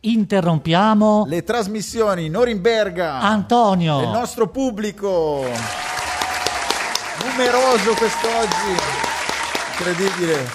interrompiamo 0.00 1.24
le 1.26 1.42
trasmissioni 1.42 2.28
Norimberga. 2.28 3.20
Antonio. 3.20 4.00
Il 4.02 4.08
nostro 4.08 4.48
pubblico 4.48 5.44
numeroso 7.24 7.94
quest'oggi, 7.94 8.80
incredibile, 9.72 10.48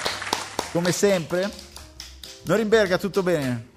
come 0.71 0.91
sempre. 0.91 1.49
Norimberga, 2.43 2.97
tutto 2.97 3.23
bene? 3.23 3.73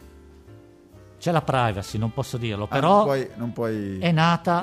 C'è 1.18 1.32
la 1.32 1.42
privacy, 1.42 1.98
non 1.98 2.12
posso 2.12 2.36
dirlo, 2.36 2.64
Ah, 2.64 2.68
però 2.68 2.96
non 2.96 3.04
puoi, 3.04 3.30
non 3.34 3.52
puoi 3.52 3.98
è 3.98 4.12
nata 4.12 4.62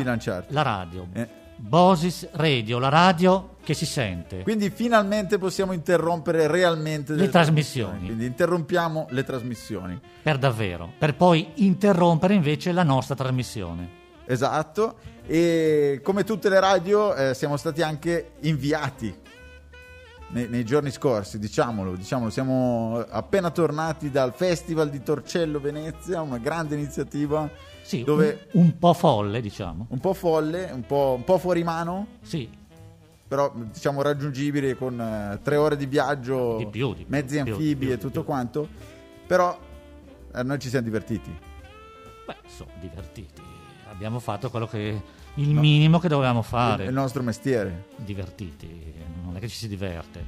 la 0.49 0.61
radio. 0.61 1.07
Eh. 1.13 1.43
Bosis 1.57 2.27
Radio, 2.33 2.79
la 2.79 2.89
radio 2.89 3.55
che 3.63 3.73
si 3.73 3.85
sente. 3.85 4.43
Quindi 4.43 4.69
finalmente 4.69 5.37
possiamo 5.37 5.71
interrompere 5.71 6.47
realmente 6.47 7.13
Le 7.13 7.17
delle 7.19 7.31
trasmissioni. 7.31 8.05
Quindi 8.05 8.25
interrompiamo 8.25 9.07
le 9.09 9.23
trasmissioni. 9.23 9.99
Per 10.21 10.37
davvero, 10.37 10.91
per 10.97 11.15
poi 11.15 11.51
interrompere 11.55 12.33
invece 12.33 12.71
la 12.71 12.83
nostra 12.83 13.15
trasmissione. 13.15 14.03
Esatto. 14.25 14.97
E 15.25 16.01
come 16.03 16.23
tutte 16.23 16.49
le 16.49 16.59
radio 16.59 17.15
eh, 17.15 17.33
siamo 17.33 17.57
stati 17.57 17.81
anche 17.81 18.33
inviati 18.41 19.13
nei, 20.29 20.47
nei 20.49 20.65
giorni 20.65 20.91
scorsi, 20.91 21.39
diciamolo, 21.39 21.95
diciamolo. 21.95 22.29
Siamo 22.29 23.03
appena 23.09 23.49
tornati 23.49 24.11
dal 24.11 24.33
Festival 24.35 24.89
di 24.89 25.01
Torcello 25.01 25.59
Venezia, 25.59 26.21
una 26.21 26.37
grande 26.37 26.75
iniziativa 26.75 27.49
Sì, 27.85 28.03
dove 28.03 28.47
un, 28.53 28.63
un 28.63 28.77
po' 28.79 28.93
folle, 28.95 29.41
diciamo. 29.41 29.85
un 29.89 29.99
po' 29.99 30.13
folle, 30.15 30.71
un 30.73 30.81
po', 30.87 31.13
un 31.17 31.23
po' 31.23 31.37
fuori 31.37 31.63
mano, 31.63 32.07
Sì, 32.23 32.49
però 33.27 33.53
diciamo 33.53 34.01
raggiungibile 34.01 34.75
con 34.75 34.99
eh, 34.99 35.39
tre 35.43 35.55
ore 35.55 35.77
di 35.77 35.85
viaggio, 35.85 36.57
Di 36.57 36.65
più, 36.65 36.95
di 36.95 37.03
più, 37.03 37.05
mezzi 37.09 37.41
più, 37.43 37.53
anfibi 37.53 37.91
e 37.91 37.99
tutto 37.99 38.23
quanto. 38.23 38.67
Però 39.27 39.55
eh, 40.33 40.41
noi 40.43 40.57
ci 40.57 40.69
siamo 40.69 40.85
divertiti. 40.85 41.31
beh, 42.25 42.35
sono 42.47 42.71
divertiti. 42.79 43.41
Abbiamo 43.91 44.17
fatto 44.17 44.49
quello 44.49 44.65
che 44.67 45.01
il 45.35 45.49
minimo 45.53 45.99
che 45.99 46.07
dovevamo 46.07 46.41
fare. 46.41 46.85
il 46.85 46.93
nostro 46.93 47.21
mestiere, 47.21 47.85
Divertiti, 47.97 48.93
non 49.23 49.35
è 49.37 49.39
che 49.39 49.47
ci 49.47 49.57
si 49.57 49.67
diverte. 49.67 50.25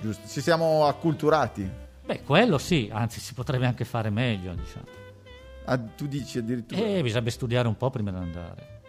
giusto? 0.00 0.26
Ci 0.26 0.40
siamo 0.40 0.84
acculturati. 0.86 1.70
Beh, 2.04 2.22
quello 2.22 2.58
sì, 2.58 2.88
anzi 2.92 3.20
si 3.20 3.34
potrebbe 3.34 3.66
anche 3.66 3.84
fare 3.84 4.10
meglio, 4.10 4.52
diciamo. 4.54 4.97
Ah, 5.70 5.76
tu 5.78 6.06
dici 6.06 6.38
addirittura. 6.38 6.80
E 6.80 7.02
bisognerebbe 7.02 7.30
studiare 7.30 7.68
un 7.68 7.76
po' 7.76 7.90
prima 7.90 8.10
di 8.10 8.16
andare. 8.16 8.80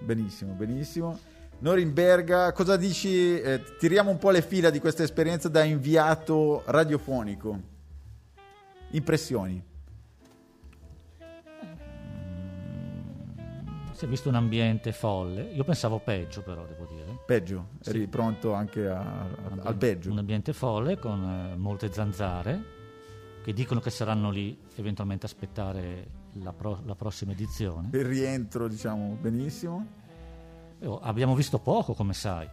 Benissimo, 0.00 0.54
benissimo. 0.54 1.18
Norimberga, 1.58 2.52
cosa 2.52 2.76
dici? 2.76 3.38
Eh, 3.38 3.62
tiriamo 3.78 4.10
un 4.10 4.18
po' 4.18 4.30
le 4.30 4.40
fila 4.42 4.70
di 4.70 4.78
questa 4.78 5.02
esperienza 5.02 5.48
da 5.48 5.62
inviato 5.64 6.62
radiofonico. 6.66 7.60
Impressioni. 8.92 9.62
Si 13.92 14.04
è 14.04 14.08
visto 14.08 14.28
un 14.28 14.34
ambiente 14.34 14.92
folle. 14.92 15.42
Io 15.54 15.62
pensavo 15.62 15.98
peggio, 16.00 16.42
però, 16.42 16.64
devo 16.66 16.86
dire. 16.90 17.18
Peggio, 17.26 17.68
eri 17.84 18.00
Sì. 18.00 18.06
pronto 18.08 18.52
anche 18.52 18.86
a- 18.88 18.98
a- 18.98 19.26
ambiente- 19.44 19.68
al 19.68 19.76
peggio. 19.76 20.10
Un 20.10 20.18
ambiente 20.18 20.52
folle 20.52 20.98
con 20.98 21.22
eh, 21.52 21.56
molte 21.56 21.92
zanzare 21.92 22.73
che 23.44 23.52
dicono 23.52 23.78
che 23.78 23.90
saranno 23.90 24.30
lì 24.30 24.58
eventualmente 24.76 25.26
a 25.26 25.28
aspettare 25.28 26.06
la, 26.42 26.54
pro- 26.54 26.80
la 26.86 26.94
prossima 26.94 27.32
edizione. 27.32 27.90
Il 27.92 28.06
rientro, 28.06 28.68
diciamo, 28.68 29.18
benissimo. 29.20 29.86
E, 30.78 30.86
oh, 30.86 30.98
abbiamo 31.00 31.34
visto 31.34 31.58
poco, 31.58 31.92
come 31.92 32.14
sai. 32.14 32.48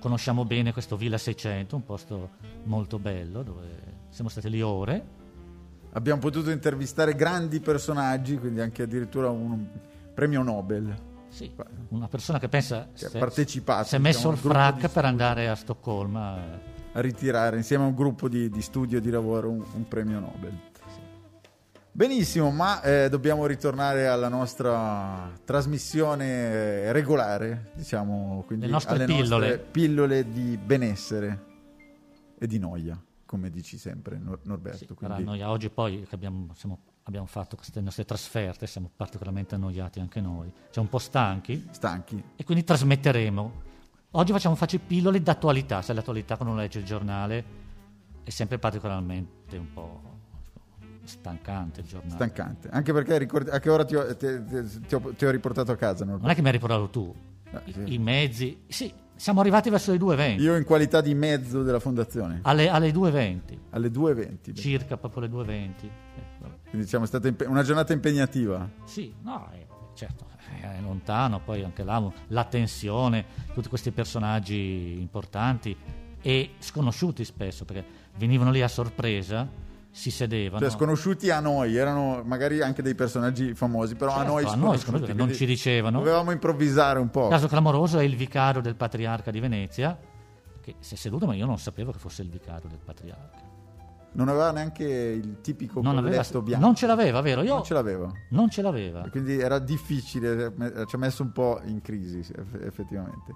Conosciamo 0.00 0.44
bene 0.44 0.72
questo 0.72 0.96
Villa 0.96 1.16
600, 1.16 1.76
un 1.76 1.84
posto 1.84 2.30
molto 2.64 2.98
bello 2.98 3.44
dove 3.44 3.68
siamo 4.08 4.28
stati 4.28 4.50
lì 4.50 4.60
ore. 4.60 5.04
Abbiamo 5.92 6.20
potuto 6.20 6.50
intervistare 6.50 7.14
grandi 7.14 7.60
personaggi, 7.60 8.36
quindi 8.36 8.60
anche 8.60 8.82
addirittura 8.82 9.30
un 9.30 9.64
premio 10.12 10.42
Nobel. 10.42 10.92
Sì, 11.28 11.52
una 11.90 12.08
persona 12.08 12.40
che 12.40 12.48
pensa 12.48 12.88
Che 12.92 13.04
ha 13.06 13.08
se- 13.10 13.18
partecipato, 13.20 13.86
si 13.86 13.94
è 13.94 13.98
messo 13.98 14.30
diciamo, 14.30 14.34
il 14.34 14.40
gruppo 14.40 14.58
frac 14.58 14.88
per 14.88 15.04
andare 15.04 15.48
a 15.48 15.54
Stoccolma. 15.54 16.74
Ritirare 17.00 17.56
insieme 17.56 17.84
a 17.84 17.86
un 17.88 17.94
gruppo 17.94 18.28
di, 18.28 18.48
di 18.50 18.62
studio 18.62 18.98
e 18.98 19.00
di 19.00 19.10
lavoro 19.10 19.50
un, 19.50 19.64
un 19.74 19.88
premio 19.88 20.18
Nobel. 20.20 20.58
Benissimo, 21.92 22.50
ma 22.50 22.82
eh, 22.82 23.08
dobbiamo 23.08 23.46
ritornare 23.46 24.06
alla 24.06 24.28
nostra 24.28 25.32
trasmissione 25.46 26.26
eh, 26.26 26.92
regolare, 26.92 27.70
diciamo, 27.74 28.42
quindi 28.46 28.66
Le 28.66 28.72
nostre 28.72 28.96
alle 28.96 29.04
pillole. 29.06 29.46
nostre 29.48 29.58
pillole 29.70 30.28
di 30.30 30.58
benessere 30.62 31.44
e 32.38 32.46
di 32.46 32.58
noia, 32.58 33.02
come 33.24 33.48
dici 33.48 33.78
sempre 33.78 34.18
Nor- 34.18 34.40
Norberto. 34.42 34.76
Sì, 34.78 34.86
quindi- 34.94 35.22
annoia- 35.22 35.48
Oggi 35.48 35.70
poi 35.70 36.02
che 36.06 36.14
abbiamo, 36.14 36.48
siamo- 36.54 36.80
abbiamo 37.04 37.24
fatto 37.26 37.56
queste 37.56 37.80
nostre 37.80 38.04
trasferte, 38.04 38.66
siamo 38.66 38.90
particolarmente 38.94 39.54
annoiati 39.54 39.98
anche 39.98 40.20
noi, 40.20 40.52
siamo 40.68 40.88
un 40.88 40.88
po' 40.88 40.98
stanchi 40.98 41.66
stanchi. 41.70 42.22
e 42.36 42.44
quindi 42.44 42.62
trasmetteremo. 42.62 43.64
Oggi 44.18 44.32
facciamo 44.32 44.54
facce 44.54 44.78
pillole 44.78 45.20
d'attualità, 45.22 45.82
se 45.82 45.92
l'attualità 45.92 46.36
quando 46.38 46.54
legge 46.54 46.78
il 46.78 46.86
giornale 46.86 47.44
è 48.22 48.30
sempre 48.30 48.58
particolarmente 48.58 49.58
un 49.58 49.70
po' 49.72 50.00
stancante 51.04 51.80
il 51.80 51.86
giornale. 51.86 52.14
Stancante, 52.14 52.68
anche 52.70 52.94
perché 52.94 53.18
ricordi- 53.18 53.50
a 53.50 53.58
che 53.60 53.68
ora 53.68 53.84
ti 53.84 53.94
ho, 53.94 54.16
te- 54.16 54.42
ti 54.42 54.94
ho- 54.94 55.12
ti 55.14 55.24
ho 55.26 55.30
riportato 55.30 55.70
a 55.70 55.76
casa? 55.76 56.04
Norberto? 56.04 56.22
non 56.22 56.30
è 56.30 56.34
che 56.34 56.40
mi 56.40 56.46
hai 56.46 56.52
riportato 56.54 56.88
tu, 56.88 57.14
Ah, 57.52 57.60
I, 57.66 57.72
sì. 57.72 57.92
i 57.92 57.98
mezzi, 57.98 58.62
sì, 58.66 58.90
siamo 59.14 59.40
arrivati 59.40 59.68
verso 59.68 59.92
le 59.92 59.98
2.20, 59.98 60.40
Io 60.40 60.56
in 60.56 60.64
qualità 60.64 61.02
di 61.02 61.14
mezzo 61.14 61.62
della 61.62 61.78
fondazione, 61.78 62.40
alle, 62.42 62.70
alle 62.70 62.90
2.20, 62.92 63.58
alle 63.70 63.88
2.20. 63.90 64.54
circa 64.54 64.96
proprio 64.96 65.20
le 65.22 65.28
2.20. 65.28 65.84
Eh. 65.84 66.24
Quindi 66.70 66.86
diciamo 66.86 67.04
è 67.04 67.06
stata 67.06 67.28
impe- 67.28 67.44
una 67.44 67.62
giornata 67.62 67.92
impegnativa. 67.92 68.66
Sì, 68.84 69.14
no, 69.22 69.48
eh, 69.52 69.66
certo, 69.94 70.24
è 70.60 70.80
lontano, 70.80 71.40
poi 71.40 71.62
anche 71.62 71.82
là 71.82 72.02
la 72.28 72.44
tensione, 72.44 73.24
tutti 73.52 73.68
questi 73.68 73.90
personaggi 73.90 74.96
importanti 74.98 75.76
e 76.20 76.50
sconosciuti 76.58 77.24
spesso, 77.24 77.64
perché 77.64 77.84
venivano 78.16 78.50
lì 78.50 78.62
a 78.62 78.68
sorpresa, 78.68 79.48
si 79.90 80.10
sedevano. 80.10 80.60
Cioè, 80.60 80.70
sconosciuti 80.70 81.30
a 81.30 81.40
noi, 81.40 81.76
erano 81.76 82.22
magari 82.24 82.60
anche 82.60 82.82
dei 82.82 82.94
personaggi 82.94 83.54
famosi, 83.54 83.94
però 83.94 84.12
a 84.12 84.16
Certo, 84.16 84.30
noi 84.32 84.42
a 84.42 84.46
noi 84.46 84.54
sconosciuti. 84.56 84.84
sconosciuti, 84.84 85.18
non 85.18 85.32
ci 85.32 85.46
dicevano. 85.46 85.98
Dovevamo 85.98 86.32
improvvisare 86.32 86.98
un 86.98 87.10
po'. 87.10 87.24
Il 87.24 87.30
caso 87.30 87.48
clamoroso 87.48 87.98
è 87.98 88.02
il 88.02 88.16
vicario 88.16 88.60
del 88.60 88.74
patriarca 88.74 89.30
di 89.30 89.40
Venezia, 89.40 89.98
che 90.60 90.74
si 90.80 90.94
è 90.94 90.96
seduto, 90.96 91.26
ma 91.26 91.34
io 91.34 91.46
non 91.46 91.58
sapevo 91.58 91.92
che 91.92 91.98
fosse 91.98 92.22
il 92.22 92.28
vicario 92.28 92.68
del 92.68 92.80
patriarca. 92.84 93.45
Non 94.16 94.28
aveva 94.28 94.50
neanche 94.50 94.84
il 94.84 95.40
tipico 95.42 95.80
Non, 95.82 95.98
aveva- 95.98 96.16
colletto 96.16 96.42
bianco. 96.42 96.64
non 96.64 96.74
ce 96.74 96.86
l'aveva, 96.86 97.20
vero? 97.20 97.42
Io 97.42 97.54
Non 97.54 97.62
ce 97.64 97.74
l'aveva. 97.74 98.10
non 98.30 98.48
ce 98.50 98.62
l'aveva. 98.62 99.04
E 99.04 99.10
Quindi 99.10 99.38
era 99.38 99.58
difficile, 99.58 100.52
me- 100.56 100.84
ci 100.86 100.94
ha 100.94 100.98
messo 100.98 101.22
un 101.22 101.32
po' 101.32 101.60
in 101.64 101.80
crisi, 101.82 102.24
effettivamente. 102.62 103.34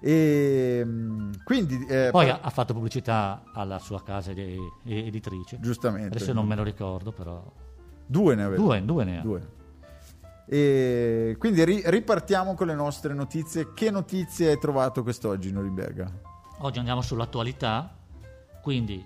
E 0.00 0.82
mm, 0.84 1.30
quindi, 1.44 1.84
eh, 1.88 2.08
Poi 2.10 2.28
ha, 2.28 2.50
fatto 2.50 2.72
pubblicità 2.72 3.42
alla 3.52 3.78
sua 3.78 4.02
casa 4.02 4.30
edi- 4.32 4.58
editrice. 4.84 5.58
giustamente, 5.60 6.16
Adesso 6.16 6.32
non 6.32 6.46
me 6.46 6.54
lo 6.56 6.62
ricordo, 6.62 7.12
però. 7.12 7.42
due 8.06 8.34
ne 8.34 8.42
aveva. 8.44 8.62
Due, 8.62 8.84
due 8.84 9.04
ne 9.04 9.18
ha. 9.18 9.22
Due. 9.22 9.48
E 10.46 11.36
quindi 11.38 11.64
ri- 11.64 11.82
ripartiamo 11.84 12.54
con 12.54 12.66
le 12.66 12.74
nostre 12.74 13.14
notizie. 13.14 13.72
Che 13.74 13.90
notizie 13.90 14.50
hai 14.50 14.58
trovato 14.58 15.02
quest'oggi, 15.02 15.50
Norimberga? 15.52 16.10
Oggi 16.58 16.78
andiamo 16.78 17.00
sull'attualità, 17.00 17.94
quindi 18.60 19.04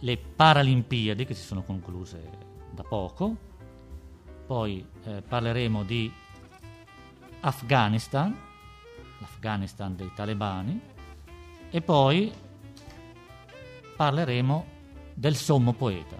le 0.00 0.18
Paralimpiadi 0.18 1.24
che 1.24 1.34
si 1.34 1.42
sono 1.42 1.62
concluse 1.62 2.30
da 2.70 2.82
poco, 2.82 3.36
poi 4.46 4.86
eh, 5.04 5.22
parleremo 5.26 5.82
di 5.82 6.12
Afghanistan, 7.40 8.36
l'Afghanistan 9.20 9.96
dei 9.96 10.10
talebani, 10.14 10.80
e 11.70 11.80
poi 11.80 12.32
parleremo 13.96 14.66
del 15.14 15.34
sommo 15.34 15.72
poeta, 15.72 16.16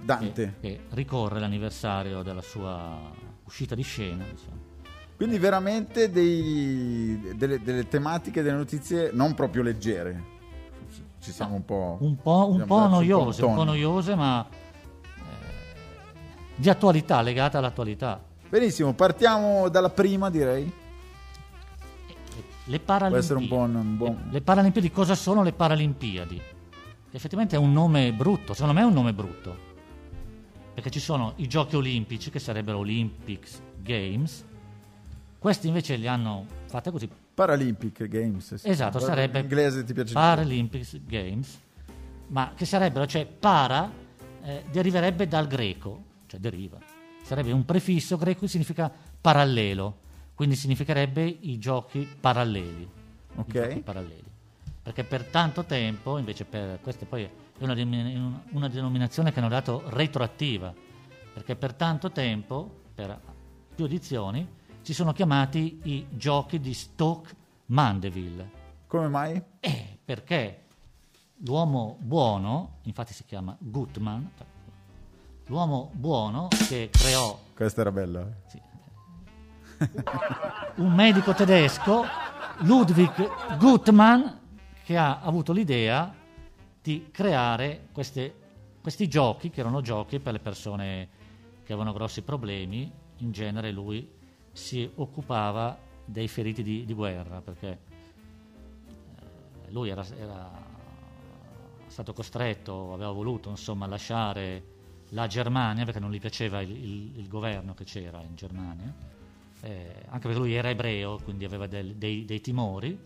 Dante. 0.00 0.56
che, 0.60 0.68
che 0.68 0.80
ricorre 0.90 1.40
l'anniversario 1.40 2.22
della 2.22 2.42
sua 2.42 3.10
uscita 3.44 3.74
di 3.74 3.82
scena. 3.82 4.26
insomma. 4.26 4.70
Quindi 5.16 5.38
veramente 5.38 6.10
dei- 6.10 7.34
delle, 7.36 7.62
delle 7.62 7.86
tematiche, 7.88 8.42
delle 8.42 8.56
notizie 8.56 9.10
non 9.12 9.34
proprio 9.34 9.62
leggere. 9.62 10.40
Ci 11.22 11.30
siamo 11.30 11.54
un 11.54 11.64
po'... 11.64 11.98
un 12.00 12.16
po', 12.16 12.48
un 12.50 12.64
po' 12.66 12.88
noiose, 12.88 13.44
un 13.44 13.54
po' 13.54 13.62
noiose, 13.62 14.16
ma 14.16 14.44
eh, 14.44 15.20
di 16.56 16.68
attualità, 16.68 17.20
legate 17.22 17.56
all'attualità. 17.56 18.20
Benissimo, 18.48 18.92
partiamo 18.92 19.68
dalla 19.68 19.90
prima 19.90 20.30
direi. 20.30 20.80
Le 22.64 22.80
Paralimpiadi. 22.80 23.40
un 23.40 23.48
buon... 23.48 23.96
buon- 23.96 24.22
Le, 24.26 24.32
le 24.32 24.40
Paralimpiadi, 24.40 24.90
cosa 24.90 25.14
sono 25.14 25.44
le 25.44 25.52
Paralimpiadi? 25.52 26.42
Effettivamente 27.12 27.54
è 27.54 27.58
un 27.58 27.72
nome 27.72 28.12
brutto, 28.12 28.52
secondo 28.52 28.74
me 28.74 28.80
è 28.80 28.84
un 28.84 28.92
nome 28.92 29.12
brutto. 29.12 29.70
Perché 30.74 30.90
ci 30.90 30.98
sono 31.00 31.34
i 31.36 31.46
giochi 31.46 31.76
olimpici, 31.76 32.30
che 32.30 32.40
sarebbero 32.40 32.78
Olympics 32.78 33.62
Games. 33.80 34.44
Questi 35.38 35.68
invece 35.68 35.94
li 35.94 36.08
hanno 36.08 36.46
fatte 36.66 36.90
così, 36.90 37.08
Paralympic 37.34 38.06
Games. 38.08 38.54
sì. 38.54 38.68
Esatto, 38.68 38.98
Guarda, 38.98 39.14
sarebbe 39.14 39.40
L'inglese 39.40 39.84
ti 39.84 39.92
piace? 39.92 40.12
Paralympics 40.14 41.00
Games, 41.06 41.60
ma 42.28 42.52
che 42.54 42.64
sarebbero, 42.64 43.06
cioè 43.06 43.26
para, 43.26 43.90
eh, 44.42 44.64
deriverebbe 44.70 45.26
dal 45.26 45.46
greco, 45.46 46.04
cioè 46.26 46.38
deriva. 46.40 46.78
Sarebbe 47.22 47.52
un 47.52 47.64
prefisso 47.64 48.16
greco 48.16 48.40
che 48.40 48.48
significa 48.48 48.92
parallelo, 49.20 49.98
quindi 50.34 50.56
significherebbe 50.56 51.22
i 51.22 51.58
giochi 51.58 52.06
paralleli. 52.20 52.88
Ok. 53.36 53.48
I 53.48 53.52
giochi 53.52 53.80
paralleli. 53.80 54.30
Perché 54.82 55.04
per 55.04 55.24
tanto 55.24 55.64
tempo, 55.64 56.18
invece 56.18 56.44
per 56.44 56.80
questa 56.82 57.06
poi 57.06 57.22
è 57.22 57.30
una, 57.58 57.74
una 58.50 58.68
denominazione 58.68 59.32
che 59.32 59.38
hanno 59.38 59.48
dato 59.48 59.84
retroattiva, 59.86 60.74
perché 61.32 61.54
per 61.54 61.72
tanto 61.74 62.10
tempo, 62.10 62.80
per 62.94 63.18
più 63.74 63.84
edizioni, 63.84 64.46
si 64.82 64.94
sono 64.94 65.12
chiamati 65.12 65.80
i 65.84 66.06
giochi 66.10 66.60
di 66.60 66.74
Stoke 66.74 67.34
Mandeville. 67.66 68.60
Come 68.86 69.08
mai? 69.08 69.42
Eh, 69.60 69.98
perché 70.04 70.64
l'uomo 71.44 71.96
buono, 72.00 72.78
infatti 72.82 73.12
si 73.14 73.24
chiama 73.24 73.56
Gutmann, 73.58 74.24
cioè, 74.36 74.46
l'uomo 75.46 75.90
buono 75.94 76.48
che 76.68 76.90
creò 76.92 77.38
Questa 77.54 77.80
era 77.80 77.90
bella. 77.92 78.26
sì, 78.46 78.60
un 80.76 80.92
medico 80.92 81.32
tedesco, 81.34 82.04
Ludwig 82.58 83.56
Gutmann, 83.58 84.22
che 84.84 84.96
ha 84.96 85.20
avuto 85.20 85.52
l'idea 85.52 86.12
di 86.82 87.08
creare 87.10 87.88
queste- 87.92 88.34
questi 88.80 89.08
giochi, 89.08 89.50
che 89.50 89.60
erano 89.60 89.80
giochi 89.80 90.18
per 90.18 90.32
le 90.34 90.38
persone 90.40 91.08
che 91.64 91.72
avevano 91.72 91.92
grossi 91.92 92.22
problemi. 92.22 92.90
In 93.18 93.30
genere 93.30 93.70
lui 93.70 94.08
si 94.52 94.90
occupava 94.96 95.78
dei 96.04 96.28
feriti 96.28 96.62
di, 96.62 96.84
di 96.84 96.92
guerra, 96.94 97.40
perché 97.40 97.78
eh, 99.66 99.70
lui 99.70 99.88
era, 99.88 100.04
era 100.16 100.50
stato 101.86 102.12
costretto, 102.12 102.92
aveva 102.92 103.10
voluto 103.10 103.50
insomma, 103.50 103.86
lasciare 103.86 104.70
la 105.10 105.26
Germania 105.26 105.84
perché 105.84 106.00
non 106.00 106.10
gli 106.10 106.20
piaceva 106.20 106.60
il, 106.62 106.70
il- 106.70 107.18
il 107.18 107.28
governo 107.28 107.74
che 107.74 107.84
c'era 107.84 108.20
in 108.22 108.34
Germania, 108.34 108.92
eh, 109.60 109.94
anche 110.08 110.26
perché 110.26 110.38
lui 110.38 110.54
era 110.54 110.70
ebreo, 110.70 111.18
quindi 111.22 111.44
aveva 111.44 111.66
del- 111.66 111.96
dei, 111.96 112.24
dei 112.24 112.40
timori. 112.40 112.98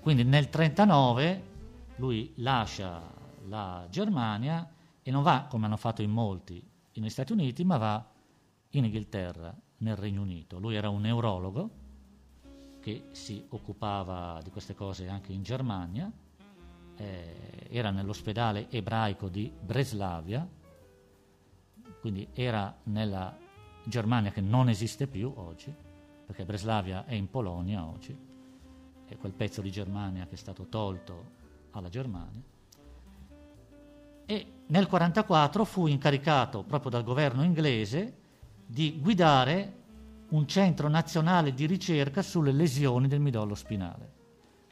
Quindi 0.00 0.22
nel 0.24 0.48
1939 0.50 1.42
lui 1.96 2.32
lascia 2.36 3.00
la 3.48 3.86
Germania 3.90 4.68
e 5.02 5.10
non 5.10 5.22
va, 5.22 5.46
come 5.48 5.66
hanno 5.66 5.76
fatto 5.76 6.02
in 6.02 6.10
molti, 6.10 6.62
negli 6.94 7.08
Stati 7.08 7.32
Uniti, 7.32 7.64
ma 7.64 7.76
va 7.78 8.04
in 8.70 8.84
Inghilterra, 8.84 9.54
nel 9.82 9.96
Regno 9.96 10.22
Unito. 10.22 10.58
Lui 10.58 10.74
era 10.74 10.88
un 10.88 11.02
neurologo 11.02 11.80
che 12.80 13.04
si 13.12 13.44
occupava 13.50 14.40
di 14.42 14.50
queste 14.50 14.74
cose 14.74 15.08
anche 15.08 15.32
in 15.32 15.42
Germania, 15.42 16.10
eh, 16.96 17.68
era 17.70 17.90
nell'ospedale 17.90 18.68
ebraico 18.70 19.28
di 19.28 19.52
Breslavia, 19.60 20.48
quindi 22.00 22.28
era 22.32 22.76
nella 22.84 23.36
Germania 23.84 24.32
che 24.32 24.40
non 24.40 24.68
esiste 24.68 25.06
più 25.06 25.32
oggi, 25.36 25.72
perché 26.26 26.44
Breslavia 26.44 27.04
è 27.04 27.14
in 27.14 27.30
Polonia 27.30 27.84
oggi, 27.84 28.16
è 29.06 29.16
quel 29.16 29.32
pezzo 29.32 29.60
di 29.60 29.70
Germania 29.70 30.26
che 30.26 30.34
è 30.34 30.38
stato 30.38 30.66
tolto 30.66 31.40
alla 31.70 31.88
Germania. 31.88 32.42
E 34.24 34.34
nel 34.34 34.86
1944 34.88 35.64
fu 35.64 35.86
incaricato 35.86 36.62
proprio 36.62 36.90
dal 36.90 37.04
governo 37.04 37.44
inglese 37.44 38.21
di 38.66 38.98
guidare 39.00 39.80
un 40.30 40.46
centro 40.46 40.88
nazionale 40.88 41.52
di 41.52 41.66
ricerca 41.66 42.22
sulle 42.22 42.52
lesioni 42.52 43.06
del 43.08 43.20
midollo 43.20 43.54
spinale, 43.54 44.10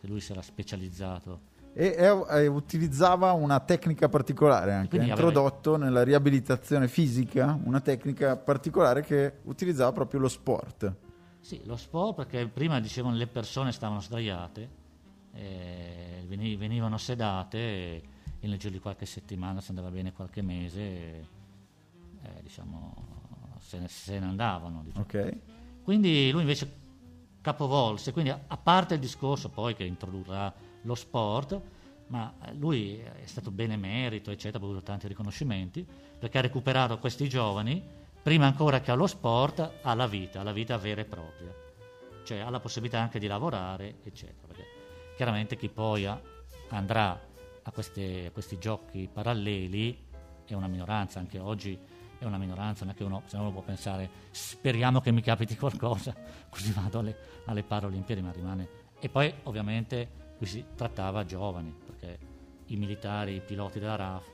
che 0.01 0.07
lui 0.07 0.21
si 0.21 0.33
era 0.33 0.43
specializzato. 0.43 1.49
E, 1.73 1.95
e- 1.97 2.43
e 2.43 2.47
utilizzava 2.49 3.31
una 3.33 3.61
tecnica 3.61 4.09
particolare 4.09 4.73
anche, 4.73 4.97
ha 4.97 4.99
Quindi 4.99 5.11
aveva- 5.11 5.29
introdotto 5.29 5.77
nella 5.77 6.03
riabilitazione 6.03 6.89
fisica 6.89 7.59
una 7.63 7.81
tecnica 7.81 8.37
particolare 8.37 9.03
che 9.03 9.35
utilizzava 9.45 9.93
proprio 9.93 10.21
lo 10.21 10.29
sport. 10.29 10.95
Sì, 11.41 11.61
lo 11.65 11.77
sport 11.77 12.17
perché 12.17 12.49
prima 12.49 12.81
dicevano 12.81 13.15
le 13.15 13.27
persone 13.29 13.71
stavano 13.71 14.01
sdraiate, 14.01 14.69
eh, 15.33 16.25
veni- 16.27 16.57
venivano 16.57 16.97
sedate 16.99 17.59
e 17.59 18.03
nel 18.49 18.59
giro 18.59 18.73
di 18.73 18.81
qualche 18.81 19.07
settimana, 19.07 19.61
se 19.61 19.69
andava 19.71 19.91
bene 19.91 20.13
qualche 20.13 20.43
mese, 20.43 20.83
eh, 20.83 21.27
diciamo, 22.43 23.20
se 23.71 23.79
ne, 23.79 23.87
se 23.89 24.19
ne 24.19 24.27
andavano. 24.27 24.83
diciamo. 24.85 25.05
Ok? 25.05 25.37
Quindi 25.85 26.31
lui 26.33 26.41
invece 26.41 26.79
capovolse, 27.41 28.13
quindi 28.13 28.31
a 28.31 28.41
a 28.49 28.57
parte 28.57 28.95
il 28.95 29.01
discorso 29.01 29.49
poi 29.49 29.75
che 29.75 29.85
introdurrà 29.85 30.53
lo 30.83 30.95
sport, 30.97 31.61
ma 32.09 32.35
eh, 32.45 32.55
lui 32.55 32.99
è 32.99 33.25
stato 33.27 33.53
benemerito, 33.53 34.33
eccetera, 34.33 34.63
ha 34.63 34.67
avuto 34.67 34.83
tanti 34.83 35.07
riconoscimenti, 35.07 35.87
perché 36.19 36.39
ha 36.39 36.41
recuperato 36.41 36.99
questi 36.99 37.29
giovani, 37.29 37.81
prima 38.21 38.47
ancora 38.47 38.81
che 38.81 38.91
allo 38.91 39.07
sport, 39.07 39.79
alla 39.83 40.09
vita, 40.09 40.41
alla 40.41 40.53
vita 40.53 40.77
vera 40.77 41.03
e 41.03 41.05
propria, 41.05 41.55
cioè 42.25 42.39
alla 42.41 42.59
possibilità 42.59 42.99
anche 43.01 43.21
di 43.21 43.29
lavorare, 43.29 43.99
eccetera. 44.03 44.49
Perché 44.49 44.65
chiaramente 45.17 45.57
chi 45.57 45.69
poi 45.69 46.07
ha- 46.07 46.21
andrà 46.71 47.19
a, 47.63 47.71
queste- 47.71 48.27
a 48.27 48.31
questi 48.33 48.59
giochi 48.59 49.09
paralleli 49.11 50.09
è 50.45 50.55
una 50.55 50.67
minoranza, 50.67 51.21
anche 51.21 51.39
oggi 51.39 51.79
è 52.21 52.27
una 52.27 52.37
minoranza, 52.37 52.85
non 52.85 52.93
è 52.93 52.97
che 52.97 53.03
uno, 53.03 53.23
se 53.25 53.37
no 53.37 53.45
uno 53.45 53.53
può 53.53 53.63
pensare 53.63 54.11
speriamo 54.31 55.01
che 55.01 55.11
mi 55.11 55.23
capiti 55.23 55.57
qualcosa, 55.57 56.15
così 56.51 56.71
vado 56.73 56.99
alle, 56.99 57.17
alle 57.47 57.63
Paralimpiadi, 57.63 58.21
ma 58.21 58.31
rimane. 58.31 58.69
E 59.01 59.09
poi 59.09 59.33
ovviamente 59.45 60.35
qui 60.37 60.47
si 60.47 60.65
trattava 60.75 61.25
giovani, 61.25 61.75
perché 61.85 62.19
i 62.67 62.77
militari, 62.77 63.37
i 63.37 63.41
piloti 63.41 63.79
della 63.79 63.97
RAF, 63.97 64.31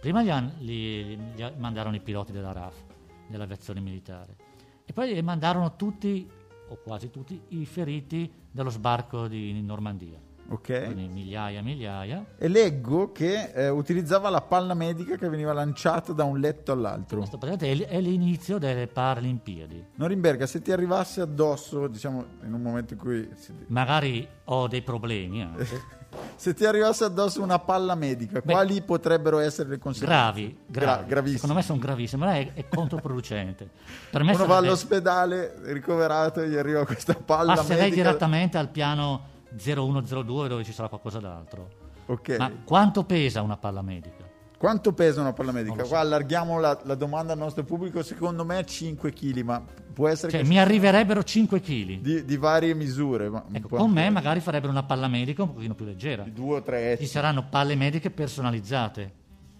prima 0.00 0.22
gli, 0.22 0.30
han- 0.30 0.52
li- 0.58 1.16
mandarono 1.56 1.94
i 1.94 2.00
piloti 2.00 2.32
della 2.32 2.52
RAF, 2.52 2.82
dell'aviazione 3.28 3.80
militare, 3.80 4.36
e 4.84 4.92
poi 4.92 5.14
li 5.14 5.22
mandarono 5.22 5.76
tutti, 5.76 6.28
o 6.68 6.76
quasi 6.82 7.10
tutti, 7.10 7.40
i 7.48 7.64
feriti 7.66 8.30
dello 8.50 8.70
sbarco 8.70 9.28
di 9.28 9.62
Normandia, 9.62 10.18
Ok? 10.50 10.92
migliaia 10.94 11.58
e 11.58 11.62
migliaia. 11.62 12.24
E 12.38 12.48
leggo 12.48 13.12
che 13.12 13.50
eh, 13.52 13.68
utilizzava 13.68 14.30
la 14.30 14.40
palla 14.40 14.72
medica 14.74 15.16
che 15.16 15.28
veniva 15.28 15.52
lanciata 15.52 16.12
da 16.12 16.24
un 16.24 16.38
letto 16.40 16.72
all'altro. 16.72 17.18
Questo 17.18 17.36
praticamente 17.36 17.86
è 17.86 18.00
l'inizio 18.00 18.56
delle 18.58 18.86
Paralimpiadi. 18.86 19.84
Norimberga, 19.96 20.46
se 20.46 20.62
ti 20.62 20.72
arrivasse 20.72 21.20
addosso, 21.20 21.86
diciamo, 21.86 22.24
in 22.44 22.52
un 22.54 22.62
momento 22.62 22.94
in 22.94 22.98
cui... 22.98 23.28
Magari 23.66 24.26
ho 24.44 24.66
dei 24.68 24.82
problemi 24.82 25.42
anche. 25.42 25.96
Se 26.36 26.54
ti 26.54 26.64
arrivasse 26.64 27.04
addosso 27.04 27.42
una 27.42 27.58
palla 27.58 27.94
medica, 27.94 28.40
Beh, 28.40 28.50
quali 28.52 28.80
potrebbero 28.80 29.40
essere 29.40 29.68
le 29.68 29.78
conseguenze? 29.78 30.20
gravi, 30.22 30.58
Gra- 30.66 30.84
gravi. 30.84 31.06
gravissime. 31.08 31.38
Secondo 31.38 31.54
me 31.56 31.62
sono 31.62 31.78
gravissime, 31.78 32.24
ma 32.24 32.34
è, 32.36 32.52
è 32.54 32.66
controproducente. 32.68 33.68
Per 34.10 34.22
me 34.22 34.32
Uno 34.34 34.46
va 34.46 34.56
all'ospedale 34.56 35.56
ricoverato 35.64 36.42
gli 36.46 36.56
arriva 36.56 36.86
questa 36.86 37.12
palla 37.14 37.54
passerei 37.54 37.90
medica. 37.90 38.02
direttamente 38.04 38.56
al 38.56 38.68
piano 38.70 39.36
0102 39.56 40.48
dove 40.48 40.64
ci 40.64 40.72
sarà 40.72 40.88
qualcosa 40.88 41.18
d'altro. 41.20 41.68
Ok. 42.06 42.36
Ma 42.38 42.50
quanto 42.64 43.04
pesa 43.04 43.42
una 43.42 43.56
palla 43.56 43.82
medica? 43.82 44.26
Quanto 44.58 44.92
pesa 44.92 45.20
una 45.20 45.32
palla 45.32 45.52
medica? 45.52 45.76
Non 45.76 45.84
so. 45.84 45.90
Qua 45.90 46.00
allarghiamo 46.00 46.58
la, 46.58 46.80
la 46.84 46.94
domanda 46.96 47.32
al 47.32 47.38
nostro 47.38 47.62
pubblico. 47.64 48.02
Secondo 48.02 48.44
me 48.44 48.64
5 48.64 49.12
kg, 49.12 49.40
ma 49.42 49.62
può 49.92 50.08
essere 50.08 50.32
Cioè, 50.32 50.40
che 50.42 50.46
mi 50.48 50.58
arrivererebero 50.58 51.22
5 51.22 51.60
kg. 51.60 51.98
di, 52.00 52.24
di 52.24 52.36
varie 52.36 52.74
misure. 52.74 53.28
Ma 53.28 53.44
Ecco, 53.52 53.68
con 53.68 53.90
me 53.90 54.10
magari 54.10 54.40
farebbero 54.40 54.72
una 54.72 54.82
palla 54.82 55.06
medica 55.06 55.42
un 55.44 55.52
pochino 55.52 55.74
più 55.74 55.84
leggera. 55.84 56.24
di 56.24 56.32
due 56.32 56.56
o 56.56 56.62
tre 56.62 56.96
Ci 56.98 57.06
saranno 57.06 57.46
palle 57.48 57.76
mediche 57.76 58.10
personalizzate 58.10 59.12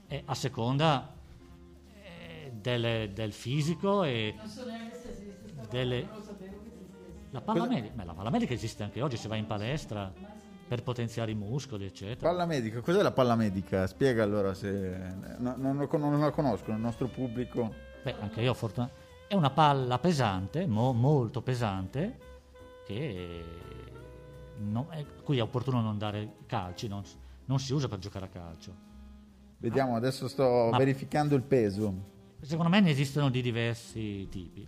e 0.08 0.22
a 0.24 0.34
seconda 0.34 1.14
eh, 1.94 2.50
del, 2.60 3.10
del 3.12 3.32
fisico 3.32 4.02
e 4.02 4.34
delle... 5.70 6.08
La 7.30 7.40
palla, 7.40 7.66
medica, 7.66 7.94
beh, 7.94 8.04
la 8.04 8.14
palla 8.14 8.30
medica 8.30 8.54
esiste 8.54 8.82
anche 8.82 9.02
oggi, 9.02 9.16
si 9.16 9.28
va 9.28 9.36
in 9.36 9.46
palestra 9.46 10.12
per 10.66 10.82
potenziare 10.82 11.30
i 11.30 11.34
muscoli, 11.34 11.84
eccetera. 11.86 12.30
Palla 12.30 12.46
medica, 12.46 12.80
cos'è 12.80 13.02
la 13.02 13.10
palla 13.12 13.34
medica? 13.36 13.86
Spiega 13.86 14.22
allora 14.22 14.54
se 14.54 14.96
no- 15.38 15.54
non, 15.56 15.76
non 15.90 16.20
la 16.20 16.30
conoscono 16.30 16.76
il 16.76 16.82
nostro 16.82 17.08
pubblico. 17.08 17.72
Beh, 18.02 18.14
anche 18.20 18.40
io 18.40 18.54
fortuna- 18.54 18.90
È 19.26 19.34
una 19.34 19.50
palla 19.50 19.98
pesante, 19.98 20.66
mo- 20.66 20.92
molto 20.94 21.42
pesante, 21.42 22.18
che 22.86 23.44
non- 24.58 24.86
è- 24.90 25.04
qui 25.22 25.36
è 25.38 25.42
opportuno 25.42 25.82
non 25.82 25.98
dare 25.98 26.36
calci, 26.46 26.88
non, 26.88 27.02
non 27.44 27.58
si 27.58 27.72
usa 27.74 27.88
per 27.88 27.98
giocare 27.98 28.24
a 28.24 28.28
calcio. 28.28 28.74
Vediamo, 29.58 29.96
adesso 29.96 30.28
sto 30.28 30.68
Ma- 30.70 30.78
verificando 30.78 31.34
il 31.34 31.42
peso. 31.42 32.16
Secondo 32.40 32.70
me 32.70 32.80
ne 32.80 32.90
esistono 32.90 33.28
di 33.28 33.42
diversi 33.42 34.26
tipi. 34.30 34.66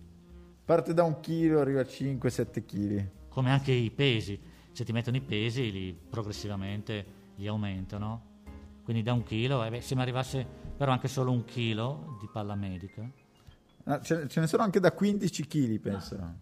Parte 0.71 0.95
da 0.95 1.03
un 1.03 1.19
chilo, 1.19 1.59
arriva 1.59 1.81
a 1.81 1.85
5-7 1.85 2.65
kg. 2.65 3.09
come 3.29 3.51
anche 3.51 3.73
i 3.73 3.91
pesi. 3.91 4.41
Se 4.71 4.85
ti 4.85 4.93
mettono 4.93 5.17
i 5.17 5.21
pesi, 5.21 5.73
li, 5.73 5.93
progressivamente 5.93 7.33
li 7.35 7.49
aumentano. 7.49 8.39
Quindi 8.85 9.03
da 9.03 9.13
un 9.13 9.25
chilo, 9.25 9.65
eh 9.65 9.71
beh, 9.71 9.81
se 9.81 9.97
mi 9.97 10.03
arrivasse 10.03 10.47
però 10.77 10.93
anche 10.93 11.09
solo 11.09 11.33
un 11.33 11.45
chilo 11.45 12.17
di 12.21 12.29
palla 12.33 12.55
medica, 12.55 13.03
Ah, 13.83 14.01
ce, 14.01 14.29
ce 14.29 14.39
ne 14.39 14.47
sono 14.47 14.63
anche 14.63 14.79
da 14.79 14.93
15 14.93 15.45
kg, 15.49 15.81
penso. 15.81 16.35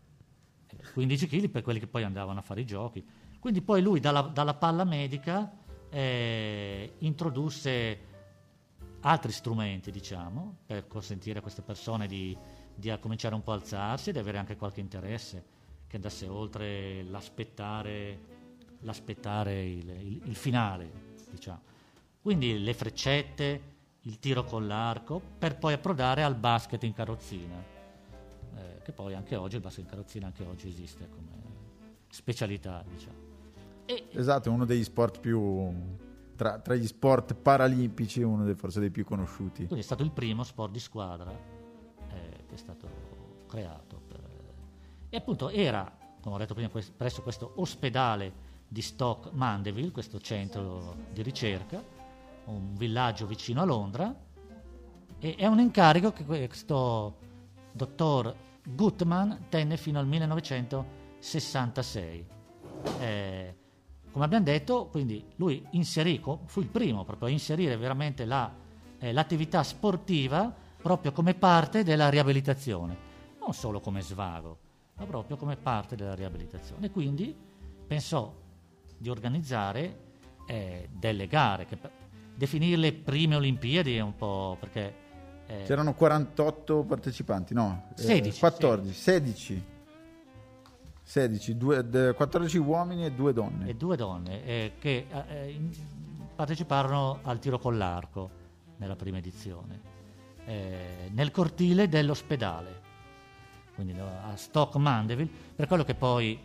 15 0.93 1.27
kg 1.27 1.49
per 1.49 1.63
quelli 1.63 1.79
che 1.79 1.87
poi 1.87 2.03
andavano 2.03 2.41
a 2.41 2.43
fare 2.43 2.61
i 2.61 2.67
giochi. 2.67 3.03
Quindi 3.39 3.63
poi 3.63 3.81
lui 3.81 3.99
dalla, 3.99 4.21
dalla 4.21 4.53
palla 4.53 4.85
medica 4.85 5.51
eh, 5.89 6.97
introdusse 6.99 7.99
altri 9.01 9.33
strumenti, 9.33 9.91
diciamo, 9.91 10.59
per 10.67 10.87
consentire 10.87 11.39
a 11.39 11.41
queste 11.41 11.63
persone 11.63 12.07
di, 12.07 12.37
di 12.79 12.97
cominciare 13.01 13.35
un 13.35 13.43
po' 13.43 13.51
a 13.51 13.55
alzarsi 13.55 14.11
ed 14.11 14.17
avere 14.17 14.39
anche 14.39 14.57
qualche 14.57 14.79
interesse 14.79 15.57
che 15.89 15.97
andasse 15.97 16.29
oltre 16.29 17.03
l'aspettare, 17.03 18.19
l'aspettare 18.81 19.65
il, 19.67 19.89
il, 19.89 20.21
il 20.27 20.37
finale, 20.37 21.17
diciamo. 21.31 21.61
Quindi 22.23 22.63
le 22.63 22.75
freccette, 22.75 23.63
il 24.03 24.21
tiro 24.21 24.45
con 24.45 24.69
l'arco, 24.69 25.21
per 25.39 25.59
poi 25.59 25.73
approdare 25.73 26.23
al 26.23 26.37
basket 26.37 26.85
in 26.85 26.93
carrozzina, 26.93 27.57
eh, 28.55 28.81
che 28.85 28.93
poi 28.93 29.15
anche 29.15 29.35
oggi 29.35 29.57
il 29.57 29.63
basket 29.63 29.85
in 29.85 29.91
carrozzina 29.91 30.27
anche 30.27 30.45
oggi 30.45 30.69
esiste 30.69 31.09
come 31.09 31.31
specialità, 32.09 32.85
diciamo. 32.89 33.27
E, 33.87 34.09
esatto, 34.13 34.51
è 34.51 34.53
uno 34.53 34.67
degli 34.67 34.85
sport 34.85 35.19
più 35.19 35.73
tra, 36.37 36.61
tra, 36.61 36.77
gli 36.77 36.87
sport 36.87 37.35
paralimpici 37.35 38.23
uno 38.23 38.45
dei, 38.45 38.55
forse 38.55 38.79
dei 38.79 38.91
più 38.91 39.05
conosciuti. 39.05 39.65
Quindi 39.65 39.81
è 39.81 39.87
stato 39.87 40.05
il 40.05 40.13
primo 40.13 40.45
sport 40.45 40.71
di 40.71 40.79
squadra 40.79 41.58
è 42.55 42.59
stato 42.59 42.89
creato. 43.47 44.01
Per... 44.07 44.21
E 45.09 45.17
appunto 45.17 45.49
era, 45.51 45.91
come 46.21 46.35
ho 46.35 46.39
detto 46.39 46.55
prima, 46.55 46.71
presso 46.97 47.23
questo 47.23 47.53
ospedale 47.57 48.47
di 48.69 48.83
Stock 48.83 49.33
Mandeville, 49.33 49.91
questo 49.91 50.21
centro 50.21 50.95
di 51.13 51.23
ricerca, 51.23 51.83
un 52.45 52.75
villaggio 52.75 53.27
vicino 53.27 53.63
a 53.63 53.65
Londra, 53.65 54.15
e 55.21 55.35
è 55.35 55.47
un 55.47 55.59
incarico 55.59 56.13
che 56.13 56.25
questo 56.25 57.17
dottor 57.73 58.33
Gutman 58.63 59.47
tenne 59.49 59.77
fino 59.77 59.99
al 59.99 60.07
1966. 60.07 62.27
Eh, 63.01 63.57
come 64.11 64.25
abbiamo 64.25 64.45
detto, 64.45 64.87
quindi 64.87 65.25
lui 65.37 65.67
inserì, 65.71 66.23
fu 66.45 66.61
il 66.61 66.69
primo 66.69 67.05
proprio 67.05 67.29
a 67.29 67.31
inserire 67.31 67.77
veramente 67.77 68.25
la, 68.25 68.51
eh, 68.99 69.13
l'attività 69.13 69.63
sportiva 69.63 70.67
proprio 70.81 71.13
come 71.13 71.35
parte 71.35 71.83
della 71.83 72.09
riabilitazione, 72.09 72.97
non 73.41 73.53
solo 73.53 73.81
come 73.81 74.01
svago, 74.01 74.59
ma 74.97 75.05
proprio 75.05 75.37
come 75.37 75.57
parte 75.57 75.97
della 75.97 76.15
riabilitazione. 76.15 76.91
Quindi 76.91 77.35
pensò 77.87 78.35
di 78.97 79.09
organizzare 79.09 80.07
eh, 80.47 80.89
delle 80.93 81.27
gare, 81.27 81.67
che 81.67 81.79
definirle 82.35 82.93
prime 82.93 83.37
Olimpiadi 83.37 83.97
è 83.97 84.01
un 84.01 84.17
po' 84.17 84.57
perché... 84.59 85.07
Eh, 85.47 85.63
C'erano 85.65 85.95
48 85.95 86.85
partecipanti, 86.85 87.55
no? 87.55 87.91
16. 87.95 88.39
14, 88.39 88.93
16. 88.93 89.35
16. 89.55 89.77
16, 91.09 91.57
due, 91.57 92.13
14 92.15 92.59
uomini 92.59 93.07
e 93.07 93.13
due 93.13 93.33
donne. 93.33 93.67
E 93.67 93.75
due 93.75 93.97
donne 93.97 94.45
eh, 94.45 94.73
che 94.79 95.07
eh, 95.11 95.59
parteciparono 96.37 97.21
al 97.23 97.39
tiro 97.39 97.59
con 97.59 97.79
l'arco 97.79 98.29
nella 98.77 98.95
prima 98.95 99.17
edizione, 99.17 99.81
eh, 100.49 101.11
nel 101.13 101.31
cortile 101.31 101.89
dell'ospedale, 101.89 102.81
quindi 103.75 103.95
a 103.99 104.35
Stock 104.35 104.77
Mandeville, 104.77 105.31
per 105.55 105.67
quello 105.67 105.85
che 105.85 105.95
poi 105.95 106.39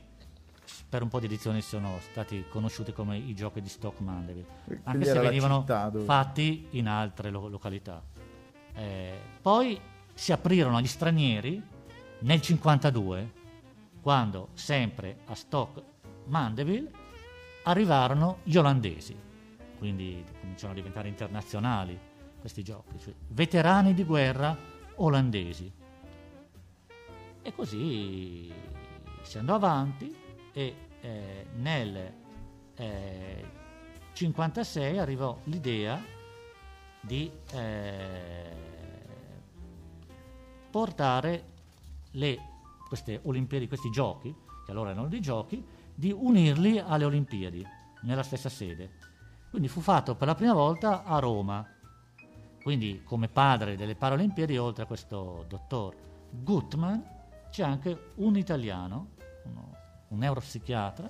per 0.90 1.02
un 1.02 1.08
po' 1.08 1.20
di 1.20 1.26
edizioni 1.26 1.62
sono 1.62 1.98
stati 2.12 2.46
conosciuti 2.50 2.92
come 2.92 3.18
i 3.18 3.34
giochi 3.34 3.62
di 3.62 3.70
Stock 3.70 4.02
Mandeville, 4.02 4.46
anche 4.84 5.06
se 5.06 5.20
venivano 5.20 5.64
fatti 6.04 6.68
in 6.72 6.88
altre 6.88 7.30
lo- 7.30 7.48
località. 7.48 8.04
Eh, 8.76 9.18
poi 9.42 9.80
si 10.14 10.34
aprirono 10.34 10.78
agli 10.78 10.88
stranieri 10.88 11.52
nel 11.52 11.62
1952 12.20 13.32
quando 14.02 14.50
sempre 14.54 15.20
a 15.28 15.36
Stock 15.36 15.82
Mandeville 16.26 16.92
arrivarono 17.64 18.40
gli 18.44 18.58
olandesi, 18.58 19.16
quindi 19.78 20.24
cominciarono 20.42 20.74
a 20.74 20.82
diventare 20.82 21.08
internazionali 21.08 22.12
questi 22.44 22.62
giochi, 22.62 23.00
cioè 23.00 23.14
veterani 23.30 23.94
di 23.94 24.04
guerra 24.04 24.54
olandesi. 24.96 25.72
E 27.42 27.56
così 27.56 28.52
si 29.22 29.38
andò 29.38 29.56
avanti 29.56 30.14
e 30.52 30.76
eh, 31.00 31.46
nel 31.56 32.14
eh, 32.76 33.46
56 34.12 34.98
arrivò 35.00 35.40
l'idea 35.46 36.04
di 37.00 37.32
eh, 37.54 38.56
portare 40.70 41.46
le 42.12 42.40
queste 42.90 43.22
Olimpiadi, 43.24 43.70
questi 43.70 43.90
giochi, 43.90 44.36
che 44.66 44.72
allora 44.72 44.90
erano 44.90 45.08
dei 45.08 45.22
giochi, 45.22 45.66
di 45.96 46.12
unirli 46.12 46.78
alle 46.78 47.06
Olimpiadi 47.06 47.66
nella 48.02 48.22
stessa 48.22 48.50
sede. 48.50 49.00
Quindi 49.50 49.70
fu 49.70 49.80
fatto 49.80 50.16
per 50.16 50.28
la 50.28 50.36
prima 50.36 50.54
volta 50.54 51.06
a 51.06 51.20
Roma. 51.20 51.66
Quindi 52.64 53.02
come 53.04 53.28
padre 53.28 53.76
delle 53.76 53.96
Paralimpiadi, 53.96 54.58
oltre 54.58 54.84
a 54.84 54.86
questo 54.88 55.44
dottor 55.50 55.96
Gutman, 56.32 57.04
c'è 57.50 57.62
anche 57.62 58.12
un 58.16 58.38
italiano, 58.38 59.10
uno, 59.44 59.76
un 60.08 60.18
neuropsichiatra, 60.18 61.10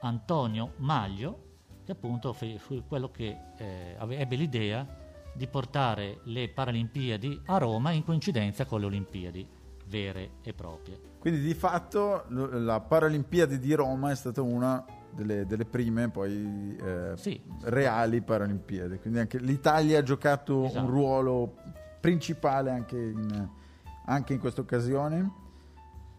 Antonio 0.00 0.72
Maglio, 0.78 1.44
che 1.84 1.92
appunto 1.92 2.32
fu 2.32 2.82
quello 2.88 3.10
che 3.10 3.36
eh, 3.58 3.96
ebbe 3.98 4.36
l'idea 4.36 4.86
di 5.34 5.46
portare 5.46 6.20
le 6.24 6.48
Paralimpiadi 6.48 7.42
a 7.44 7.58
Roma 7.58 7.90
in 7.90 8.02
coincidenza 8.02 8.64
con 8.64 8.80
le 8.80 8.86
Olimpiadi 8.86 9.46
vere 9.88 10.36
e 10.42 10.54
proprie. 10.54 10.98
Quindi 11.18 11.42
di 11.42 11.54
fatto 11.54 12.24
la 12.28 12.80
Paralimpiadi 12.80 13.58
di 13.58 13.74
Roma 13.74 14.12
è 14.12 14.16
stata 14.16 14.40
una 14.40 14.82
delle, 15.12 15.46
delle 15.46 15.64
prime 15.64 16.08
poi 16.10 16.76
eh, 16.76 17.12
sì. 17.16 17.40
reali 17.62 18.20
Paralimpiadi, 18.22 18.98
quindi 18.98 19.18
anche 19.18 19.38
l'Italia 19.38 19.98
ha 19.98 20.02
giocato 20.02 20.64
esatto. 20.64 20.84
un 20.84 20.90
ruolo 20.90 21.56
principale 22.00 22.70
anche 22.70 22.96
in, 22.96 23.48
anche 24.06 24.32
in 24.32 24.38
questa 24.38 24.60
occasione. 24.60 25.44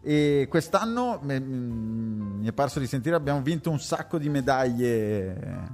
E 0.00 0.46
quest'anno 0.48 1.20
mi 1.22 2.46
è 2.46 2.52
parso 2.52 2.78
di 2.78 2.86
sentire 2.86 3.16
abbiamo 3.16 3.42
vinto 3.42 3.70
un 3.70 3.80
sacco 3.80 4.16
di 4.18 4.28
medaglie 4.28 5.70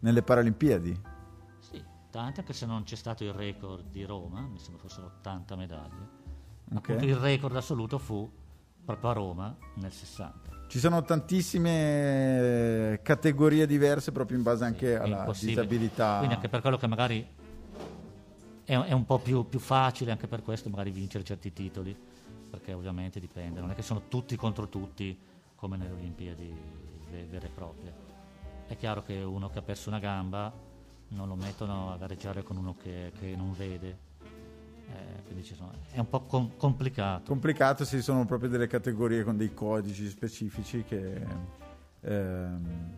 nelle 0.00 0.22
Paralimpiadi. 0.22 1.00
Sì, 1.58 1.84
tante 2.10 2.40
anche 2.40 2.52
se 2.52 2.66
non 2.66 2.82
c'è 2.84 2.96
stato 2.96 3.24
il 3.24 3.32
record 3.32 3.90
di 3.90 4.04
Roma, 4.04 4.40
mi 4.40 4.58
sembra 4.58 4.82
fossero 4.82 5.12
80 5.18 5.56
medaglie 5.56 6.20
Okay. 6.74 6.96
Appunto 6.96 7.04
il 7.04 7.16
record 7.16 7.56
assoluto 7.56 7.98
fu 7.98 8.30
proprio 8.84 9.10
a 9.10 9.12
Roma 9.12 9.56
nel 9.76 9.92
60. 9.92 10.51
Ci 10.72 10.78
sono 10.78 11.02
tantissime 11.02 12.98
categorie 13.02 13.66
diverse 13.66 14.10
proprio 14.10 14.38
in 14.38 14.42
base 14.42 14.64
anche 14.64 14.94
sì, 14.94 14.94
alla 14.94 15.30
disabilità. 15.38 16.16
Quindi 16.16 16.36
anche 16.36 16.48
per 16.48 16.62
quello 16.62 16.78
che 16.78 16.86
magari 16.86 17.28
è, 18.64 18.72
è 18.72 18.92
un 18.92 19.04
po' 19.04 19.18
più, 19.18 19.46
più, 19.46 19.58
facile 19.58 20.12
anche 20.12 20.26
per 20.26 20.40
questo 20.40 20.70
magari 20.70 20.90
vincere 20.90 21.24
certi 21.24 21.52
titoli, 21.52 21.94
perché 22.48 22.72
ovviamente 22.72 23.20
dipende, 23.20 23.60
non 23.60 23.70
è 23.70 23.74
che 23.74 23.82
sono 23.82 24.04
tutti 24.08 24.34
contro 24.34 24.70
tutti 24.70 25.14
come 25.56 25.76
nelle 25.76 25.92
Olimpiadi 25.92 26.56
vere 27.28 27.48
e 27.48 27.50
proprie. 27.54 27.92
È 28.66 28.74
chiaro 28.74 29.02
che 29.02 29.22
uno 29.22 29.50
che 29.50 29.58
ha 29.58 29.62
perso 29.62 29.90
una 29.90 29.98
gamba 29.98 30.50
non 31.08 31.28
lo 31.28 31.34
mettono 31.34 31.92
a 31.92 31.98
gareggiare 31.98 32.42
con 32.42 32.56
uno 32.56 32.76
che, 32.82 33.12
che 33.20 33.36
non 33.36 33.52
vede 33.52 33.98
eh, 34.92 35.22
quindi 35.24 35.44
sono, 35.44 35.72
è 35.90 35.98
un 35.98 36.08
po' 36.08 36.22
com- 36.22 36.56
complicato. 36.56 37.24
Complicato, 37.24 37.84
sì, 37.84 38.02
sono 38.02 38.24
proprio 38.24 38.48
delle 38.48 38.66
categorie 38.66 39.24
con 39.24 39.36
dei 39.36 39.54
codici 39.54 40.08
specifici 40.08 40.84
che... 40.84 41.24
Ehm, 42.00 42.90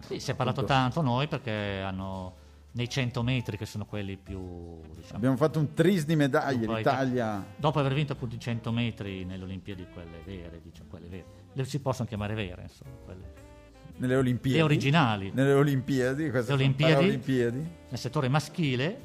sì, 0.00 0.18
si 0.18 0.30
è 0.30 0.34
parlato 0.34 0.60
appunto, 0.60 0.80
tanto 0.80 1.00
noi 1.00 1.28
perché 1.28 1.80
hanno 1.80 2.40
nei 2.72 2.88
100 2.88 3.22
metri 3.22 3.56
che 3.56 3.66
sono 3.66 3.86
quelli 3.86 4.16
più... 4.16 4.80
Diciamo, 4.94 5.16
abbiamo 5.16 5.36
fatto 5.36 5.58
un 5.58 5.72
tris 5.74 6.04
di 6.04 6.16
medaglie, 6.16 6.66
l'Italia... 6.66 7.44
Dopo 7.56 7.78
aver 7.78 7.94
vinto 7.94 8.12
appunto 8.12 8.34
i 8.34 8.40
100 8.40 8.72
metri 8.72 9.24
nelle 9.24 9.44
Olimpiadi, 9.44 9.86
quelle 9.92 10.20
vere, 10.24 10.60
diciamo, 10.62 10.88
quelle 10.88 11.08
vere. 11.08 11.24
Le 11.52 11.64
si 11.64 11.80
possono 11.80 12.08
chiamare 12.08 12.34
vere, 12.34 12.62
insomma, 12.62 12.94
quelle 13.04 13.50
nelle 13.96 14.16
Olimpiadi. 14.16 14.56
Le 14.56 14.62
originali. 14.62 15.30
Nelle 15.32 15.52
Olimpiadi, 15.52 16.30
queste 16.30 16.50
le 16.56 16.62
Olimpiadi, 16.62 17.04
Olimpiadi. 17.04 17.58
Nel 17.88 17.98
settore 17.98 18.28
maschile, 18.28 19.00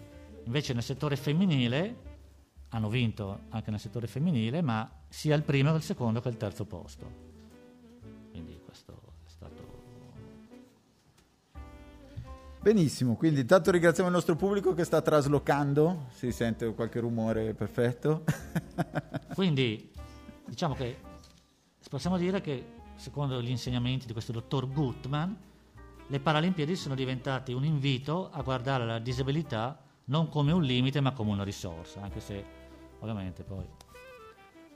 invece 0.46 0.74
nel 0.74 0.84
settore 0.84 1.16
femminile 1.16 2.06
hanno 2.70 2.90
vinto 2.90 3.40
anche 3.50 3.72
nel 3.72 3.80
settore 3.80 4.08
femminile, 4.08 4.62
ma 4.62 4.90
sia 5.08 5.36
il 5.36 5.44
primo 5.44 5.72
che 5.72 5.78
il 5.78 5.84
secondo 5.84 6.22
che 6.22 6.30
il 6.30 6.38
terzo 6.38 6.66
posto. 6.66 7.26
Quindi 8.32 8.60
questo 8.64 9.02
è 9.26 9.30
stato... 9.30 9.86
Benissimo, 12.62 13.16
quindi 13.16 13.42
intanto 13.42 13.72
ringraziamo 13.72 14.10
il 14.10 14.16
nostro 14.16 14.36
pubblico 14.36 14.74
che 14.74 14.84
sta 14.84 15.02
traslocando, 15.02 16.08
si 16.12 16.32
sente 16.32 16.74
qualche 16.74 17.00
rumore 17.00 17.54
perfetto. 17.54 18.24
quindi 19.34 19.92
diciamo 20.46 20.74
che 20.74 20.98
possiamo 21.90 22.18
dire 22.18 22.42
che 22.42 22.76
secondo 22.96 23.42
gli 23.42 23.50
insegnamenti 23.50 24.06
di 24.06 24.12
questo 24.12 24.34
dottor 24.34 24.70
Gutman, 24.70 25.38
le 26.08 26.20
Paralimpiadi 26.20 26.76
sono 26.76 26.96
diventate 26.96 27.54
un 27.54 27.64
invito 27.64 28.30
a 28.32 28.42
guardare 28.42 28.86
la 28.86 29.00
disabilità 29.00 29.82
non 30.06 30.30
come 30.30 30.52
un 30.52 30.64
limite 30.64 31.00
ma 31.00 31.12
come 31.12 31.32
una 31.32 31.44
risorsa, 31.44 32.02
anche 32.02 32.20
se 32.20 32.57
ovviamente 33.00 33.44
poi. 33.44 33.66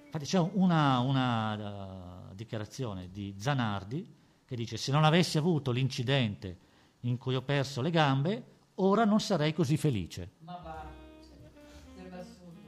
Infatti 0.05 0.25
c'è 0.25 0.39
una, 0.39 0.99
una 0.99 2.29
uh, 2.29 2.35
dichiarazione 2.35 3.09
di 3.11 3.33
Zanardi 3.37 4.19
che 4.45 4.55
dice 4.55 4.75
se 4.75 4.91
non 4.91 5.05
avessi 5.05 5.37
avuto 5.37 5.71
l'incidente 5.71 6.57
in 7.01 7.17
cui 7.17 7.35
ho 7.35 7.41
perso 7.41 7.81
le 7.81 7.89
gambe, 7.89 8.43
ora 8.75 9.05
non 9.05 9.21
sarei 9.21 9.53
così 9.53 9.77
felice. 9.77 10.31
Ma 10.39 10.59
va, 10.61 10.85
cioè, 11.21 11.49
sembra 11.95 12.19
assurdo. 12.19 12.59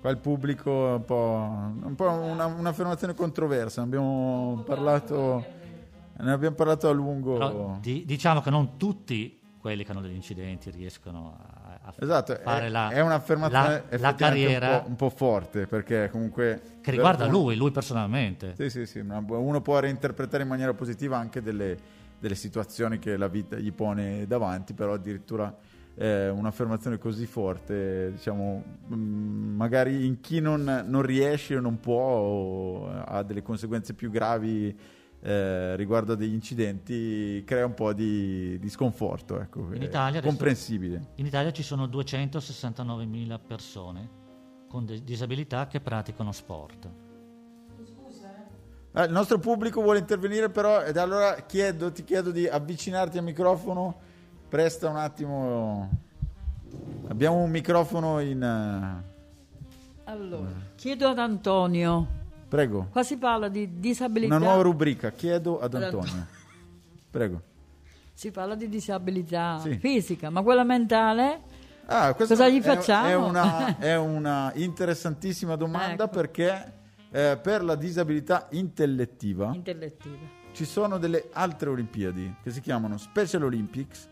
Qua 0.00 0.10
il 0.10 0.18
pubblico 0.18 0.90
è 0.90 0.92
un 0.96 1.04
po', 1.04 1.48
un 1.86 1.94
po' 1.94 2.10
una, 2.10 2.44
un'affermazione 2.44 3.14
controversa, 3.14 3.80
ne 3.80 3.86
abbiamo 3.86 4.62
parlato, 4.66 5.44
ne 6.18 6.30
abbiamo 6.30 6.54
parlato 6.54 6.88
a 6.88 6.92
lungo. 6.92 7.32
Però 7.38 7.78
di- 7.80 8.04
diciamo 8.04 8.42
che 8.42 8.50
non 8.50 8.76
tutti 8.76 9.40
quelli 9.58 9.84
che 9.84 9.90
hanno 9.92 10.02
degli 10.02 10.14
incidenti 10.14 10.70
riescono 10.70 11.38
a, 11.38 11.61
a 11.84 11.92
Esatto, 11.98 12.38
fare 12.42 12.66
è, 12.66 12.68
la, 12.68 12.90
è 12.90 13.00
un'affermazione 13.00 13.82
la- 13.88 13.98
la 13.98 14.14
carriera 14.14 14.76
un, 14.76 14.82
po', 14.82 14.88
un 14.88 14.96
po' 14.96 15.10
forte 15.10 15.66
perché 15.66 16.08
comunque... 16.10 16.60
che 16.80 16.90
riguarda 16.90 17.24
per- 17.24 17.32
lui, 17.32 17.56
lui 17.56 17.70
personalmente. 17.70 18.54
Sì, 18.56 18.70
sì, 18.70 18.86
sì, 18.86 18.98
uno 19.00 19.60
può 19.60 19.78
reinterpretare 19.78 20.42
in 20.44 20.48
maniera 20.48 20.74
positiva 20.74 21.18
anche 21.18 21.42
delle, 21.42 21.76
delle 22.18 22.34
situazioni 22.36 22.98
che 22.98 23.16
la 23.16 23.28
vita 23.28 23.56
gli 23.56 23.72
pone 23.72 24.26
davanti, 24.26 24.74
però 24.74 24.94
addirittura 24.94 25.54
eh, 25.94 26.28
un'affermazione 26.28 26.98
così 26.98 27.26
forte, 27.26 28.12
diciamo, 28.12 28.62
mm, 28.94 29.56
magari 29.56 30.06
in 30.06 30.20
chi 30.20 30.40
non, 30.40 30.84
non 30.86 31.02
riesce 31.02 31.56
o 31.56 31.60
non 31.60 31.80
può 31.80 32.00
o 32.00 32.88
ha 33.04 33.22
delle 33.22 33.42
conseguenze 33.42 33.92
più 33.94 34.10
gravi 34.10 34.74
eh, 35.24 35.76
riguardo 35.76 36.12
a 36.14 36.16
degli 36.16 36.32
incidenti, 36.34 37.42
crea 37.46 37.64
un 37.66 37.74
po' 37.74 37.92
di, 37.92 38.58
di 38.58 38.68
sconforto, 38.68 39.40
ecco, 39.40 39.60
In 39.72 39.82
è 39.82 39.84
Italia 39.84 40.18
adesso- 40.18 40.26
comprensibile. 40.26 41.08
In 41.16 41.26
Italia 41.26 41.52
ci 41.52 41.62
sono 41.62 41.86
269.000 41.86 43.38
persone 43.46 44.08
con 44.68 44.84
de- 44.84 45.02
disabilità 45.04 45.66
che 45.68 45.80
praticano 45.80 46.32
sport. 46.32 46.88
Eh, 48.94 49.04
il 49.04 49.10
nostro 49.12 49.38
pubblico 49.38 49.80
vuole 49.80 50.00
intervenire, 50.00 50.50
però, 50.50 50.82
ed 50.82 50.96
allora 50.98 51.34
chiedo, 51.46 51.92
ti 51.92 52.04
chiedo 52.04 52.30
di 52.30 52.46
avvicinarti 52.46 53.16
al 53.18 53.24
microfono. 53.24 53.96
Presta 54.48 54.88
un 54.90 54.96
attimo. 54.96 55.88
Abbiamo 57.08 57.38
un 57.38 57.50
microfono 57.50 58.20
in. 58.20 58.42
eh, 58.42 59.10
Allora, 60.04 60.50
chiedo 60.74 61.08
ad 61.08 61.18
Antonio, 61.18 62.06
Prego. 62.52 62.88
qua 62.90 63.02
si 63.02 63.16
parla 63.16 63.48
di 63.48 63.78
disabilità. 63.80 64.36
Una 64.36 64.44
nuova 64.44 64.60
rubrica. 64.60 65.10
Chiedo 65.10 65.58
ad 65.58 65.72
Antonio. 65.72 66.26
Prego. 67.10 67.40
Si 68.12 68.30
parla 68.30 68.54
di 68.54 68.68
disabilità 68.68 69.58
Sì. 69.60 69.78
fisica, 69.78 70.28
ma 70.28 70.42
quella 70.42 70.62
mentale? 70.62 71.40
Ah, 71.86 72.12
Cosa 72.12 72.50
gli 72.50 72.60
facciamo? 72.60 73.08
È 73.08 73.14
una, 73.14 73.78
è 73.80 73.96
una 73.96 74.52
interessantissima 74.54 75.56
domanda 75.56 76.04
Ecco. 76.04 76.14
perché 76.14 76.72
eh, 77.10 77.38
per 77.42 77.64
la 77.64 77.74
disabilità 77.74 78.48
intellettiva 78.50 79.52
Intellettiva. 79.54 80.16
ci 80.52 80.66
sono 80.66 80.98
delle 80.98 81.30
altre 81.32 81.70
Olimpiadi 81.70 82.34
che 82.42 82.50
si 82.50 82.60
chiamano 82.60 82.98
Special 82.98 83.44
Olympics 83.44 84.08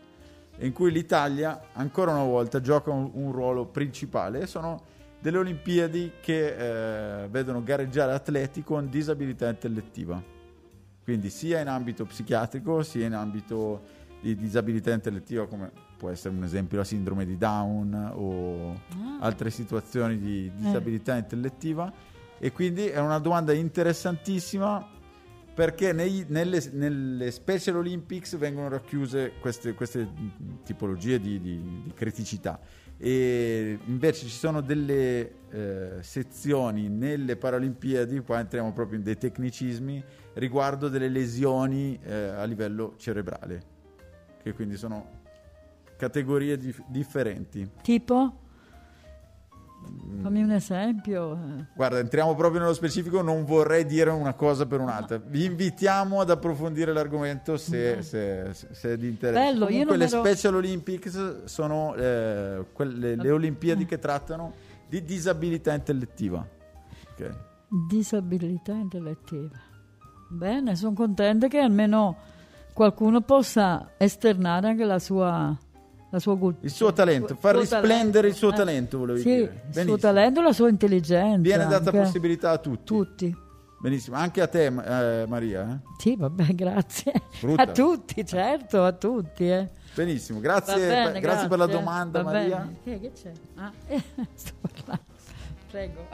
in 0.61 0.73
cui 0.73 0.91
l'Italia 0.91 1.61
ancora 1.73 2.11
una 2.11 2.23
volta 2.23 2.59
gioca 2.59 2.89
un, 2.89 3.09
un 3.13 3.31
ruolo 3.31 3.65
principale 3.67 4.41
e 4.41 4.47
sono 4.47 4.81
delle 5.21 5.37
Olimpiadi 5.37 6.13
che 6.19 7.23
eh, 7.23 7.27
vedono 7.29 7.63
gareggiare 7.63 8.11
atleti 8.11 8.63
con 8.63 8.89
disabilità 8.89 9.47
intellettiva. 9.47 10.21
Quindi 11.03 11.29
sia 11.29 11.59
in 11.59 11.67
ambito 11.67 12.05
psichiatrico 12.05 12.83
sia 12.83 13.05
in 13.05 13.13
ambito 13.13 13.99
di 14.21 14.35
disabilità 14.35 14.91
intellettiva 14.91 15.47
come 15.47 15.71
può 15.97 16.09
essere 16.09 16.35
un 16.35 16.43
esempio 16.43 16.77
la 16.77 16.83
sindrome 16.83 17.25
di 17.25 17.37
Down 17.37 18.11
o 18.15 18.79
altre 19.19 19.49
situazioni 19.51 20.17
di 20.17 20.51
disabilità 20.55 21.15
intellettiva. 21.15 21.91
E 22.39 22.51
quindi 22.51 22.87
è 22.87 22.99
una 22.99 23.19
domanda 23.19 23.53
interessantissima 23.53 24.99
perché 25.61 25.93
nei- 25.93 26.25
nelle, 26.27 26.59
nelle 26.71 27.29
Special 27.29 27.75
Olympics 27.75 28.35
vengono 28.35 28.67
racchiuse 28.67 29.33
queste, 29.39 29.75
queste 29.75 30.09
tipologie 30.63 31.19
di, 31.19 31.39
di- 31.39 31.61
di 31.83 31.91
criticità 31.93 32.59
e 32.97 33.77
invece 33.85 34.25
ci 34.25 34.31
sono 34.35 34.61
delle 34.61 35.33
eh, 35.51 35.89
sezioni 35.99 36.89
nelle 36.89 37.35
Paralimpiadi, 37.35 38.21
qua 38.21 38.39
entriamo 38.39 38.73
proprio 38.73 38.97
in 38.97 39.03
dei 39.03 39.17
tecnicismi, 39.19 40.03
riguardo 40.33 40.89
delle 40.89 41.09
lesioni 41.09 41.99
eh, 42.01 42.11
a 42.11 42.43
livello 42.45 42.95
cerebrale, 42.97 43.61
che 44.41 44.53
quindi 44.53 44.77
sono 44.77 45.19
categorie 45.95 46.57
dif- 46.57 46.83
differenti. 46.87 47.69
Tipo? 47.83 48.40
Mm. 49.89 50.21
Fammi 50.21 50.43
un 50.43 50.51
esempio. 50.51 51.33
eh. 51.33 51.65
Guarda, 51.75 51.99
entriamo 51.99 52.35
proprio 52.35 52.59
nello 52.61 52.73
specifico, 52.73 53.21
non 53.21 53.43
vorrei 53.45 53.85
dire 53.85 54.09
una 54.11 54.33
cosa 54.33 54.65
per 54.65 54.79
un'altra. 54.79 55.17
Vi 55.17 55.45
invitiamo 55.45 56.19
ad 56.21 56.29
approfondire 56.29 56.93
l'argomento 56.93 57.57
se, 57.57 58.01
se- 58.03 58.49
se- 58.53 58.67
se 58.71 58.93
è 58.93 58.97
di 58.97 59.07
interesse. 59.07 59.39
Bello, 59.39 59.63
io 59.69 59.85
Comunque 59.85 59.85
non 59.85 59.97
le 59.97 60.05
ero- 60.05 60.19
Special 60.23 60.55
Olympics 60.55 61.43
sono 61.45 61.95
eh, 61.95 62.65
quelle- 62.71 63.15
le 63.15 63.31
Olimpiadi 63.31 63.85
che 63.85 63.97
trattano 63.99 64.53
di 64.87 65.03
disabilità 65.03 65.73
intellettiva. 65.73 66.45
Ok. 67.13 67.29
Disabilità 67.87 68.73
intellettiva. 68.73 69.49
Bene, 70.29 70.75
sono 70.75 70.93
contenta 70.93 71.47
che 71.47 71.59
almeno 71.59 72.15
qualcuno 72.73 73.21
possa 73.21 73.91
esternare 73.97 74.69
anche 74.69 74.85
la 74.85 74.99
sua, 74.99 75.57
la 76.11 76.19
sua 76.19 76.37
cultura. 76.37 76.65
Il 76.65 76.71
suo 76.71 76.93
talento, 76.93 77.35
far 77.35 77.53
suo 77.53 77.61
risplendere 77.61 78.27
il 78.27 78.33
suo 78.35 78.51
talento. 78.51 78.97
talento, 78.97 78.97
volevi 78.99 79.19
sì, 79.21 79.29
dire. 79.29 79.63
il 79.73 79.81
suo 79.87 79.97
talento 79.97 80.39
e 80.39 80.43
la 80.43 80.53
sua 80.53 80.69
intelligenza. 80.69 81.41
Viene 81.41 81.65
data 81.65 81.89
anche. 81.89 81.99
possibilità 82.01 82.51
a 82.51 82.57
tutti. 82.57 82.83
Tutti. 82.83 83.35
Benissimo, 83.79 84.15
anche 84.15 84.41
a 84.41 84.47
te 84.47 84.65
eh, 84.65 85.25
Maria. 85.25 85.71
eh? 85.71 85.79
Sì, 85.97 86.15
vabbè, 86.15 86.43
grazie. 86.53 87.13
Sfrutta. 87.31 87.61
A 87.63 87.67
tutti, 87.67 88.25
certo, 88.25 88.83
a 88.83 88.91
tutti. 88.91 89.49
Eh. 89.49 89.69
Benissimo, 89.95 90.39
grazie, 90.39 90.75
bene, 90.87 91.11
per, 91.11 91.21
grazie 91.21 91.47
per 91.47 91.57
la 91.57 91.65
grazie. 91.65 91.83
domanda 91.83 92.21
Va 92.21 92.31
Maria. 92.31 92.57
bene. 92.57 92.77
Che, 92.83 92.99
che 92.99 93.11
c'è? 93.13 93.31
Ah, 93.55 93.71
eh, 93.87 94.03
sto 94.35 94.53
parlando. 94.61 95.03
Prego. 95.71 96.07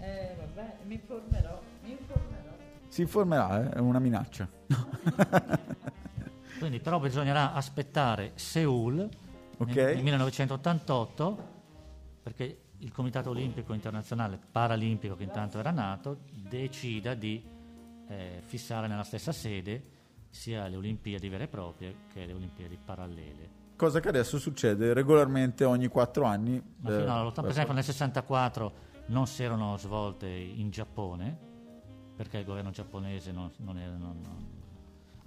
Eh, 0.00 0.34
vabbè, 0.38 0.76
mi 0.86 0.94
informerò. 0.94 1.60
Mi 1.84 1.90
informerò. 1.92 2.56
Si 2.88 3.00
informerà, 3.00 3.64
eh, 3.64 3.76
è 3.76 3.78
una 3.78 3.98
minaccia. 3.98 4.48
Quindi 6.58 6.80
però 6.80 6.98
bisognerà 6.98 7.52
aspettare 7.52 8.32
Seoul 8.34 9.08
Ok. 9.58 9.74
nel, 9.74 9.94
nel 9.94 10.02
1988 10.02 11.56
perché 12.22 12.60
il 12.78 12.92
Comitato 12.92 13.30
Olimpico 13.30 13.72
Internazionale 13.72 14.38
Paralimpico 14.50 15.16
che 15.16 15.24
intanto 15.24 15.58
era 15.58 15.70
nato 15.70 16.18
decida 16.30 17.14
di 17.14 17.42
eh, 18.08 18.42
fissare 18.44 18.86
nella 18.86 19.02
stessa 19.02 19.32
sede 19.32 19.96
sia 20.30 20.66
le 20.68 20.76
Olimpiadi 20.76 21.28
vere 21.28 21.44
e 21.44 21.48
proprie 21.48 21.94
che 22.12 22.26
le 22.26 22.32
Olimpiadi 22.32 22.78
parallele. 22.82 23.56
Cosa 23.76 24.00
che 24.00 24.08
adesso 24.08 24.38
succede 24.38 24.92
regolarmente 24.92 25.64
ogni 25.64 25.86
quattro 25.88 26.24
anni. 26.24 26.60
Ma 26.80 26.90
fino 26.90 27.12
all'80, 27.14 27.34
per 27.40 27.50
esempio 27.50 27.72
nel 27.74 27.84
64 27.84 28.72
non 29.06 29.26
si 29.26 29.42
erano 29.42 29.76
svolte 29.76 30.28
in 30.28 30.70
Giappone 30.70 31.46
perché 32.16 32.38
il 32.38 32.44
governo 32.44 32.70
giapponese 32.70 33.30
non, 33.32 33.50
non 33.58 33.78
era... 33.78 33.92
non- 33.92 34.20
non- 34.20 34.56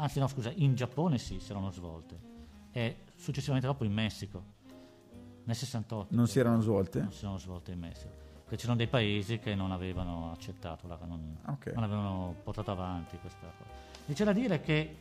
anzi 0.02 0.20
no 0.20 0.28
scusa, 0.28 0.52
in 0.56 0.76
Giappone 0.76 1.18
sì, 1.18 1.40
si 1.40 1.52
erano 1.52 1.70
svolte 1.72 2.20
e 2.72 2.98
successivamente 3.16 3.68
dopo 3.68 3.84
in 3.84 3.94
Messico 3.94 4.44
nel 5.44 5.56
68 5.56 6.16
non 6.16 6.28
si 6.28 6.40
erano 6.40 6.62
svolte? 6.62 7.00
non 7.02 7.12
si 7.12 7.20
erano 7.24 7.38
svolte 7.38 7.72
in 7.72 7.80
Messico 7.80 8.10
perché 8.44 8.58
ci 8.58 8.66
sono 8.66 8.76
dei 8.78 8.88
paesi 8.88 9.40
che 9.40 9.56
non 9.56 9.72
avevano 9.72 10.32
accettato 10.32 10.88
la- 10.88 10.98
non, 11.06 11.38
Ok. 11.48 11.74
non 11.74 11.84
avevano 11.84 12.36
portato 12.44 12.72
avanti 12.72 13.18
questa 13.20 13.40
cosa 13.58 13.70
e 14.08 14.14
c'è 14.14 14.24
da 14.26 14.34
dire 14.34 14.62
che 14.62 14.96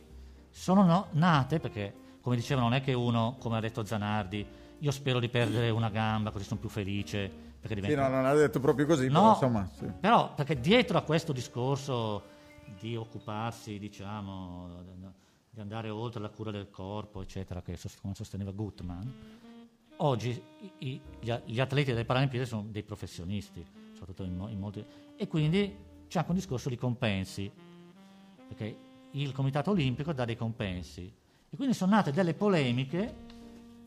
sono 0.49 0.83
no- 0.83 1.07
nate 1.11 1.59
perché 1.59 1.93
come 2.21 2.35
dicevano 2.35 2.67
non 2.69 2.77
è 2.77 2.81
che 2.81 2.93
uno 2.93 3.35
come 3.39 3.57
ha 3.57 3.59
detto 3.59 3.83
Zanardi 3.85 4.45
io 4.79 4.91
spero 4.91 5.19
di 5.19 5.29
perdere 5.29 5.69
una 5.69 5.89
gamba 5.89 6.31
così 6.31 6.43
sono 6.45 6.59
più 6.59 6.69
felice 6.69 7.49
perché 7.61 7.75
Sì, 7.75 7.81
diventa 7.81 8.07
no, 8.07 8.15
non 8.15 8.25
ha 8.25 8.33
detto 8.33 8.59
proprio 8.59 8.87
così, 8.87 9.05
però 9.07 9.21
No, 9.21 9.29
insomma, 9.33 9.69
sì. 9.77 9.85
però 9.99 10.33
perché 10.33 10.59
dietro 10.59 10.97
a 10.97 11.03
questo 11.03 11.31
discorso 11.31 12.30
di 12.79 12.95
occuparsi, 12.95 13.79
diciamo, 13.79 14.83
di 15.49 15.59
andare 15.59 15.89
oltre 15.89 16.21
la 16.21 16.29
cura 16.29 16.51
del 16.51 16.69
corpo, 16.69 17.21
eccetera, 17.21 17.61
che 17.61 17.77
come 18.01 18.15
sosteneva 18.15 18.51
Gutman, 18.51 19.13
oggi 19.97 20.41
i- 20.79 21.01
gli, 21.19 21.59
atleti 21.59 21.91
delle 21.91 22.05
Paralimpiadi 22.05 22.45
sono 22.45 22.65
dei 22.69 22.83
professionisti, 22.83 23.65
soprattutto 23.93 24.23
in, 24.23 24.47
in 24.49 24.59
molti, 24.59 24.83
e 25.15 25.27
quindi 25.27 25.75
c'è 26.07 26.19
anche 26.19 26.31
un 26.31 26.37
discorso 26.37 26.69
di 26.69 26.77
compensi, 26.77 27.51
perché 28.47 28.77
il 29.11 29.31
Comitato 29.33 29.71
Olimpico 29.71 30.13
dà 30.13 30.25
dei 30.25 30.37
compensi, 30.37 31.11
e 31.49 31.55
quindi 31.55 31.73
sono 31.73 31.91
nate 31.91 32.11
delle 32.11 32.33
polemiche 32.33 33.13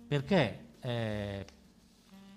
perché 0.07 0.65
eh, 0.81 1.47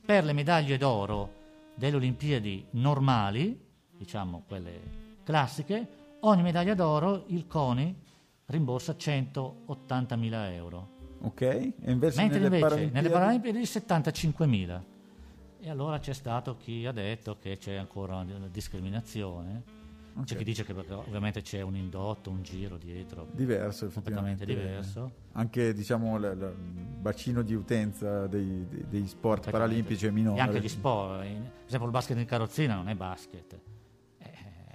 per 0.06 0.24
le 0.24 0.32
medaglie 0.32 0.78
d'oro 0.78 1.34
delle 1.76 1.98
Olimpiadi 1.98 2.66
normali, 2.72 3.60
diciamo 3.98 4.44
quelle 4.48 5.06
classiche, 5.24 5.97
ogni 6.30 6.44
medaglia 6.44 6.74
d'oro 6.74 7.24
il 7.28 7.48
CONI 7.48 7.96
rimborsa 8.46 8.94
180.000 8.94 10.52
euro, 10.54 10.96
Ok, 11.22 11.42
e 11.42 11.74
invece 11.86 12.22
mentre 12.22 12.40
nelle 12.40 12.58
invece 12.58 12.62
Paralimpiadi... 12.62 12.92
nelle 12.94 13.10
Paralimpiadi 13.10 13.60
75.000. 13.62 14.82
E 15.60 15.70
allora 15.70 16.00
c'è 16.00 16.14
stato 16.14 16.56
chi 16.56 16.86
ha 16.86 16.92
detto 16.92 17.38
che 17.40 17.58
c'è 17.58 17.76
ancora 17.76 18.18
una 18.18 18.48
discriminazione. 18.52 19.76
C'è 20.24 20.36
chi 20.36 20.44
dice 20.44 20.64
che 20.64 20.74
ovviamente 20.74 21.42
c'è 21.44 21.62
un 21.62 21.76
indotto, 21.76 22.32
un 22.32 22.42
giro 22.42 22.78
dietro. 22.78 23.28
Diverso, 23.34 23.88
Completamente 23.88 24.44
effettivamente. 24.44 24.46
diverso. 24.46 25.12
Anche 25.34 25.74
diciamo, 25.74 26.18
il 26.18 26.56
bacino 27.00 27.44
di 27.44 27.54
utenza 27.54 28.26
dei, 28.26 28.66
dei- 28.68 28.86
dei 28.90 29.08
sport 29.08 29.52
paralimpici 29.52 30.08
è 30.08 30.10
minore. 30.10 30.38
E 30.38 30.42
anche 30.42 30.60
gli 30.60 30.68
sport. 30.68 31.20
Per 31.20 31.52
esempio 31.68 31.86
il 31.88 31.94
basket 31.94 32.18
in 32.18 32.26
carrozzina 32.26 32.74
non 32.76 32.90
è 32.90 32.96
basket, 32.96 33.60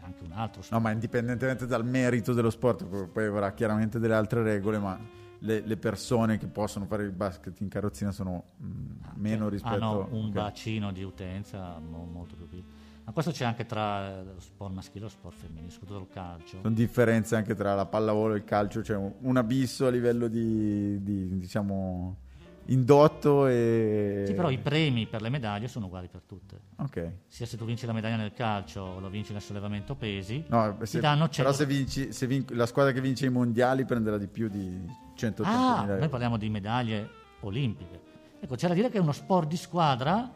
anche 0.03 0.25
un 0.25 0.33
altro 0.33 0.63
sport. 0.63 0.81
No, 0.81 0.89
ma 0.89 0.93
indipendentemente 0.93 1.67
dal 1.67 1.85
merito 1.85 2.33
dello 2.33 2.51
sport, 2.51 2.85
poi- 2.85 3.27
avrà 3.27 3.53
chiaramente 3.53 3.99
delle 3.99 4.15
altre 4.15 4.43
regole, 4.43 4.79
ma 4.79 4.99
le, 5.39 5.61
le 5.61 5.77
persone 5.77 6.39
che 6.39 6.47
possono 6.47 6.87
fare 6.87 7.03
il 7.03 7.11
basket 7.11 7.61
in 7.61 7.69
carrozzina 7.69 8.13
sono 8.13 8.45
mh, 8.57 8.67
meno 9.15 9.49
rispetto 9.49 9.75
hanno 9.75 10.09
un 10.11 10.27
ok. 10.27 10.33
bacino 10.33 10.93
di 10.93 11.03
utenza 11.03 11.79
mo- 11.79 12.05
molto 12.05 12.37
più 12.37 12.49
piccolo. 12.49 12.81
Ma 13.05 13.11
questo 13.11 13.33
c'è 13.33 13.45
anche 13.45 13.67
tra 13.67 14.21
eh, 14.21 14.25
lo 14.25 14.41
sport 14.41 14.73
maschile 14.73 15.01
e 15.01 15.03
lo 15.03 15.09
sport 15.09 15.35
femminile, 15.35 15.71
soprattutto 15.71 16.01
il 16.01 16.09
calcio. 16.13 16.61
Sono 16.63 16.75
differenze 16.75 17.35
anche 17.35 17.55
tra 17.55 17.75
la 17.75 17.87
pallavolo 17.87 18.35
e 18.35 18.37
il 18.37 18.45
calcio, 18.45 18.81
c'è 18.81 18.95
un, 18.95 19.13
un 19.19 19.37
abisso 19.37 19.87
a 19.87 19.91
livello 19.91 20.29
di, 20.29 21.03
di, 21.03 21.39
diciamo 21.39 22.17
indotto 22.67 23.47
e 23.47 24.25
Sì, 24.27 24.35
però 24.35 24.49
i 24.51 24.59
premi 24.59 25.07
per 25.07 25.21
le 25.23 25.29
medaglie 25.29 25.69
sono 25.69 25.87
uguali 25.87 26.09
per 26.09 26.23
tutte. 26.23 26.61
Ok. 26.77 27.13
Sia 27.27 27.47
se 27.47 27.57
tu 27.57 27.65
vinci 27.65 27.87
la 27.87 27.93
medaglia 27.93 28.17
nel 28.17 28.33
calcio 28.33 28.81
o 28.83 29.01
lo 29.01 29.09
vinci 29.09 29.33
nel 29.33 29.43
sollevamento 29.43 29.95
pesi, 29.95 30.45
No, 30.49 30.77
ti 30.79 30.87
se- 30.87 31.01
danno 31.01 31.29
però 31.29 31.51
100 31.51 31.53
se, 31.53 31.67
vinci, 31.67 32.13
se 32.13 32.27
vin- 32.27 32.45
la 32.51 32.67
squadra 32.67 32.93
che 32.93 33.01
vince 33.01 33.27
i 33.27 33.31
mondiali 33.31 33.85
prenderà 33.85 34.17
di 34.19 34.29
più 34.29 34.49
di 34.49 34.85
180.000 35.17 35.45
Ah, 35.45 35.83
euro. 35.87 35.99
noi 35.99 36.09
parliamo 36.09 36.37
di 36.37 36.49
medaglie 36.49 37.09
olimpiche. 37.41 38.01
Ecco, 38.41 38.55
c'è 38.57 38.69
da 38.69 38.75
dire 38.75 38.89
che 38.91 38.99
è 38.99 39.01
uno 39.01 39.13
sport 39.13 39.49
di 39.49 39.57
squadra, 39.57 40.33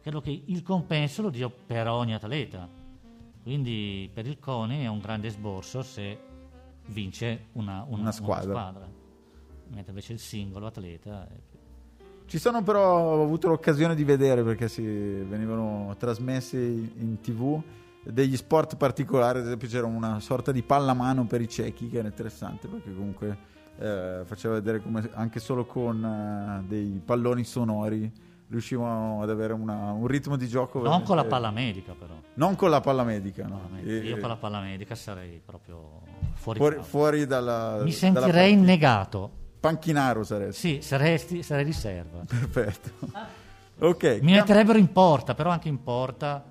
credo 0.00 0.20
che 0.20 0.42
il 0.46 0.62
compenso 0.62 1.22
lo 1.22 1.30
dia 1.30 1.48
per 1.50 1.88
ogni 1.88 2.14
atleta. 2.14 2.68
Quindi 3.42 4.08
per 4.12 4.26
il 4.26 4.38
CONI 4.38 4.84
è 4.84 4.86
un 4.86 4.98
grande 5.00 5.28
sborso 5.28 5.82
se 5.82 6.18
vince 6.86 7.46
una, 7.52 7.84
una- 7.88 8.00
Una 8.02 8.12
squadra. 8.12 8.50
squadra. 8.50 8.88
Mentre 9.68 9.90
invece 9.90 10.12
il 10.14 10.18
singolo 10.18 10.66
atleta... 10.66 11.26
è 11.28 11.32
Ci 12.34 12.40
sono 12.40 12.64
però, 12.64 12.98
ho 12.98 13.22
avuto 13.22 13.46
l'occasione 13.46 13.94
di 13.94 14.02
vedere 14.02 14.42
perché 14.42 14.66
si 14.66 14.82
venivano 14.82 15.94
trasmessi 15.96 16.56
in 16.56 17.20
tv 17.20 17.62
degli 18.02 18.36
sport 18.36 18.76
particolari, 18.76 19.38
ad 19.38 19.44
esempio 19.44 19.68
c'era 19.68 19.86
una 19.86 20.18
sorta 20.18 20.50
di 20.50 20.60
pallamano 20.64 21.26
per 21.26 21.40
i 21.40 21.48
ciechi 21.48 21.88
che 21.88 21.98
era 21.98 22.08
interessante 22.08 22.66
perché 22.66 22.92
comunque 22.92 23.38
eh, 23.78 24.22
faceva 24.24 24.54
vedere 24.54 24.80
come 24.82 25.08
anche 25.14 25.38
solo 25.38 25.64
con 25.64 26.04
eh, 26.04 26.64
dei 26.66 27.00
palloni 27.04 27.44
sonori 27.44 28.10
riuscivano 28.48 29.22
ad 29.22 29.30
avere 29.30 29.52
una- 29.52 29.92
un 29.92 30.08
ritmo 30.08 30.34
di 30.34 30.48
gioco. 30.48 30.82
Non 30.82 31.04
con 31.04 31.14
la 31.14 31.22
veramente- 31.22 31.28
palla 31.28 31.50
medica 31.52 31.92
però. 31.96 32.14
Non 32.34 32.56
con 32.56 32.70
la 32.70 32.80
palla 32.80 33.04
medica, 33.04 33.46
no. 33.46 33.58
Palla 33.58 33.74
medica. 33.76 33.92
E- 33.92 34.08
Io 34.08 34.18
con 34.18 34.28
la 34.28 34.36
palla 34.36 34.58
medica 34.60 34.96
sarei 34.96 35.40
proprio 35.46 36.00
fuori, 36.32 36.58
fuori, 36.58 36.76
fuori 36.82 37.26
dalla... 37.28 37.74
Mi 37.74 37.78
dalla 37.78 37.92
sentirei 37.92 38.50
partita. 38.54 38.60
negato. 38.60 39.30
Panchinaro 39.68 40.24
saresti. 40.24 40.60
Sì, 40.76 40.82
saresti, 40.82 41.42
sarei 41.42 41.64
riserva. 41.64 42.22
Perfetto. 42.28 42.90
Ok. 43.78 44.18
Mi 44.20 44.32
metterebbero 44.32 44.76
in 44.78 44.92
porta, 44.92 45.34
però 45.34 45.48
anche 45.48 45.68
in 45.68 45.82
porta 45.82 46.44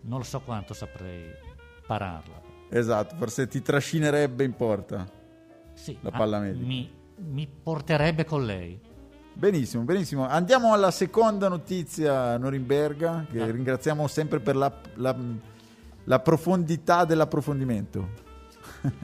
non 0.00 0.18
lo 0.18 0.24
so 0.24 0.40
quanto 0.40 0.72
saprei 0.72 1.26
pararla. 1.86 2.40
Esatto, 2.70 3.16
forse 3.16 3.46
ti 3.48 3.60
trascinerebbe 3.60 4.44
in 4.44 4.54
porta. 4.54 5.06
Sì, 5.74 5.98
La 6.00 6.08
ah, 6.10 6.16
palla 6.16 6.38
medica. 6.38 6.64
Mi, 6.64 6.90
mi 7.16 7.46
porterebbe 7.46 8.24
con 8.24 8.46
lei. 8.46 8.80
Benissimo, 9.34 9.82
benissimo. 9.82 10.26
Andiamo 10.26 10.72
alla 10.72 10.90
seconda 10.90 11.48
notizia 11.48 12.38
Norimberga, 12.38 13.26
che 13.30 13.42
Ah. 13.42 13.50
ringraziamo 13.50 14.06
sempre 14.06 14.40
per 14.40 14.56
la, 14.56 14.72
la- 14.94 15.16
la 16.04 16.18
profondità 16.20 17.04
dell'approfondimento. 17.04 18.22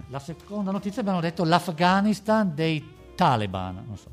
La 0.09 0.19
seconda 0.19 0.71
notizia 0.71 1.03
abbiamo 1.03 1.21
detto 1.21 1.45
l'Afghanistan 1.45 2.55
dei 2.55 2.97
Taliban. 3.15 3.85
Non 3.87 3.97
so. 3.97 4.09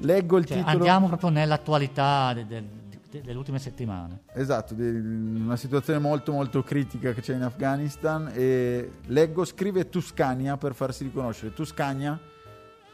Leggo 0.00 0.36
il 0.38 0.44
Cioè, 0.44 0.58
titolo. 0.58 0.76
andiamo 0.76 1.06
proprio 1.08 1.30
nell'attualità 1.30 2.32
de- 2.34 2.46
de- 2.46 2.64
de- 3.10 3.20
delle 3.22 3.38
ultime 3.38 3.58
settimane. 3.58 4.20
Esatto, 4.34 4.74
una 4.74 5.56
situazione 5.56 5.98
molto 5.98 6.30
molto 6.32 6.62
critica 6.62 7.12
che 7.12 7.20
c'è 7.20 7.34
in 7.34 7.42
Afghanistan 7.42 8.30
e 8.34 8.90
leggo 9.06 9.44
scrive 9.44 9.88
Tuscania 9.88 10.56
per 10.56 10.74
farsi 10.74 11.04
riconoscere. 11.04 11.52
Tuscania 11.54 12.18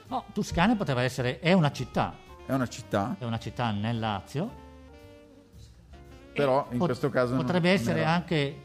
No, 0.06 0.24
Tuscania 0.32 0.76
poteva 0.76 1.02
essere, 1.02 1.40
è 1.40 1.52
una 1.54 1.72
città, 1.72 2.14
è 2.46 2.52
una 2.52 2.66
città, 2.68 3.16
è 3.18 3.24
una 3.24 3.38
città 3.38 3.70
nel 3.70 3.98
Lazio. 3.98 4.62
però 6.32 6.66
in 6.70 6.78
Pot- 6.78 6.88
questo 6.88 7.08
caso 7.10 7.34
non- 7.34 7.44
potrebbe 7.44 7.68
non 7.68 7.76
essere 7.76 8.00
era- 8.00 8.10
anche 8.10 8.60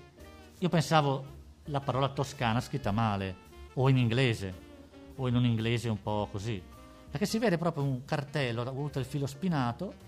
io 0.57 0.69
pensavo 0.69 1.25
la 1.65 1.79
parola 1.79 2.09
toscana 2.09 2.59
scritta 2.61 2.91
male 2.91 3.35
o 3.75 3.87
in 3.89 3.97
inglese 3.97 4.53
o 5.19 5.27
in 5.27 5.35
un 5.35 5.45
inglese 5.45 5.89
un 5.89 6.01
po' 6.01 6.27
così 6.31 6.61
perché 7.09 7.25
si 7.25 7.37
vede 7.39 7.57
proprio 7.57 7.83
un 7.83 8.05
cartello 8.05 8.61
ho 8.61 8.67
avuto 8.67 8.99
il 8.99 9.05
filo 9.05 9.25
spinato 9.25 10.07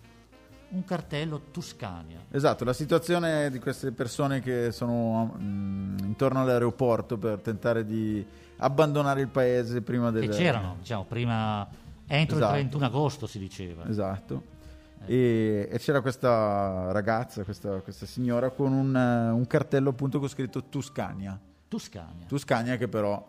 un 0.70 0.86
cartello 0.86 1.42
Tuscania 1.52 2.20
Esatto, 2.32 2.64
la 2.64 2.74
situazione 2.74 3.50
di 3.52 3.60
queste 3.60 3.92
persone 3.92 4.40
che 4.40 4.72
sono 4.72 5.36
mm, 5.38 5.98
intorno 6.00 6.42
all'aeroporto 6.42 7.18
per 7.18 7.40
tentare 7.40 7.86
di 7.86 8.26
abbandonare 8.58 9.22
il 9.22 9.28
paese 9.28 9.82
prima 9.82 10.12
del... 10.12 10.30
che 10.30 10.36
c'erano 10.36 10.78
diciamo 10.80 11.04
prima 11.04 11.68
entro 12.08 12.38
Esatto. 12.38 12.56
il 12.56 12.60
31 12.62 12.86
agosto 12.86 13.28
si 13.28 13.40
diceva 13.40 13.88
Esatto. 13.88 14.60
E, 15.06 15.68
e 15.72 15.80
c'era 15.80 16.00
questa 16.00 16.92
ragazza, 16.92 17.44
questa, 17.44 17.80
questa 17.80 18.06
signora 18.06 18.52
con 18.52 18.72
un, 18.72 18.96
eh, 18.96 19.32
un 19.32 19.48
cartello 19.48 19.90
appunto 19.90 20.20
con 20.20 20.30
scritto 20.30 20.66
Tuscania. 20.66 21.40
Tuscania 21.68 22.28
Tuscania 22.28 22.78
che 22.78 22.88
però 22.88 23.28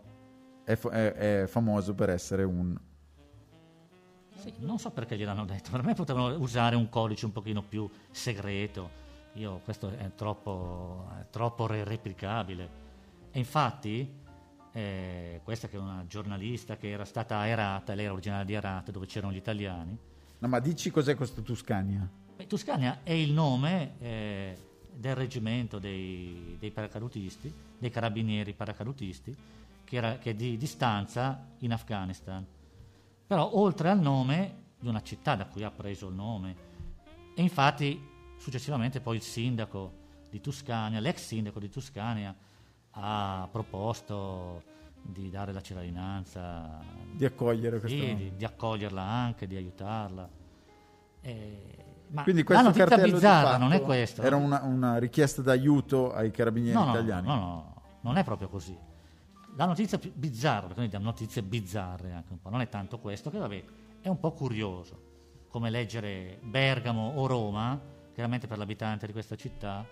è, 0.64 0.72
è- 0.78 1.42
è 1.42 1.46
famoso 1.46 1.94
per 1.94 2.10
essere 2.10 2.44
un... 2.44 2.76
Sì, 4.34 4.52
non 4.58 4.78
so 4.78 4.90
perché 4.90 5.16
gliel'hanno 5.16 5.44
detto, 5.44 5.70
per 5.70 5.82
me 5.84 5.94
potevano 5.94 6.36
usare 6.38 6.74
un 6.74 6.88
codice 6.88 7.26
un 7.26 7.32
pochino 7.32 7.62
più 7.62 7.88
segreto, 8.10 8.90
io 9.34 9.60
questo 9.62 9.90
è 9.90 10.10
troppo, 10.16 11.06
è 11.20 11.26
troppo 11.30 11.66
re- 11.66 11.84
replicabile. 11.84 12.80
E 13.30 13.38
infatti, 13.38 14.12
eh, 14.72 15.40
questa 15.44 15.68
che 15.68 15.76
è 15.76 15.80
una 15.80 16.04
giornalista 16.08 16.76
che 16.76 16.90
era 16.90 17.04
stata 17.04 17.38
a 17.38 17.46
Herat, 17.46 17.88
lei 17.90 18.04
era 18.04 18.12
originaria 18.12 18.44
di 18.44 18.52
Herat 18.54 18.90
dove 18.90 19.06
c'erano 19.06 19.32
gli 19.32 19.36
italiani, 19.36 19.96
No, 20.42 20.48
ma 20.48 20.58
dici 20.58 20.90
cos'è 20.90 21.14
questo 21.14 21.40
Tuscania? 21.42 22.04
Beh, 22.36 22.48
Tuscania 22.48 23.02
è 23.04 23.12
il 23.12 23.30
nome 23.30 23.92
eh, 24.00 24.58
del 24.92 25.14
reggimento 25.14 25.78
dei, 25.78 26.56
dei 26.58 26.72
paracadutisti, 26.72 27.54
dei 27.78 27.90
carabinieri 27.90 28.52
paracadutisti, 28.52 29.36
che, 29.92 29.98
era, 29.98 30.16
che 30.16 30.30
è 30.30 30.34
di 30.34 30.56
distanza 30.56 31.48
in 31.58 31.70
Afghanistan. 31.70 32.46
Però 33.26 33.58
oltre 33.58 33.90
al 33.90 34.00
nome 34.00 34.60
di 34.80 34.88
una 34.88 35.02
città 35.02 35.34
da 35.34 35.44
cui 35.44 35.64
ha 35.64 35.70
preso 35.70 36.08
il 36.08 36.14
nome, 36.14 36.56
e 37.34 37.42
infatti 37.42 38.02
successivamente 38.38 39.00
poi 39.00 39.16
il 39.16 39.22
sindaco 39.22 39.92
di 40.30 40.40
Tuscania, 40.40 40.98
l'ex 40.98 41.18
sindaco 41.26 41.60
di 41.60 41.68
Tuscania, 41.68 42.34
ha 42.92 43.46
proposto 43.52 44.62
di 45.02 45.28
dare 45.28 45.52
la 45.52 45.60
cittadinanza 45.60 46.78
Di 47.10 47.26
accogliere 47.26 47.78
sì, 47.86 48.14
di, 48.14 48.32
di 48.34 48.44
accoglierla 48.46 49.02
anche, 49.02 49.46
di 49.46 49.56
aiutarla. 49.56 50.26
Eh, 51.20 51.84
ma 52.08 52.22
Quindi 52.22 52.40
la 52.40 52.46
questo 52.46 52.64
notizia 52.64 52.86
cartello 52.86 53.06
di 53.08 53.12
bizzarra 53.12 53.48
fatto 53.50 53.62
non 53.62 53.72
è 53.72 53.82
questa. 53.82 54.22
Era 54.22 54.36
una, 54.36 54.62
una 54.62 54.96
richiesta 54.96 55.42
d'aiuto 55.42 56.14
ai 56.14 56.30
carabinieri 56.30 56.78
no, 56.78 56.84
no, 56.84 56.92
italiani. 56.92 57.26
no, 57.26 57.34
no, 57.34 57.82
non 58.00 58.16
è 58.16 58.24
proprio 58.24 58.48
così. 58.48 58.90
La 59.54 59.66
notizia 59.66 59.98
più 59.98 60.12
bizzarra, 60.14 60.66
perché 60.66 60.80
noi 60.80 60.88
diamo 60.88 61.04
notizie 61.04 61.42
bizzarre 61.42 62.12
anche 62.12 62.32
un 62.32 62.40
po', 62.40 62.48
non 62.48 62.62
è 62.62 62.68
tanto 62.68 62.98
questo, 62.98 63.30
che 63.30 63.38
vabbè, 63.38 63.64
è 64.00 64.08
un 64.08 64.18
po' 64.18 64.32
curioso, 64.32 65.46
come 65.48 65.68
leggere 65.68 66.38
Bergamo 66.42 67.12
o 67.16 67.26
Roma, 67.26 67.78
chiaramente 68.14 68.46
per 68.46 68.56
l'abitante 68.56 69.06
di 69.06 69.12
questa 69.12 69.36
città. 69.36 69.86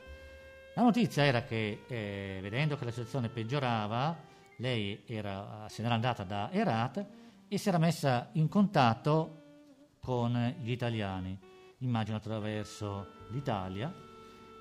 La 0.75 0.83
notizia 0.83 1.25
era 1.25 1.42
che, 1.42 1.85
eh, 1.87 2.38
vedendo 2.40 2.77
che 2.77 2.87
la 2.87 2.90
situazione 2.90 3.29
peggiorava, 3.29 4.16
lei 4.57 5.03
era- 5.07 5.66
se 5.68 5.83
n'era 5.83 5.94
andata 5.94 6.25
da 6.25 6.51
Herat 6.51 7.07
e 7.49 7.59
si 7.59 7.68
era 7.68 7.79
messa 7.79 8.31
in 8.33 8.49
contatto 8.49 9.96
con 10.01 10.55
gli 10.61 10.70
italiani, 10.70 11.38
immagino 11.79 12.16
attraverso 12.16 13.09
l'Italia, 13.31 13.92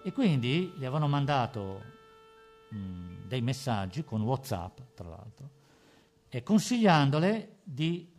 e 0.04 0.12
quindi 0.12 0.74
gli 0.76 0.84
avevano 0.84 1.08
mandato 1.08 1.98
mh, 2.70 3.28
dei 3.28 3.42
messaggi 3.42 4.04
con 4.04 4.22
WhatsApp, 4.22 4.80
tra 4.94 5.08
l'altro, 5.10 5.50
e 6.30 6.44
consigliandole 6.44 7.58
di, 7.64 8.12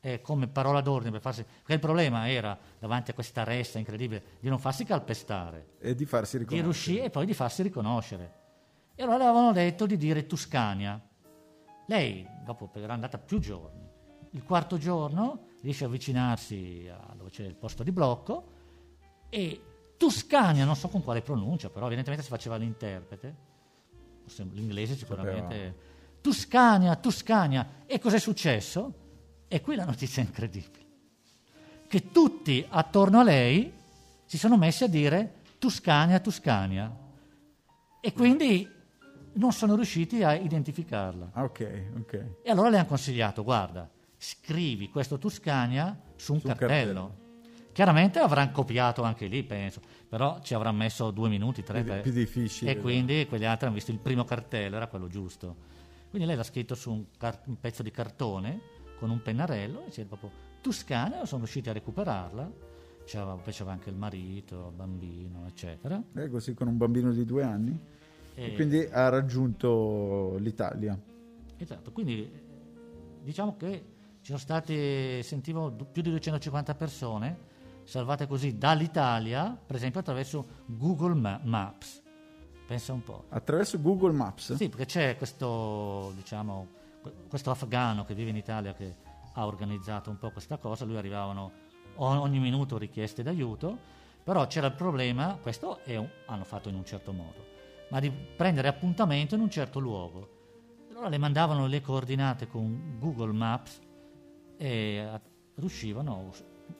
eh, 0.00 0.20
come 0.20 0.48
parola 0.48 0.80
d'ordine, 0.80 1.10
per 1.12 1.20
farsi, 1.20 1.42
perché 1.44 1.74
il 1.74 1.78
problema 1.78 2.28
era, 2.28 2.58
davanti 2.78 3.10
a 3.10 3.14
questa 3.14 3.44
ressa 3.44 3.78
incredibile, 3.78 4.22
di 4.40 4.48
non 4.48 4.58
farsi 4.58 4.84
calpestare, 4.84 5.74
E 5.80 5.94
di 5.94 6.04
farsi 6.04 6.38
di 6.38 6.44
riconoscere. 6.44 6.62
riuscire 6.72 7.04
e 7.06 7.10
poi 7.10 7.26
di 7.26 7.34
farsi 7.34 7.62
riconoscere. 7.62 8.40
E 8.94 9.02
allora 9.02 9.18
le 9.18 9.24
avevano 9.24 9.52
detto 9.52 9.86
di 9.86 9.96
dire 9.96 10.26
Tuscania. 10.26 11.00
Lei, 11.86 12.26
dopo 12.44 12.70
era 12.74 12.92
andata 12.92 13.18
più 13.18 13.38
giorni, 13.38 13.88
il 14.32 14.42
quarto 14.44 14.76
giorno 14.78 15.48
riesce 15.62 15.84
a 15.84 15.86
avvicinarsi 15.86 16.88
a 16.90 17.14
dove 17.14 17.30
c'è 17.30 17.44
il 17.44 17.54
posto 17.54 17.82
di 17.82 17.92
blocco 17.92 18.50
e 19.28 19.62
Tuscania, 19.96 20.64
non 20.64 20.76
so 20.76 20.88
con 20.88 21.02
quale 21.02 21.22
pronuncia, 21.22 21.70
però 21.70 21.86
evidentemente 21.86 22.24
si 22.24 22.30
faceva 22.30 22.56
l'interprete, 22.56 23.36
l'inglese 24.52 24.96
sicuramente. 24.96 25.90
Tuscania, 26.20 26.96
Tuscania. 26.96 27.84
E 27.86 27.98
cos'è 27.98 28.18
successo? 28.18 28.94
E 29.48 29.60
qui 29.60 29.74
la 29.74 29.84
notizia 29.84 30.22
incredibile. 30.22 30.80
Che 31.86 32.10
tutti 32.10 32.64
attorno 32.68 33.20
a 33.20 33.22
lei 33.22 33.72
si 34.24 34.38
sono 34.38 34.56
messi 34.56 34.84
a 34.84 34.88
dire 34.88 35.40
Tuscania, 35.58 36.20
Tuscania. 36.20 36.90
E 38.00 38.12
quindi 38.12 38.68
non 39.34 39.52
sono 39.52 39.74
riusciti 39.74 40.22
a 40.22 40.34
identificarla. 40.34 41.30
Ah, 41.32 41.44
ok, 41.44 41.82
ok. 41.98 42.26
E 42.42 42.50
allora 42.50 42.68
le 42.68 42.78
hanno 42.78 42.86
consigliato, 42.86 43.42
guarda, 43.42 43.88
scrivi 44.16 44.88
questo 44.88 45.18
Tuscania 45.18 45.98
su 46.16 46.32
un 46.32 46.40
Su 46.40 46.46
un 46.46 46.54
cartello. 46.54 47.20
Chiaramente 47.72 48.18
avranno 48.18 48.50
copiato 48.52 49.02
anche 49.02 49.26
lì, 49.26 49.42
penso, 49.44 49.80
però 50.08 50.40
ci 50.42 50.52
avranno 50.54 50.76
messo 50.78 51.10
due 51.10 51.28
minuti, 51.28 51.62
tre, 51.62 51.82
Più, 51.82 51.90
per- 51.90 52.00
più 52.02 52.12
difficile. 52.12 52.70
e 52.72 52.78
quindi 52.80 53.26
quegli 53.26 53.44
altri 53.44 53.66
hanno 53.66 53.74
visto 53.74 53.90
il 53.90 53.98
primo 53.98 54.24
cartello, 54.24 54.76
era 54.76 54.86
quello 54.88 55.08
giusto. 55.08 55.56
Quindi 56.10 56.28
lei 56.28 56.36
l'ha 56.36 56.42
scritto 56.42 56.74
su 56.74 56.90
un, 56.92 57.04
car- 57.16 57.40
un 57.46 57.58
pezzo 57.58 57.82
di 57.82 57.90
cartone 57.90 58.60
con 58.98 59.08
un 59.10 59.22
pennarello 59.22 59.86
e 59.86 59.90
c'era 59.90 60.06
proprio 60.08 60.30
Tuscania, 60.60 61.24
sono 61.24 61.40
riusciti 61.42 61.70
a 61.70 61.72
recuperarla. 61.72 62.70
C'era, 63.04 63.36
c'era 63.44 63.72
anche 63.72 63.88
il 63.90 63.96
marito, 63.96 64.68
il 64.68 64.74
bambino, 64.76 65.44
eccetera. 65.48 66.00
Eh, 66.14 66.28
così 66.28 66.54
con 66.54 66.68
un 66.68 66.76
bambino 66.76 67.10
di 67.10 67.24
due 67.24 67.42
anni. 67.42 67.76
E 68.34 68.44
E- 68.44 68.54
quindi 68.54 68.78
ha 68.90 69.08
raggiunto 69.08 70.36
l'Italia. 70.38 70.96
Esatto, 71.56 71.90
quindi 71.90 72.22
eh, 72.22 72.42
diciamo 73.22 73.56
che 73.56 73.70
ci 74.20 74.26
sono 74.26 74.38
state, 74.38 75.22
sentivo, 75.22 75.72
più 75.72 76.00
di 76.02 76.10
250 76.10 76.74
persone 76.74 77.50
salvate 77.84 78.26
così 78.26 78.56
dall'Italia, 78.58 79.56
per 79.64 79.76
esempio 79.76 80.00
attraverso 80.00 80.46
Google 80.66 81.14
Ma- 81.14 81.40
Maps. 81.42 82.00
Pensa 82.66 82.92
un 82.92 83.02
po'. 83.02 83.24
Attraverso 83.28 83.80
Google 83.80 84.12
Maps. 84.12 84.54
Sì, 84.54 84.68
perché 84.68 84.86
c'è 84.86 85.16
questo, 85.16 86.12
diciamo, 86.14 86.68
que- 87.02 87.12
questo 87.28 87.50
afgano 87.50 88.04
che 88.04 88.14
vive 88.14 88.30
in 88.30 88.36
Italia 88.36 88.72
che 88.72 88.94
ha 89.34 89.46
organizzato 89.46 90.10
un 90.10 90.18
po' 90.18 90.30
questa 90.30 90.56
cosa, 90.58 90.84
lui 90.84 90.96
arrivavano 90.96 91.52
ogni 91.96 92.38
minuto 92.38 92.78
richieste 92.78 93.22
d'aiuto, 93.22 93.76
però 94.24 94.46
c'era 94.46 94.68
il 94.68 94.74
problema, 94.74 95.36
questo 95.42 95.80
è 95.84 95.96
un- 95.96 96.08
hanno 96.26 96.44
fatto 96.44 96.68
in 96.68 96.76
un 96.76 96.84
certo 96.84 97.12
modo, 97.12 97.44
ma 97.90 97.98
di 98.00 98.10
prendere 98.10 98.68
appuntamento 98.68 99.34
in 99.34 99.40
un 99.42 99.50
certo 99.50 99.78
luogo. 99.78 100.28
Allora 100.90 101.08
le 101.08 101.18
mandavano 101.18 101.66
le 101.66 101.80
coordinate 101.80 102.46
con 102.46 102.96
Google 102.98 103.32
Maps 103.32 103.80
e 104.56 104.98
a- 105.00 105.20
riuscivano, 105.56 106.30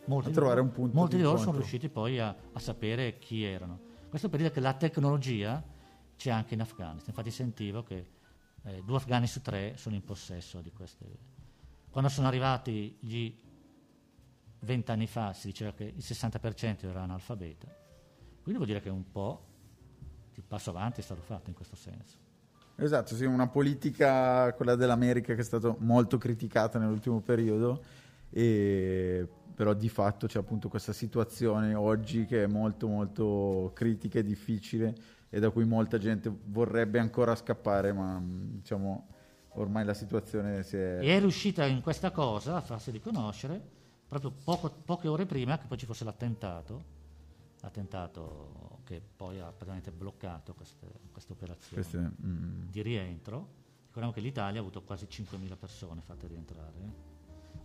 molti, 0.07 0.27
A 0.27 0.29
di 0.31 0.35
trovare 0.35 0.57
loro- 0.57 0.69
un 0.69 0.75
punto 0.75 0.97
molti 0.97 1.17
di 1.17 1.23
di 1.23 1.29
loro 1.29 1.39
sono 1.39 1.57
riusciti 1.57 1.89
poi 1.89 2.19
a, 2.19 2.35
a 2.53 2.59
sapere 2.59 3.19
chi 3.19 3.45
erano. 3.45 3.81
Questo 4.09 4.29
per 4.29 4.39
dire 4.39 4.51
che 4.51 4.61
la 4.61 4.75
tecnologia 4.75 5.63
c'è 6.17 6.31
anche 6.31 6.55
in 6.55 6.61
Afghanistan. 6.61 7.09
Infatti 7.09 7.31
sentivo 7.31 7.83
che 7.83 8.11
eh, 8.65 8.83
due 8.85 8.97
afghani 8.97 9.27
su 9.27 9.41
tre 9.41 9.75
sono 9.77 9.95
in 9.95 10.05
possesso 10.05 10.61
di 10.61 10.71
queste. 10.73 11.31
Quando 11.91 12.11
sono 12.11 12.27
arrivati 12.27 12.97
gli 13.01 13.35
vent'anni 14.61 15.07
fa 15.07 15.33
si 15.33 15.49
diceva 15.49 15.73
che 15.73 15.85
il 15.85 15.95
60% 16.05 16.87
era 16.87 17.03
analfabeta. 17.03 17.67
Quindi 18.43 18.55
vuol 18.55 18.67
dire 18.67 18.81
che 18.81 18.89
un 18.89 19.11
po' 19.11 19.47
il 20.35 20.43
passo 20.47 20.71
avanti 20.71 21.01
è 21.01 21.03
stato 21.03 21.23
fatto 21.23 21.51
in 21.51 21.55
questo 21.55 21.77
senso. 21.77 22.19
Esatto, 22.77 23.15
sì, 23.15 23.25
una 23.25 23.49
politica, 23.49 24.53
quella 24.55 24.75
dell'America, 24.75 25.35
che 25.35 25.41
è 25.41 25.45
stata 25.45 25.75
molto 25.79 26.19
criticata 26.19 26.79
nell'ultimo 26.79 27.21
periodo, 27.21 27.83
e 28.33 29.29
però 29.55 29.75
di 29.75 29.89
fatto 29.89 30.27
c'è 30.27 30.39
appunto 30.39 30.69
questa 30.69 30.93
situazione 30.93 31.75
oggi 31.75 32.25
che 32.25 32.45
è 32.45 32.47
molto 32.47 32.89
molto 32.89 33.71
critica 33.75 34.19
e 34.19 34.25
difficile 34.25 34.95
e 35.29 35.41
da 35.41 35.51
cui 35.51 35.65
molta 35.65 35.99
gente 35.99 36.35
vorrebbe 36.47 36.99
ancora 36.99 37.35
scappare, 37.35 37.93
ma 37.93 38.19
mh, 38.19 38.57
diciamo 38.57 39.07
ormai 39.55 39.85
la 39.85 39.95
situazione 39.95 40.63
si 40.63 40.77
è... 40.77 40.99
E 41.01 41.17
è 41.17 41.19
riuscita 41.21 41.65
in 41.67 41.81
questa 41.81 42.11
cosa 42.11 42.57
a 42.57 42.61
farsi 42.61 42.91
riconoscere 42.91 43.61
proprio 44.09 44.31
poco- 44.31 44.75
poche 44.85 45.09
ore 45.09 45.25
prima 45.25 45.59
che 45.59 45.67
poi 45.67 45.79
ci 45.79 45.87
fosse 45.87 46.05
l'attentato, 46.05 46.85
l'attentato 47.61 48.81
che 48.85 49.01
poi 49.17 49.39
ha 49.39 49.47
praticamente 49.47 49.91
bloccato 49.91 50.55
queste, 50.55 50.87
queste 51.11 51.33
operazioni 51.33 51.83
queste, 51.83 51.99
mm, 51.99 52.69
di 52.69 52.83
rientro. 52.83 53.61
Ricordiamo 53.87 54.13
che 54.13 54.21
l'Italia 54.21 54.59
ha 54.59 54.63
avuto 54.63 54.83
quasi 54.83 55.07
5.000 55.07 55.57
persone 55.57 56.03
fatte 56.03 56.27
rientrare, 56.27 56.79
eh. 56.79 57.12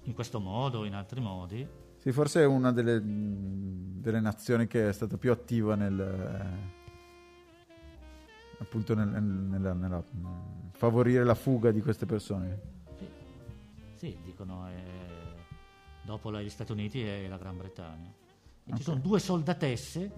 In 0.08 0.13
questo 0.13 0.39
modo 0.39 0.80
o 0.80 0.86
in 0.86 0.93
altri 0.96 1.20
modi. 1.22 1.67
Sì, 1.98 2.12
forse 2.12 2.41
è 2.41 2.46
una 2.46 2.72
delle, 2.72 3.00
mh, 3.00 4.02
delle 4.02 4.20
nazioni 4.20 4.67
che 4.67 4.89
è 4.89 4.93
stata 4.93 5.17
più 5.17 5.32
attiva 5.32 5.76
nel 5.76 6.00
eh, 6.00 6.76
appunto 8.60 8.96
nel, 8.96 9.08
nel- 9.08 9.22
nella- 9.24 9.74
nella, 9.74 9.98
mh, 10.00 10.70
favorire 10.72 11.24
la 11.24 11.36
fuga 11.36 11.72
di 11.72 11.82
queste 11.82 12.06
persone. 12.06 12.60
Sì, 12.98 13.08
sì 13.96 14.17
dicono 14.24 14.67
eh, 14.70 15.36
dopo 16.04 16.32
gli 16.39 16.50
Stati 16.50 16.72
Uniti 16.72 17.04
e 17.06 17.28
la 17.28 17.38
Gran 17.38 17.58
Bretagna. 17.58 18.10
E 18.63 18.72
Ok. 18.72 18.78
ci 18.78 18.84
sono 18.84 19.00
due 19.00 19.20
soldatesse 19.20 20.12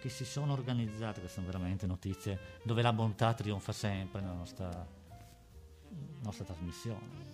che 0.00 0.08
si 0.08 0.24
sono 0.24 0.52
organizzate, 0.52 1.20
che 1.20 1.28
sono 1.28 1.46
veramente 1.46 1.86
notizie 1.86 2.38
dove 2.64 2.82
la 2.82 2.92
bontà 2.92 3.32
trionfa 3.34 3.72
sempre 3.72 4.20
nella 4.20 4.34
nostra, 4.34 4.86
nostra 6.22 6.44
trasmissione. 6.44 7.33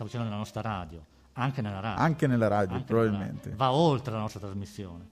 Stavo 0.00 0.14
dicendo 0.14 0.28
nella 0.30 0.40
nostra 0.42 0.62
radio, 0.62 1.04
anche 1.34 1.60
nella 1.60 1.80
radio. 1.80 2.02
Anche 2.02 2.26
nella 2.26 2.48
radio, 2.48 2.74
Anche 2.76 2.90
nella 2.94 3.02
probabilmente. 3.04 3.50
radio. 3.50 3.56
Va 3.58 3.72
oltre 3.72 4.12
la 4.14 4.18
nostra 4.20 4.40
trasmissione. 4.40 5.08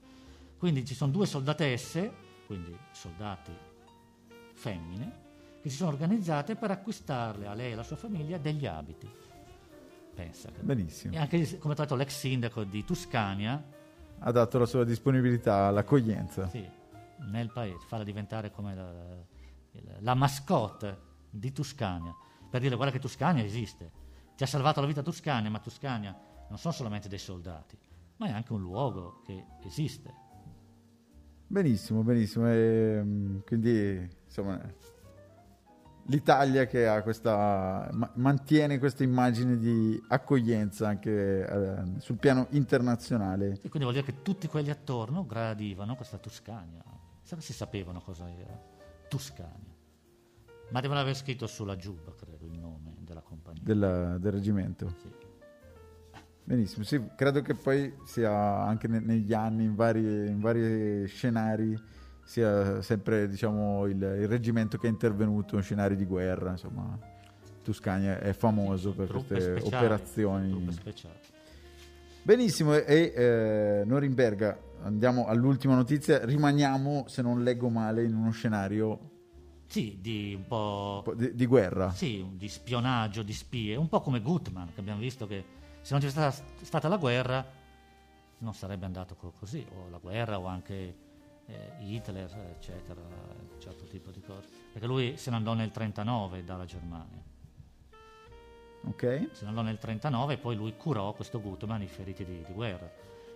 Quindi 0.57 0.83
ci 0.83 0.95
sono 0.95 1.11
due 1.11 1.27
soldatesse, 1.27 2.11
quindi 2.47 2.75
soldati 2.91 3.51
femmine, 4.55 5.11
che 5.61 5.69
si 5.69 5.75
sono 5.75 5.91
organizzate 5.91 6.55
per 6.55 6.71
acquistarle 6.71 7.45
a 7.45 7.53
lei 7.53 7.69
e 7.69 7.73
alla 7.73 7.83
sua 7.83 7.97
famiglia 7.97 8.39
degli 8.39 8.65
abiti. 8.65 9.07
Pensa. 10.15 10.49
Che... 10.49 10.59
Benissimo. 10.61 11.13
E 11.13 11.19
anche, 11.19 11.37
come 11.59 11.75
tra 11.75 11.83
l'altro, 11.83 11.95
l'ex 11.95 12.17
sindaco 12.17 12.63
di 12.63 12.83
Tuscania, 12.83 13.63
Ha 14.17 14.31
dato 14.31 14.57
la 14.57 14.65
sua 14.65 14.83
disponibilità 14.85 15.67
all'accoglienza. 15.67 16.47
sì, 16.49 16.67
nel 17.29 17.51
paese, 17.51 17.85
farla 17.85 18.03
diventare 18.03 18.49
come 18.49 18.73
la, 18.73 18.91
il- 19.73 19.97
la 19.99 20.15
mascotte 20.15 20.97
di 21.29 21.51
Tuscania, 21.51 22.11
per 22.49 22.59
dire 22.59 22.75
guarda 22.75 22.91
che 22.91 22.99
Tuscania 22.99 23.43
esiste. 23.43 24.07
Ti 24.39 24.45
ha 24.45 24.47
salvato 24.47 24.79
la 24.79 24.87
vita 24.87 25.01
Tuscania, 25.01 25.49
ma 25.49 25.59
Tuscania 25.59 26.17
non 26.47 26.57
sono 26.57 26.73
solamente 26.73 27.09
dei 27.09 27.17
soldati, 27.17 27.77
ma 28.15 28.27
è 28.27 28.31
anche 28.31 28.53
un 28.53 28.61
luogo 28.61 29.21
che 29.25 29.43
esiste. 29.65 30.13
Benissimo, 31.45 32.03
benissimo. 32.03 32.49
E, 32.49 33.03
mh, 33.03 33.43
quindi 33.43 34.09
insomma 34.23 34.57
l'Italia 36.05 36.67
che 36.67 36.87
ha 36.87 37.01
questa 37.01 37.89
ma- 37.91 38.09
mantiene 38.15 38.79
questa 38.79 39.03
immagine 39.03 39.57
di 39.57 40.01
accoglienza 40.07 40.87
anche 40.87 41.45
eh, 41.45 41.99
sul 41.99 42.15
piano 42.15 42.47
internazionale. 42.51 43.59
E 43.61 43.67
quindi 43.67 43.79
vuol 43.79 43.91
dire 43.91 44.05
che 44.05 44.21
tutti 44.21 44.47
quelli 44.47 44.69
attorno 44.69 45.25
gradivano 45.25 45.97
questa 45.97 46.17
Tuscania. 46.17 46.81
Che 47.27 47.41
si 47.41 47.51
sapevano 47.51 47.99
cosa 47.99 48.31
era 48.31 48.57
Tuscania. 49.09 49.75
Ma 50.69 50.79
devono 50.79 51.01
aver 51.01 51.17
scritto 51.17 51.45
sulla 51.45 51.75
giubba, 51.75 52.15
credo, 52.15 52.45
il 52.45 52.57
nome 52.57 52.88
della 53.09 53.21
compagnia. 53.21 53.61
del, 53.63 54.17
del 54.19 54.31
reggimento. 54.31 54.93
Sì. 55.01 55.09
Benissimo, 56.43 56.83
sì, 56.83 57.01
credo 57.15 57.41
che 57.41 57.55
poi 57.55 57.93
sia 58.05 58.31
anche 58.31 58.87
ne- 58.87 58.99
negli 58.99 59.33
anni, 59.33 59.65
in 59.65 59.75
vari, 59.75 60.27
in 60.27 60.39
vari 60.39 61.07
scenari, 61.07 61.77
sia 62.23 62.81
sempre 62.81 63.27
diciamo, 63.27 63.85
il, 63.87 64.01
il 64.01 64.27
reggimento 64.27 64.77
che 64.77 64.87
è 64.87 64.89
intervenuto 64.89 65.55
in 65.55 65.61
scenari 65.61 65.95
di 65.95 66.05
guerra. 66.05 66.51
Insomma, 66.51 66.97
Tuscania 67.63 68.19
è 68.19 68.33
famoso 68.33 68.93
per 68.93 69.07
Truppe 69.07 69.33
queste 69.33 69.59
speciali, 69.59 69.75
operazioni. 69.75 70.79
Benissimo, 72.23 72.75
e 72.75 73.13
eh, 73.15 73.83
Norimberga, 73.85 74.57
andiamo 74.81 75.25
all'ultima 75.25 75.75
notizia. 75.75 76.23
Rimaniamo, 76.23 77.05
se 77.07 77.21
non 77.21 77.43
leggo 77.43 77.69
male, 77.69 78.03
in 78.03 78.15
uno 78.15 78.31
scenario 78.31 79.17
Sì, 79.69 79.99
di 80.01 80.33
un 80.35 80.47
po', 80.47 81.13
di, 81.15 81.35
di 81.35 81.45
guerra. 81.45 81.91
sì, 81.91 82.25
di 82.33 82.49
spionaggio, 82.49 83.21
di 83.21 83.33
spie, 83.33 83.75
un 83.75 83.87
po' 83.87 84.01
come 84.01 84.19
Gutman, 84.19 84.73
che 84.73 84.79
abbiamo 84.79 84.99
visto 84.99 85.27
che 85.27 85.45
se 85.81 85.93
non 85.93 86.01
c'è 86.01 86.09
stata, 86.09 86.43
stata 86.61 86.87
la 86.87 86.97
guerra 86.97 87.45
non 88.39 88.53
sarebbe 88.55 88.85
andato 88.85 89.15
co- 89.15 89.31
così, 89.37 89.63
o 89.75 89.89
la 89.89 89.99
guerra 89.99 90.39
o 90.39 90.47
anche 90.47 90.95
eh, 91.45 91.73
Hitler, 91.81 92.55
eccetera, 92.57 92.99
un 92.99 93.59
certo 93.59 93.85
tipo 93.85 94.09
di 94.09 94.21
cose. 94.21 94.47
Perché 94.71 94.87
lui 94.87 95.17
se 95.17 95.29
ne 95.29 95.35
andò 95.35 95.53
nel 95.53 95.69
39 95.69 96.43
dalla 96.43 96.65
Germania. 96.65 97.21
Ok? 98.85 99.29
se 99.33 99.43
ne 99.43 99.49
andò 99.49 99.61
nel 99.61 99.77
39 99.77 100.33
e 100.33 100.37
poi 100.37 100.55
lui 100.55 100.73
curò 100.77 101.13
questo 101.13 101.41
Gutman 101.41 101.81
i 101.81 101.87
feriti 101.87 102.25
di, 102.25 102.43
di 102.43 102.53
guerra. 102.53 102.89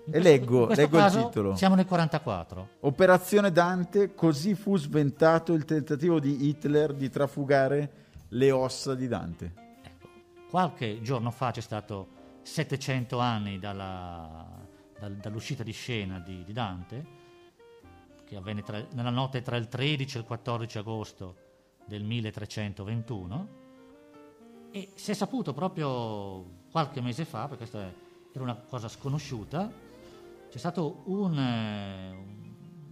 In 0.05 0.13
E 0.15 0.19
questo- 0.19 0.29
leggo- 0.29 0.67
leggo 0.67 0.81
il 0.81 0.89
caso 1.03 1.25
titolo. 1.27 1.55
Siamo 1.55 1.75
nel 1.75 1.85
44. 1.85 2.69
Operazione 2.81 3.51
Dante, 3.51 4.13
così 4.13 4.53
fu 4.53 4.75
sventato 4.77 5.53
il 5.53 5.63
tentativo 5.65 6.19
di 6.19 6.47
Hitler 6.49 6.93
di 6.93 7.09
trafugare 7.09 7.91
le 8.29 8.51
ossa 8.51 8.95
di 8.95 9.07
Dante. 9.07 9.53
Ecco, 9.83 10.07
qualche 10.49 11.01
giorno 11.01 11.31
fa 11.31 11.51
c'è 11.51 11.61
stato 11.61 12.07
700 12.41 13.19
anni 13.19 13.59
dalla- 13.59 14.45
dal- 14.99 15.15
dall'uscita 15.15 15.63
di 15.63 15.71
scena 15.71 16.19
di, 16.19 16.43
di 16.43 16.51
Dante, 16.51 17.05
che 18.25 18.35
avvenne 18.35 18.61
tra- 18.61 18.85
nella 18.93 19.09
notte 19.09 19.41
tra 19.41 19.55
il 19.55 19.67
13 19.69 20.17
e 20.17 20.19
il 20.21 20.25
14 20.25 20.77
agosto 20.79 21.35
del 21.85 22.03
1321 22.03 23.47
e 24.71 24.89
si 24.95 25.11
è 25.11 25.13
saputo 25.13 25.53
proprio 25.53 26.61
qualche 26.71 26.99
mese 26.99 27.23
fa, 27.23 27.41
perché 27.47 27.57
questa 27.69 27.79
era 28.33 28.43
una 28.43 28.55
cosa 28.55 28.87
sconosciuta, 28.89 29.71
c'è 30.53 30.59
stato 30.59 31.01
un, 31.07 31.35
eh, 31.35 32.11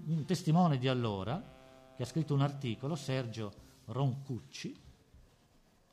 un 0.07 0.25
testimone 0.25 0.79
di 0.79 0.87
allora 0.87 1.39
che 1.95 2.01
ha 2.01 2.07
scritto 2.07 2.33
un 2.33 2.41
articolo, 2.41 2.95
Sergio 2.95 3.53
Roncucci, 3.85 4.75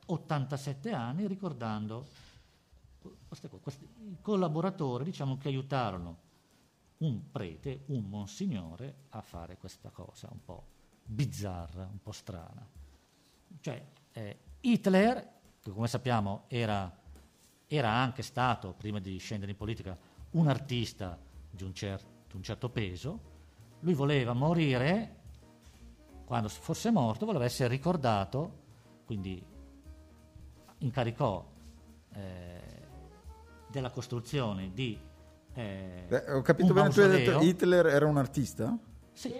87 0.07 0.91
anni, 0.91 1.27
ricordando 1.27 2.07
questi 3.27 3.87
collaboratori 4.19 5.03
diciamo, 5.03 5.37
che 5.37 5.49
aiutarono 5.49 6.17
un 6.97 7.29
prete, 7.29 7.83
un 7.89 8.03
monsignore 8.05 9.03
a 9.09 9.21
fare 9.21 9.55
questa 9.57 9.91
cosa 9.91 10.27
un 10.31 10.43
po' 10.43 10.65
bizzarra, 11.05 11.83
un 11.83 12.01
po' 12.01 12.11
strana. 12.11 12.67
Cioè 13.59 13.85
eh, 14.13 14.39
Hitler, 14.61 15.33
che 15.61 15.69
come 15.69 15.87
sappiamo 15.87 16.45
era, 16.47 16.91
era, 17.67 17.91
anche 17.91 18.23
stato, 18.23 18.73
prima 18.73 18.97
di 18.97 19.19
scendere 19.19 19.51
in 19.51 19.57
politica, 19.57 19.95
un 20.31 20.47
artista 20.47 21.28
di 21.49 21.63
un, 21.63 21.73
cer- 21.73 22.05
un 22.33 22.43
certo 22.43 22.69
peso, 22.69 23.19
lui 23.81 23.93
voleva 23.93 24.33
morire, 24.33 25.17
quando 26.25 26.47
fosse 26.49 26.91
morto, 26.91 27.25
voleva 27.25 27.45
essere 27.45 27.69
ricordato, 27.69 28.57
quindi 29.05 29.43
incaricò 30.79 31.45
eh, 32.13 32.61
della 33.67 33.89
costruzione 33.89 34.71
di 34.73 34.99
eh, 35.53 36.05
Beh, 36.07 36.31
ho 36.31 36.41
capito 36.41 36.73
bene, 36.73 36.89
tu 36.89 36.99
hai 37.01 37.09
detto 37.09 37.41
Hitler 37.41 37.87
era 37.87 38.05
un 38.05 38.17
artista? 38.17 38.77
Sì, 39.11 39.33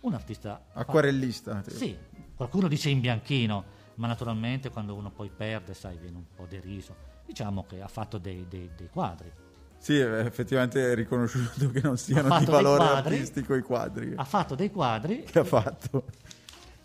un 0.00 0.14
artista. 0.14 0.66
Acquarellista? 0.72 1.62
Sì, 1.66 1.96
qualcuno 2.34 2.68
dice 2.68 2.90
in 2.90 3.00
bianchino, 3.00 3.64
ma 3.94 4.06
naturalmente 4.06 4.70
quando 4.70 4.94
uno 4.94 5.10
poi 5.10 5.30
perde, 5.30 5.74
sai, 5.74 5.96
viene 5.96 6.16
un 6.16 6.26
po' 6.34 6.46
deriso. 6.46 7.10
Diciamo 7.24 7.64
che 7.64 7.80
ha 7.80 7.88
fatto 7.88 8.18
dei, 8.18 8.46
dei, 8.48 8.70
dei 8.76 8.88
quadri. 8.88 9.32
Sì, 9.82 9.98
effettivamente 9.98 10.92
è 10.92 10.94
riconosciuto 10.94 11.68
che 11.72 11.80
non 11.80 11.96
siano 11.96 12.38
di 12.38 12.44
valore 12.44 12.84
quadri, 12.84 13.14
artistico 13.16 13.56
i 13.56 13.62
quadri. 13.62 14.12
Ha 14.14 14.22
fatto 14.22 14.54
dei 14.54 14.70
quadri. 14.70 15.24
Che 15.24 15.40
ha 15.40 15.44
fatto. 15.44 16.04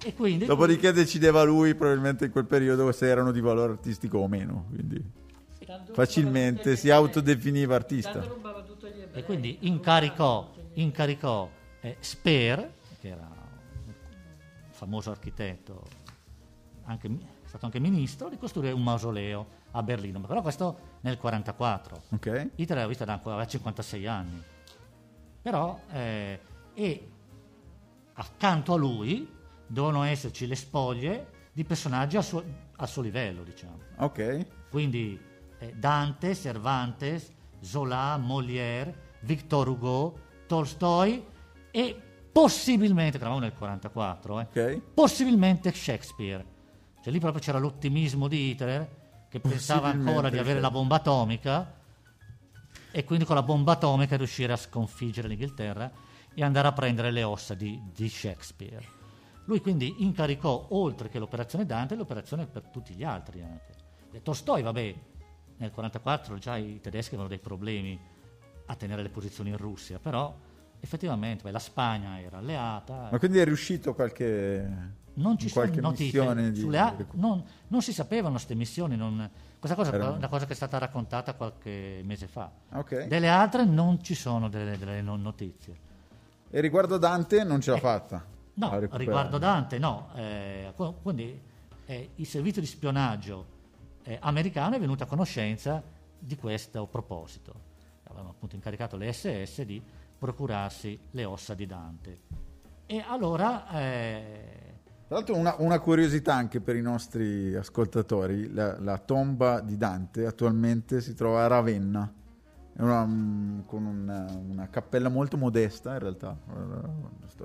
E 0.03 0.15
quindi, 0.15 0.45
Dopodiché 0.45 0.91
decideva 0.91 1.43
lui 1.43 1.75
probabilmente 1.75 2.25
in 2.25 2.31
quel 2.31 2.45
periodo 2.45 2.91
se 2.91 3.05
erano 3.05 3.31
di 3.31 3.39
valore 3.39 3.73
artistico 3.73 4.17
o 4.17 4.27
meno. 4.27 4.65
Quindi 4.69 4.99
facilmente 5.91 6.75
si 6.75 6.89
autodefiniva 6.89 7.75
artista. 7.75 8.19
E 9.13 9.23
quindi 9.23 9.59
incaricò, 9.61 10.51
incaricò 10.73 11.51
eh, 11.81 11.97
Speer, 11.99 12.73
che 12.99 13.09
era 13.09 13.29
un 13.29 13.93
famoso 14.71 15.11
architetto, 15.11 15.83
anche, 16.85 17.07
è 17.07 17.47
stato 17.47 17.65
anche 17.65 17.79
ministro, 17.79 18.27
di 18.27 18.39
costruire 18.39 18.73
un 18.73 18.81
mausoleo 18.81 19.56
a 19.71 19.83
Berlino, 19.83 20.19
però 20.21 20.41
questo 20.41 20.97
nel 21.01 21.17
1944. 21.21 22.01
Okay. 22.15 22.51
Hitler 22.55 22.83
aveva, 22.83 23.05
da, 23.05 23.13
aveva 23.13 23.45
56 23.45 24.07
anni. 24.07 24.43
Però, 25.41 25.79
eh, 25.91 26.39
e 26.73 27.09
accanto 28.13 28.73
a 28.73 28.77
lui 28.77 29.31
devono 29.65 30.03
esserci 30.03 30.47
le 30.47 30.55
spoglie 30.55 31.49
di 31.53 31.63
personaggi 31.63 32.17
al 32.17 32.23
suo, 32.23 32.43
al 32.75 32.87
suo 32.87 33.01
livello, 33.01 33.43
diciamo. 33.43 33.79
Ok. 33.97 34.45
Quindi 34.69 35.19
eh, 35.59 35.73
Dante, 35.75 36.35
Cervantes, 36.35 37.31
Zola, 37.59 38.17
Molière, 38.17 39.15
Victor 39.21 39.67
Hugo, 39.67 40.19
Tolstoi 40.47 41.25
e 41.71 42.01
possibilmente, 42.31 43.17
eravamo 43.17 43.39
nel 43.39 43.53
1944, 43.57 44.39
eh, 44.39 44.43
okay. 44.43 44.81
possibilmente 44.93 45.71
Shakespeare. 45.73 46.45
Cioè 47.01 47.11
lì 47.11 47.19
proprio 47.19 47.41
c'era 47.41 47.57
l'ottimismo 47.57 48.27
di 48.27 48.49
Hitler 48.49 49.06
che 49.29 49.39
pensava 49.39 49.89
ancora 49.89 50.29
di 50.29 50.37
avere 50.37 50.59
la 50.59 50.71
bomba 50.71 50.95
atomica 50.95 51.75
e 52.91 53.03
quindi 53.03 53.25
con 53.25 53.35
la 53.35 53.43
bomba 53.43 53.73
atomica 53.73 54.15
riuscire 54.15 54.53
a 54.53 54.57
sconfiggere 54.57 55.27
l'Inghilterra 55.27 55.91
e 56.33 56.43
andare 56.43 56.67
a 56.67 56.71
prendere 56.71 57.11
le 57.11 57.23
ossa 57.23 57.53
di, 57.53 57.81
di 57.93 58.07
Shakespeare. 58.09 58.95
Lui 59.45 59.61
quindi 59.61 60.03
incaricò, 60.03 60.67
oltre 60.69 61.09
che 61.09 61.19
l'operazione 61.19 61.65
Dante, 61.65 61.95
l'operazione 61.95 62.47
per 62.47 62.63
tutti 62.63 62.93
gli 62.93 63.03
altri 63.03 63.41
anche. 63.41 63.75
E 64.11 64.21
Tolstoi, 64.21 64.61
vabbè, 64.61 64.81
nel 64.81 65.71
1944 65.73 66.37
già 66.37 66.57
i 66.57 66.79
tedeschi 66.81 67.15
avevano 67.15 67.29
dei 67.29 67.39
problemi 67.39 67.99
a 68.65 68.75
tenere 68.75 69.01
le 69.01 69.09
posizioni 69.09 69.49
in 69.49 69.57
Russia, 69.57 69.99
però 69.99 70.35
effettivamente 70.79 71.43
beh, 71.43 71.51
la 71.51 71.59
Spagna 71.59 72.19
era 72.19 72.37
alleata. 72.37 73.09
Ma 73.11 73.19
quindi 73.19 73.39
è 73.39 73.45
riuscito 73.45 73.93
qualche... 73.93 75.05
Non 75.17 75.37
ci 75.37 75.49
sono 75.49 75.65
notizie, 75.79 76.51
di... 76.51 76.77
a... 76.77 76.95
non, 77.13 77.43
non, 77.67 77.81
si 77.81 77.91
sapevano 77.91 78.33
queste 78.33 78.53
missioni, 78.53 78.95
non... 78.95 79.29
questa 79.57 79.75
cosa 79.75 79.91
è 79.91 80.07
una 80.09 80.27
cosa 80.27 80.45
che 80.45 80.53
è 80.53 80.55
stata 80.55 80.77
raccontata 80.77 81.33
qualche 81.33 82.01
mese 82.03 82.27
fa. 82.27 82.51
Okay. 82.71 83.07
Delle 83.07 83.27
altre 83.27 83.65
non 83.65 84.01
ci 84.03 84.13
sono 84.13 84.47
delle, 84.47 84.77
delle 84.77 85.01
notizie. 85.01 85.85
E 86.49 86.61
riguardo 86.61 86.97
Dante 86.97 87.43
non 87.43 87.61
ce 87.61 87.71
l'ha 87.71 87.77
eh, 87.77 87.79
fatta? 87.79 88.25
No, 88.53 88.79
riguardo 88.91 89.39
Dante 89.39 89.79
no. 89.79 90.09
Eh, 90.15 90.71
quindi 91.01 91.39
eh, 91.85 92.09
il 92.13 92.25
servizio 92.27 92.61
di 92.61 92.67
spionaggio 92.67 93.45
eh, 94.03 94.19
americano 94.21 94.75
è 94.75 94.79
venuto 94.79 95.03
a 95.03 95.07
conoscenza 95.07 95.81
di 96.19 96.35
questo 96.35 96.85
proposito. 96.85 97.65
Avevano 98.03 98.29
appunto 98.29 98.53
incaricato 98.53 98.97
le 98.97 99.11
SS 99.11 99.63
di 99.63 99.81
procurarsi 100.17 100.99
le 101.09 101.25
ossa 101.25 101.55
di 101.55 101.65
Dante. 101.65 102.17
E 102.85 103.03
allora... 103.05 104.65
Eh, 105.07 105.13
tra 105.13 105.15
l'altro 105.15 105.35
una, 105.35 105.55
una, 105.59 105.79
curiosità 105.79 106.35
anche 106.35 106.59
per 106.59 106.75
i 106.75 106.81
nostri 106.81 107.55
ascoltatori, 107.55 108.53
la, 108.53 108.77
la, 108.79 108.97
tomba 108.97 109.61
di 109.61 109.77
Dante 109.77 110.25
attualmente 110.25 110.99
si 110.99 111.13
trova 111.13 111.45
a 111.45 111.47
Ravenna, 111.47 112.13
una, 112.79 113.63
con 113.65 113.85
una, 113.85 114.25
una, 114.49 114.69
cappella 114.69 115.09
molto 115.09 115.37
modesta 115.37 115.93
in 115.93 115.99
realtà, 115.99 116.37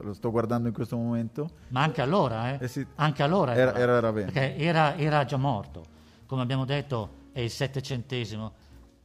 lo 0.01 0.12
sto 0.12 0.31
guardando 0.31 0.68
in 0.68 0.75
questo 0.75 0.96
momento. 0.96 1.48
Ma 1.68 1.83
anche 1.83 2.03
allora, 2.03 2.53
eh? 2.53 2.64
eh 2.64 2.68
sì, 2.68 2.87
anche 2.96 3.22
allora 3.22 3.55
era, 3.55 3.75
era, 3.75 4.01
Ravenna. 4.01 4.33
Perché 4.33 4.57
era, 4.57 4.96
era 4.96 5.25
già 5.25 5.37
morto 5.37 5.92
come 6.33 6.44
abbiamo 6.44 6.64
detto, 6.64 7.29
è 7.33 7.40
il 7.40 7.51
settecentesimo, 7.51 8.53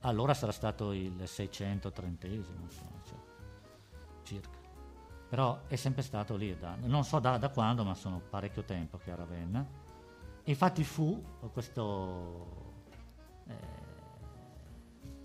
allora 0.04 0.34
sarà 0.34 0.54
stato 0.54 0.94
il 0.94 1.24
seicentotrentesimo, 1.26 2.70
cioè, 2.70 2.80
circa. 2.80 2.97
Però 5.30 5.62
è 5.68 5.76
sempre 5.76 6.04
stato 6.04 6.36
lì, 6.36 6.58
da, 6.58 6.76
non 6.82 7.04
so 7.04 7.20
da, 7.20 7.38
da, 7.38 7.50
quando, 7.50 7.84
ma 7.84 7.94
sono 7.94 8.20
parecchio 8.20 8.64
tempo 8.64 8.98
che 8.98 9.12
a 9.12 9.16
Ravenna. 9.16 9.66
Infatti 10.44 10.84
fu 10.86 11.22
questo, 11.52 12.84
eh, 13.48 13.56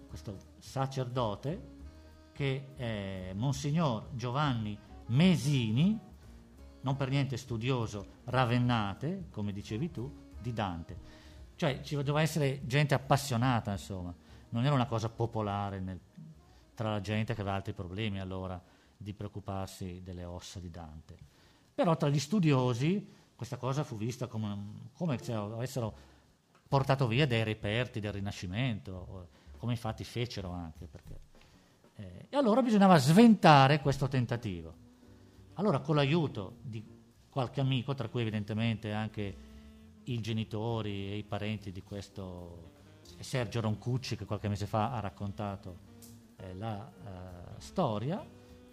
questo 0.09 0.37
sacerdote 0.59 1.71
che 2.33 2.75
è 2.75 3.33
Monsignor 3.35 4.09
Giovanni 4.15 4.77
Mesini, 5.07 5.99
non 6.81 6.97
per 6.97 7.09
niente 7.09 7.37
studioso 7.37 8.07
ravennate, 8.25 9.27
come 9.31 9.53
dicevi 9.53 9.91
tu, 9.91 10.13
di 10.41 10.53
Dante. 10.53 11.21
Cioè 11.55 11.81
ci 11.83 11.95
doveva 11.95 12.23
essere 12.23 12.67
gente 12.67 12.95
appassionata, 12.95 13.71
insomma, 13.71 14.13
non 14.49 14.65
era 14.65 14.75
una 14.75 14.87
cosa 14.87 15.09
popolare 15.09 15.79
nel, 15.79 16.01
tra 16.75 16.91
la 16.91 17.01
gente 17.01 17.35
che 17.35 17.41
aveva 17.41 17.57
altri 17.57 17.73
problemi 17.73 18.19
allora 18.19 18.61
di 19.03 19.13
preoccuparsi 19.13 20.01
delle 20.03 20.25
ossa 20.25 20.59
di 20.61 20.71
Dante. 20.71 21.19
Però 21.75 21.97
tra 21.97 22.09
gli 22.09 22.19
studiosi 22.19 23.07
questa 23.35 23.57
cosa 23.57 23.83
fu 23.83 23.97
vista 23.97 24.27
come, 24.27 24.91
come 24.93 25.19
se 25.19 25.33
avessero 25.33 25.95
portato 26.69 27.07
via 27.07 27.27
dei 27.27 27.43
reperti 27.43 28.01
del 28.01 28.13
Rinascimento, 28.13 29.29
come 29.59 29.73
infatti 29.73 30.05
fecero 30.05 30.51
anche. 30.51 30.87
Perché, 30.87 31.21
eh, 31.97 32.27
e 32.29 32.37
allora 32.37 32.63
bisognava 32.63 32.97
sventare 32.99 33.81
questo 33.81 34.09
tentativo. 34.09 34.75
Allora 35.55 35.81
con 35.81 35.97
l'aiuto 35.97 36.57
di 36.63 36.83
qualche 37.29 37.61
amico, 37.61 37.95
tra 37.95 38.09
cui 38.09 38.23
evidentemente 38.23 38.93
anche 38.93 39.37
i 40.05 40.21
genitori 40.21 41.11
e 41.11 41.17
i 41.17 41.25
parenti 41.25 41.71
di 41.71 41.83
questo 41.83 42.71
Sergio 43.19 43.61
Roncucci 43.61 44.17
che 44.17 44.25
qualche 44.25 44.49
mese 44.49 44.67
fa 44.67 44.93
ha 44.93 45.01
raccontato 45.01 45.91
eh, 46.37 46.55
la 46.55 46.77
uh, 46.77 47.61
storia, 47.61 48.25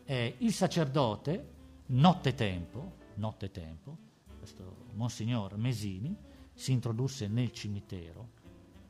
eh, 0.10 0.36
il 0.40 0.52
sacerdote 0.54 1.54
nottetempo, 1.88 2.98
nottetempo, 3.16 3.98
questo 4.40 4.88
Monsignor 4.94 5.56
Mesini, 5.58 6.16
si 6.52 6.72
introdusse 6.72 7.28
nel 7.28 7.52
cimitero 7.52 8.30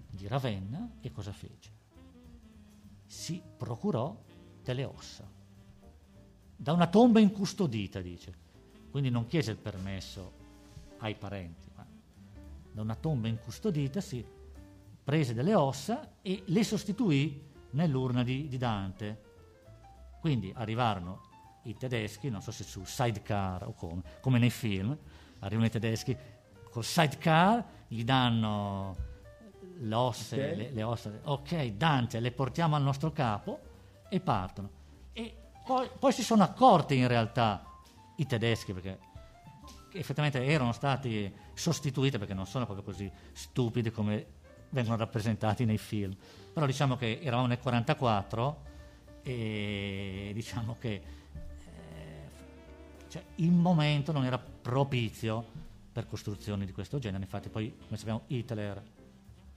di 0.10 0.28
Ravenna 0.28 0.94
e 1.02 1.12
cosa 1.12 1.34
fece? 1.34 1.72
Si 3.06 3.42
procurò 3.58 4.18
delle 4.64 4.86
ossa 4.86 5.30
da 6.56 6.72
una 6.72 6.88
tomba 6.88 7.20
incustodita, 7.20 8.00
dice. 8.00 8.48
Quindi 8.90 9.10
non 9.10 9.26
chiese 9.28 9.52
il 9.52 9.58
permesso 9.58 10.32
ai 11.00 11.16
parenti 11.16 11.68
da 12.72 12.82
una 12.82 12.96
tomba 12.96 13.28
incustodita, 13.28 14.00
si 14.00 14.24
prese 15.04 15.34
delle 15.34 15.54
ossa 15.54 16.14
e 16.22 16.44
le 16.46 16.64
sostituì 16.64 17.42
nell'urna 17.72 18.24
di, 18.24 18.48
di 18.48 18.58
Dante. 18.58 19.28
Quindi 20.20 20.54
arrivarono 20.56 21.28
i 21.64 21.76
tedeschi, 21.76 22.30
non 22.30 22.42
so 22.42 22.52
se 22.52 22.64
su 22.64 22.84
sidecar 22.84 23.64
o 23.68 23.74
come, 23.74 24.02
come 24.22 24.40
nei 24.40 24.50
film, 24.50 24.98
arrivano 25.40 25.68
i 25.68 25.70
tedeschi 25.70 26.16
col 26.70 26.84
sidecar, 26.84 27.64
gli 27.88 28.04
danno 28.04 28.96
le 29.80 29.96
ossa, 29.96 30.36
Ok. 30.36 30.42
le, 30.42 30.70
le 30.72 30.84
ossa, 30.84 31.12
ok 31.24 31.66
Dante, 31.68 32.20
le 32.20 32.32
portiamo 32.32 32.76
al 32.76 32.82
nostro 32.82 33.12
capo 33.12 33.60
e 34.10 34.20
partono. 34.20 34.70
E 35.14 35.36
poi, 35.66 35.90
poi 35.98 36.12
si 36.12 36.24
sono 36.24 36.44
accorti 36.44 36.98
in 36.98 37.08
realtà 37.08 37.64
i 38.18 38.26
tedeschi, 38.26 38.74
perché 38.74 39.00
effettivamente 39.94 40.44
erano 40.46 40.72
stati 40.72 41.34
sostituiti 41.54 42.18
perché 42.18 42.34
non 42.34 42.46
sono 42.46 42.66
proprio 42.66 42.86
così 42.86 43.12
stupidi 43.32 43.92
come 43.92 44.26
vengono 44.70 44.98
rappresentati 44.98 45.66
nei 45.66 45.78
film. 45.78 46.16
Però 46.54 46.66
diciamo 46.66 46.96
che 46.96 47.20
eravamo 47.22 47.48
nel 47.48 47.60
44 47.60 48.68
e 49.24 50.32
diciamo 50.34 50.76
che 50.80 50.94
eh, 50.94 51.02
cioè, 53.08 53.24
il 53.36 53.52
momento 53.52 54.12
non 54.12 54.26
era 54.26 54.38
propizio 54.38 55.46
per 55.92 56.08
costruzioni 56.08 56.66
di 56.66 56.72
questo 56.72 57.00
genere. 57.00 57.24
Infatti 57.24 57.50
poi, 57.50 57.76
come 57.86 57.98
sappiamo, 57.98 58.24
Hitler 58.28 58.82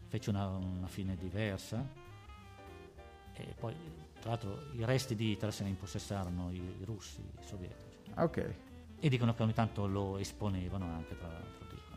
fece 0.09 0.31
una, 0.31 0.47
una 0.49 0.87
fine 0.89 1.17
diversa 1.17 1.85
e 3.35 3.55
poi, 3.59 3.75
tra 4.21 4.31
l'altro, 4.31 4.73
i 4.75 4.85
resti 4.85 5.15
di 5.15 5.31
Hitler 5.31 5.53
se 5.53 5.63
ne 5.63 5.71
impossessarono 5.71 6.51
i, 6.51 6.57
i 6.57 6.85
russi, 6.85 7.21
i 7.21 7.45
sovietici. 7.45 8.11
Ah, 8.15 8.25
ok. 8.25 8.55
E 9.01 9.09
dicono 9.09 9.35
che 9.35 9.43
ogni 9.43 9.55
tanto 9.55 9.87
lo 9.87 10.19
esponevano 10.19 10.85
anche, 10.87 11.17
tra 11.17 11.29
l'altro, 11.29 11.67
dicono, 11.69 11.97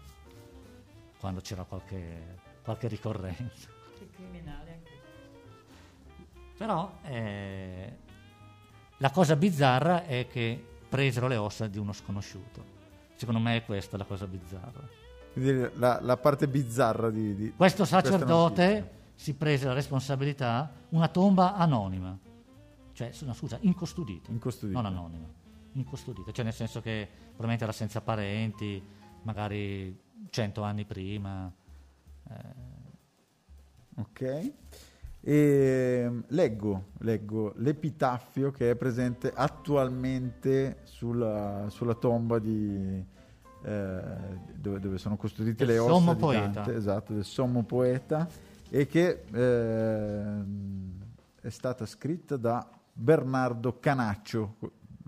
quando 1.20 1.42
c'era 1.42 1.64
qualche, 1.64 2.40
qualche 2.64 2.88
ricorrenza. 2.88 3.70
Che 3.98 4.10
criminali 4.10 4.72
anche. 4.72 5.05
Però 6.58 6.92
eh, 7.04 7.98
la 8.98 9.10
cosa 9.12 9.36
bizzarra 9.36 10.06
è 10.06 10.28
che 10.28 10.64
presero 10.88 11.28
le 11.28 11.36
ossa 11.36 11.68
di 11.68 11.78
uno 11.78 11.92
sconosciuto. 11.94 12.74
Secondo 13.16 13.40
me 13.40 13.58
è 13.58 13.66
questa 13.66 13.98
la 13.98 14.06
cosa 14.06 14.26
bizzarra. 14.28 14.88
La, 15.76 16.00
la 16.02 16.16
parte 16.18 16.48
bizzarra 16.48 17.10
di, 17.10 17.36
di 17.36 17.54
Questo 17.56 17.84
sacerdote 17.84 18.92
si 19.16 19.34
prese 19.34 19.66
la 19.66 19.74
responsabilità, 19.74 20.72
una 20.90 21.10
tomba 21.10 21.56
anonima, 21.56 22.18
cioè, 22.94 23.12
no, 23.24 23.34
scusa, 23.34 23.58
incustodita, 23.62 24.32
Incustodita. 24.32 24.80
non 24.80 24.92
anonima, 24.92 25.28
incustodita, 25.74 26.32
cioè 26.32 26.46
nel 26.46 26.54
senso 26.54 26.80
che 26.82 27.06
probabilmente 27.28 27.64
era 27.66 27.74
senza 27.74 28.00
parenti, 28.00 28.82
magari 29.24 29.98
cento 30.30 30.62
anni 30.64 30.86
prima. 30.86 31.52
eh, 32.30 32.74
Ok. 33.98 34.52
E 35.28 36.12
leggo, 36.28 36.90
leggo 37.00 37.54
l'epitaffio 37.56 38.52
che 38.52 38.70
è 38.70 38.76
presente 38.76 39.32
attualmente 39.34 40.82
sulla, 40.84 41.66
sulla 41.70 41.96
tomba 41.96 42.38
di, 42.38 43.04
eh, 43.64 44.02
dove, 44.56 44.80
dove 44.80 44.98
sono 45.00 45.18
custodite 45.18 45.66
Del 45.66 45.74
le 45.74 45.80
ossa 45.80 45.94
sommo 45.94 46.16
poeta. 46.16 46.62
Dante, 46.62 46.76
esatto, 46.76 47.14
del 47.14 47.24
sommo 47.26 47.64
poeta 47.64 48.28
e 48.70 48.86
che 48.86 49.24
ehm, 49.32 50.92
è 51.42 51.50
stata 51.50 51.88
scritta 51.88 52.38
da 52.38 52.70
Bernardo 52.94 53.80
Canaccio. 53.80 54.58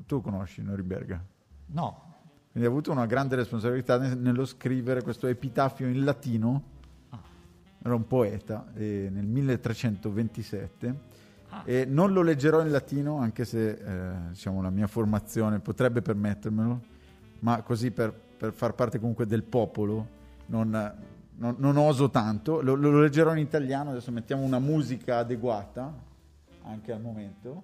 Tu 0.08 0.20
conosci 0.22 0.64
Norimberga? 0.64 1.24
no, 1.68 2.16
Quindi 2.52 2.68
ha 2.68 2.72
avuto 2.72 2.92
una 2.92 3.06
grande 3.06 3.36
responsabilità 3.36 4.00
ne- 4.00 4.16
nello 4.16 4.46
scrivere 4.46 5.04
questo 5.04 5.28
epitaffio 5.28 5.86
in 5.88 6.04
latino. 6.04 6.76
Era 7.88 7.96
un 7.96 8.06
poeta 8.06 8.66
eh, 8.76 9.08
nel 9.10 9.26
1327 9.26 11.16
Ah. 11.50 11.62
e 11.64 11.86
non 11.86 12.12
lo 12.12 12.22
leggerò 12.24 12.60
in 12.62 12.70
latino 12.72 13.20
anche 13.20 13.46
se 13.46 13.70
eh, 13.70 14.12
diciamo, 14.32 14.62
la 14.62 14.70
mia 14.70 14.88
formazione 14.88 15.60
potrebbe 15.60 16.02
permettermelo, 16.02 16.82
ma 17.40 17.62
così 17.62 17.90
per, 17.92 18.12
per 18.12 18.52
far 18.52 18.74
parte 18.74 19.00
comunque 19.00 19.26
del 19.26 19.44
popolo 19.44 20.06
non, 20.48 20.70
non- 21.36 21.56
non 21.58 21.78
oso 21.78 22.10
tanto. 22.10 22.62
Lo, 22.62 22.76
lo 22.76 23.00
leggerò 23.00 23.32
in 23.32 23.38
italiano, 23.38 23.92
adesso 23.92 24.12
mettiamo 24.12 24.44
una 24.44 24.60
musica 24.60 25.20
adeguata 25.20 25.94
anche 26.64 26.92
al 26.92 27.00
momento. 27.00 27.64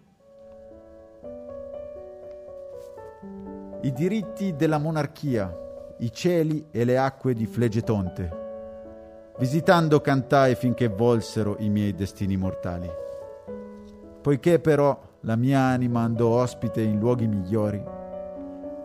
I 3.82 3.92
diritti 3.92 4.56
della 4.56 4.78
monarchia, 4.78 5.54
i 6.00 6.10
cieli 6.10 6.68
e 6.72 6.86
le 6.86 6.98
acque 6.98 7.34
di 7.34 7.46
Flegetonte. 7.46 8.43
Visitando 9.38 10.00
cantai 10.00 10.56
finché 10.56 10.88
volsero 10.88 11.56
i 11.60 11.70
miei 11.70 11.96
destini 11.96 12.38
mortali. 12.38 12.90
Poiché 14.22 14.60
però 14.60 15.00
la 15.22 15.36
mia 15.36 15.60
anima 15.60 16.02
andò 16.02 16.28
ospite 16.42 16.82
in 16.82 17.00
luoghi 17.00 17.28
migliori, 17.28 17.84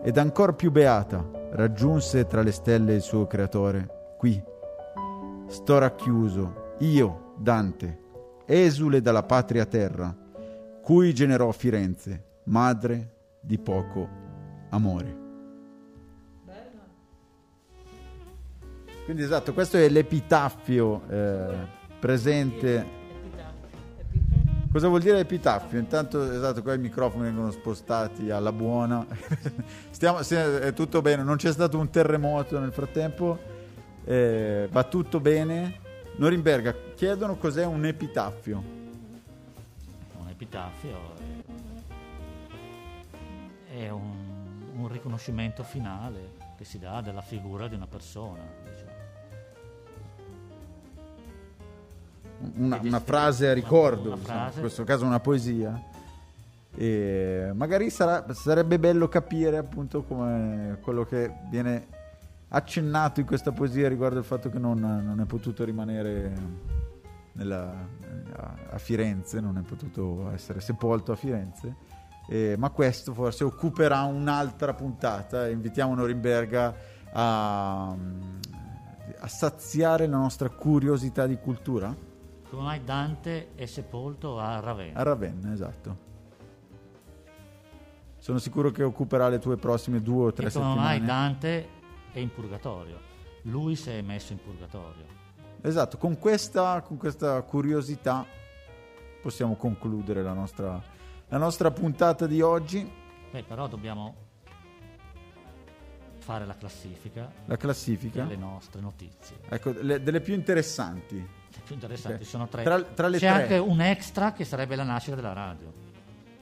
ed 0.01 0.17
ancor 0.17 0.55
più 0.55 0.71
beata 0.71 1.23
raggiunse 1.51 2.25
tra 2.25 2.41
le 2.41 2.51
stelle 2.51 2.95
il 2.95 3.01
suo 3.01 3.27
creatore, 3.27 4.15
qui 4.17 4.41
sto 5.47 5.77
racchiuso, 5.77 6.75
io, 6.79 7.33
Dante, 7.37 7.99
esule 8.45 9.01
dalla 9.01 9.23
patria 9.23 9.65
terra, 9.65 10.15
cui 10.81 11.13
generò 11.13 11.51
Firenze, 11.51 12.23
madre 12.45 13.13
di 13.39 13.57
poco 13.59 14.07
amore. 14.69 15.18
Quindi 19.09 19.25
esatto, 19.25 19.53
questo 19.53 19.77
è 19.77 19.89
l'epitaffio 19.89 21.01
eh, 21.09 21.55
presente. 21.99 22.85
Cosa 24.71 24.87
vuol 24.87 25.01
dire 25.01 25.17
epitaffio? 25.17 25.79
Intanto, 25.79 26.31
esatto, 26.31 26.61
qua 26.61 26.75
i 26.75 26.77
microfoni 26.77 27.23
vengono 27.23 27.49
spostati 27.49 28.29
alla 28.29 28.51
buona. 28.51 29.03
Stiamo, 29.89 30.19
è 30.19 30.73
tutto 30.73 31.01
bene, 31.01 31.23
non 31.23 31.37
c'è 31.37 31.51
stato 31.51 31.79
un 31.79 31.89
terremoto 31.89 32.59
nel 32.59 32.71
frattempo, 32.71 33.39
eh, 34.03 34.69
va 34.71 34.83
tutto 34.83 35.19
bene. 35.19 35.79
Norimberga, 36.17 36.75
chiedono 36.93 37.37
cos'è 37.37 37.65
un 37.65 37.83
epitaffio. 37.85 38.63
un 40.19 40.29
epitaffio 40.29 41.15
è, 43.71 43.75
è 43.75 43.89
un, 43.89 44.71
un 44.75 44.87
riconoscimento 44.87 45.63
finale 45.63 46.37
che 46.55 46.63
si 46.63 46.77
dà 46.77 47.01
della 47.01 47.21
figura 47.21 47.67
di 47.67 47.73
una 47.73 47.87
persona. 47.87 48.43
diciamo. 48.69 48.88
Una, 52.59 52.79
una 52.81 52.99
frase 52.99 53.49
a 53.49 53.53
ricordo, 53.53 54.07
una 54.09 54.15
insomma, 54.17 54.37
frase. 54.37 54.55
in 54.55 54.61
questo 54.61 54.83
caso 54.83 55.05
una 55.05 55.19
poesia. 55.19 55.81
E 56.75 57.51
magari 57.53 57.89
sarà- 57.89 58.25
sarebbe 58.33 58.77
bello 58.79 59.07
capire 59.07 59.57
appunto 59.57 60.03
come 60.03 60.77
quello 60.81 61.03
che 61.03 61.31
viene 61.49 61.87
accennato 62.49 63.19
in 63.19 63.25
questa 63.25 63.51
poesia 63.51 63.87
riguardo 63.89 64.19
il 64.19 64.25
fatto 64.25 64.49
che 64.49 64.59
non, 64.59 64.79
non 64.79 65.19
è 65.19 65.25
potuto 65.25 65.63
rimanere 65.63 66.31
nella- 67.33 67.87
a, 68.71 68.77
Firenze, 68.77 69.39
non 69.39 69.57
è 69.57 69.61
potuto 69.61 70.31
essere 70.31 70.59
sepolto 70.61 71.11
a 71.11 71.15
Firenze. 71.15 71.75
Eh, 72.27 72.55
ma 72.57 72.69
questo 72.69 73.13
forse 73.13 73.43
occuperà 73.43 74.03
un'altra 74.03 74.73
puntata 74.75 75.49
invitiamo 75.49 75.95
Norimberga 75.95 76.75
a, 77.11 77.89
a 77.89 79.27
saziare 79.27 80.05
la 80.05 80.17
nostra 80.17 80.49
curiosità 80.49 81.25
di 81.25 81.37
cultura. 81.37 82.07
Come 82.49 82.63
mai 82.63 82.83
Dante 82.83 83.53
è 83.55 83.65
sepolto 83.65 84.39
a 84.39 84.59
Ravenna? 84.59 84.97
A 84.99 85.03
Ravenna, 85.03 85.53
esatto. 85.53 86.07
Sono 88.17 88.39
sicuro 88.39 88.71
che 88.71 88.83
occuperà 88.83 89.29
le 89.29 89.39
tue 89.39 89.55
prossime 89.57 90.01
due 90.01 90.25
o 90.25 90.33
tre 90.33 90.47
e 90.47 90.51
come 90.51 90.65
mai 90.75 90.97
settimane. 90.97 91.05
Dante 91.05 91.69
è 92.11 92.19
in 92.19 92.31
purgatorio? 92.31 92.99
Lui 93.43 93.75
si 93.75 93.91
è 93.91 94.01
messo 94.01 94.33
in 94.33 94.39
purgatorio. 94.41 95.05
Esatto, 95.61 95.97
con 95.97 96.17
questa, 96.17 96.81
con 96.81 96.97
questa 96.97 97.41
curiosità 97.43 98.25
possiamo 99.21 99.55
concludere 99.55 100.23
la 100.23 100.33
nostra, 100.33 100.81
la 101.27 101.37
nostra 101.37 101.69
puntata 101.71 102.25
di 102.25 102.41
oggi. 102.41 102.89
Beh, 103.31 103.43
però 103.43 103.67
dobbiamo 103.67 104.15
fare 106.17 106.45
la 106.45 106.55
classifica 106.55 107.31
La 107.45 107.57
classifica. 107.57 108.23
delle 108.23 108.35
nostre 108.37 108.81
notizie. 108.81 109.37
Ecco, 109.49 109.71
le- 109.79 110.01
delle 110.01 110.19
più 110.21 110.33
interessanti. 110.33 111.37
Più 111.65 111.73
interessanti 111.75 112.23
Ok. 112.23 112.27
sono 112.29 112.47
tre. 112.47 112.63
Tra- 112.63 112.81
tra 112.81 113.09
C'è 113.09 113.17
tre. 113.17 113.27
anche 113.27 113.57
un 113.57 113.81
extra 113.81 114.31
che 114.33 114.43
sarebbe 114.45 114.75
la 114.75 114.83
nascita 114.83 115.15
della 115.15 115.33
radio, 115.33 115.71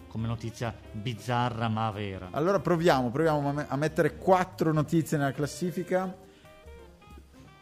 come 0.08 0.28
notizia 0.28 0.74
bizzarra 0.92 1.68
ma 1.68 1.90
vera. 1.92 2.30
Allora 2.32 2.60
proviamo, 2.60 3.10
proviamo 3.10 3.50
a, 3.50 3.52
me- 3.52 3.66
a 3.68 3.76
mettere 3.76 4.16
quattro 4.18 4.72
notizie 4.72 5.18
nella 5.18 5.32
classifica. 5.34 6.16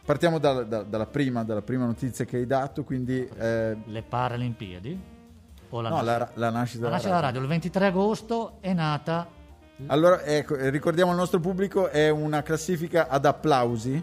Partiamo 0.04 0.38
da- 0.38 0.62
da- 0.62 0.82
dalla, 0.84 1.06
prima, 1.06 1.42
dalla 1.42 1.62
prima 1.62 1.84
notizia 1.84 2.24
che 2.24 2.36
hai 2.36 2.46
dato, 2.46 2.84
quindi 2.84 3.26
eh, 3.26 3.76
Le 3.84 4.02
Paralimpiadi 4.02 5.00
o 5.70 5.80
la 5.80 5.88
no, 5.88 5.94
nascita, 5.96 6.14
la, 6.14 6.30
la 6.34 6.50
nascita 6.50 6.78
la 6.82 6.84
della 6.84 6.90
nascita 6.90 7.14
della 7.14 7.20
radio. 7.20 7.20
radio. 7.26 7.40
Il 7.40 7.46
23 7.48 7.86
agosto 7.86 8.58
è 8.60 8.72
nata 8.72 9.28
Allora, 9.86 10.22
ecco, 10.22 10.54
ricordiamo 10.68 11.10
al 11.10 11.16
nostro 11.16 11.40
pubblico, 11.40 11.88
è 11.88 12.08
una 12.08 12.42
classifica 12.42 13.08
ad 13.08 13.24
applausi 13.24 14.00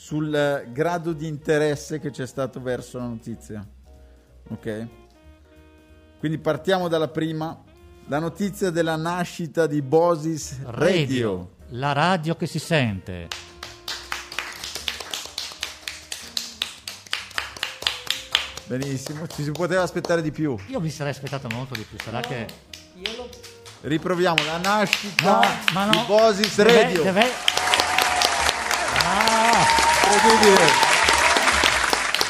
sul 0.00 0.34
eh, 0.34 0.66
grado 0.72 1.12
di 1.12 1.26
interesse 1.26 2.00
che 2.00 2.10
c'è 2.10 2.26
stato 2.26 2.58
verso 2.62 2.96
la 2.96 3.04
notizia. 3.04 3.62
Ok? 4.48 4.86
Quindi 6.18 6.38
partiamo 6.38 6.88
dalla 6.88 7.08
prima, 7.08 7.62
la 8.06 8.18
notizia 8.18 8.70
della 8.70 8.96
nascita 8.96 9.66
di 9.66 9.82
Bosis 9.82 10.62
Radio. 10.62 10.72
radio 10.72 11.50
la 11.72 11.92
radio 11.92 12.34
che 12.34 12.46
si 12.46 12.58
sente. 12.58 13.28
Benissimo, 18.64 19.26
ci 19.26 19.42
si 19.42 19.50
poteva 19.50 19.82
aspettare 19.82 20.22
di 20.22 20.30
più. 20.30 20.56
Io 20.68 20.80
mi 20.80 20.88
sarei 20.88 21.12
aspettato 21.12 21.46
molto 21.52 21.74
di 21.74 21.82
più, 21.82 21.98
sarà 22.02 22.20
no, 22.20 22.26
che... 22.26 22.46
Lo... 23.16 23.28
Riproviamo 23.82 24.44
la 24.44 24.56
nascita 24.56 25.40
no, 25.74 25.84
no, 25.84 25.90
di 25.90 25.98
Bosis 26.06 26.56
Radio. 26.56 27.02
Deve, 27.02 27.20
deve 27.20 27.59
Incredibile. 30.12 30.66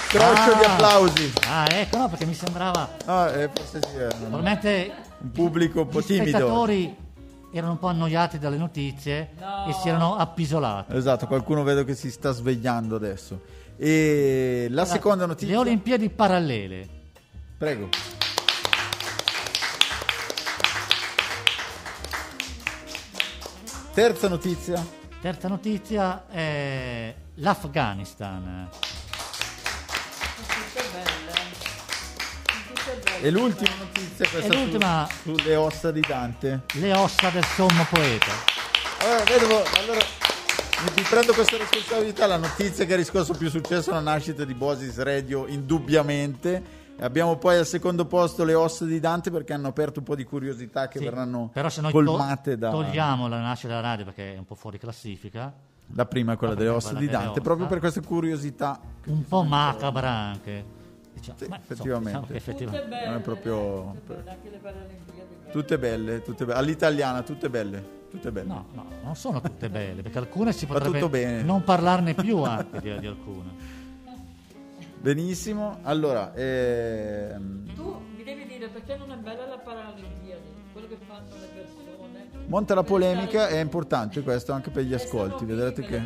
Croccio 0.09 0.51
Ah. 0.53 0.59
di 0.59 0.65
applausi. 0.65 1.33
ah, 1.49 1.67
ecco, 1.71 1.97
no, 1.99 2.09
perché 2.09 2.27
mi 2.27 2.35
sembrava... 2.35 2.97
Ah, 3.07 3.29
eh, 3.31 3.51
forse 3.55 3.81
sì, 3.89 3.97
eh, 3.97 4.07
Probabilmente 4.09 4.93
un 5.19 5.31
pubblico 5.31 5.81
un 5.83 5.89
po' 5.89 6.01
gli 6.01 6.05
timido. 6.07 6.37
spettatori 6.39 6.97
erano 7.53 7.73
un 7.73 7.79
po' 7.79 7.87
annoiati 7.89 8.39
dalle 8.39 8.57
notizie 8.57 9.31
No. 9.39 9.67
e 9.69 9.73
si 9.73 9.89
erano 9.89 10.17
appisolati. 10.17 10.95
Esatto, 10.97 11.27
qualcuno 11.27 11.63
vedo 11.63 11.85
che 11.85 11.95
si 11.95 12.11
sta 12.11 12.33
svegliando 12.33 12.97
adesso. 12.97 13.41
E 13.77 14.67
la 14.71 14.85
seconda 14.85 15.27
notizia. 15.27 15.55
Le 15.55 15.61
Olimpiadi 15.61 16.11
parallele. 16.11 16.89
Prego. 17.57 17.89
Terza 23.95 24.29
notizia. 24.29 24.85
Terza 25.21 25.49
notizia 25.49 26.25
è 26.31 27.15
l'Afghanistan. 27.35 28.69
E 33.21 33.31
l'ultima 33.31 33.71
notizia, 33.79 34.27
questa 34.29 34.55
l'ultima- 34.55 35.07
su- 35.23 35.37
sulle 35.37 35.55
ossa 35.57 35.91
di 35.91 36.01
Dante. 36.01 36.63
Le 36.73 36.95
ossa 36.95 37.29
del 37.29 37.45
sommo 37.45 37.87
poeta. 37.91 38.33
Allora, 39.01 39.25
vedo, 39.25 39.65
allora 39.77 40.01
mi 40.97 41.03
prendo 41.03 41.35
questa 41.35 41.59
responsabilità. 41.59 42.27
La 42.27 42.39
notizia 42.39 42.87
che 42.87 42.95
ha 42.95 42.97
riscosso 42.97 43.35
più 43.35 43.51
successo 43.51 43.91
è 43.91 43.93
la 43.93 44.01
nascita 44.01 44.45
di 44.47 44.55
Bosis 44.55 44.97
Radio, 45.03 45.47
indubbiamente. 45.47 46.79
Abbiamo 47.01 47.37
poi 47.37 47.57
al 47.57 47.67
secondo 47.67 48.05
posto 48.05 48.45
le 48.45 48.55
ossa 48.55 48.85
di 48.85 49.01
Dante 49.01 49.31
perché 49.31 49.53
hanno 49.55 49.69
aperto 49.69 50.01
un 50.01 50.05
po' 50.05 50.15
di 50.15 50.25
curiosità 50.25 50.87
che 50.89 50.99
Sì, 50.99 51.05
verranno 51.05 51.49
Però 51.53 51.69
se 51.69 51.81
noi 51.81 51.93
to- 51.93 52.03
colmate 52.05 52.59
da... 52.59 52.71
togliamo 52.71 53.27
la 53.27 53.41
nascita 53.41 53.69
della 53.69 53.81
radio 53.81 54.05
perché 54.05 54.35
è 54.35 54.39
un 54.39 54.45
po' 54.45 54.55
fuori 54.55 54.79
classifica, 54.79 55.53
La 55.95 56.05
prima 56.07 56.35
è 56.35 56.37
quella 56.37 56.53
La 56.53 56.59
delle 56.59 56.71
ossa 56.71 56.91
quella 56.91 57.01
di 57.01 57.09
Dante, 57.09 57.41
proprio 57.41 57.67
per 57.67 57.79
questa 57.79 58.01
curiosità. 58.03 58.79
un 59.07 59.25
po' 59.27 59.43
macabra 59.43 60.09
anche. 60.11 60.79
Diciamo, 61.15 61.37
Sì, 61.39 61.45
insomma, 61.45 61.61
effettivamente. 61.63 62.09
diciamo 62.09 62.27
che 62.27 62.33
Tutte 62.33 62.37
effettivamente. 62.37 62.89
belle. 62.89 63.07
Non 63.07 63.17
è 63.17 63.21
proprio- 63.21 63.95
Tutte 63.95 64.15
belle, 64.15 64.31
Anche 64.31 64.51
le 64.51 64.57
Paralimpiadi. 64.59 65.35
belle. 65.41 65.51
Tutte 65.53 65.79
belle, 65.79 66.23
tutte 66.23 66.45
belle. 66.45 66.59
All'italiana, 66.59 67.23
tutte 67.23 67.51
belle. 67.51 67.99
Tutte 68.11 68.33
belle. 68.33 68.49
No, 68.49 68.67
no, 68.73 68.87
non 69.05 69.15
sono 69.17 69.41
tutte 69.41 69.69
belle, 69.71 70.03
perché 70.03 70.19
alcune 70.19 70.53
si 70.53 70.67
potrebbe 70.67 71.43
non 71.43 71.63
parlarne 71.65 72.15
più 72.15 72.43
anche 72.43 72.81
di, 72.81 72.99
di 72.99 73.07
alcune. 73.07 73.70
Benissimo. 75.01 75.79
Allora, 75.83 76.33
ehm, 76.35 77.75
Tu 77.75 78.01
mi 78.17 78.23
devi 78.23 78.47
dire 78.47 78.69
perché 78.69 78.97
non 78.97 79.11
è 79.13 79.17
bella 79.17 79.47
la 79.47 79.59
Paralimpiadi, 79.59 80.43
quello 80.73 80.87
che 80.89 80.99
fanno 81.07 81.29
le 81.41 81.47
persone. 81.55 82.47
monta 82.47 82.75
la 82.75 82.83
polemica, 82.83 83.49
è 83.49 83.61
importante 83.61 84.23
questo 84.23 84.53
anche 84.53 84.71
per 84.71 84.85
gli 84.85 84.93
ascolti. 84.93 85.45
Vedrete 85.47 85.83
che 85.83 86.03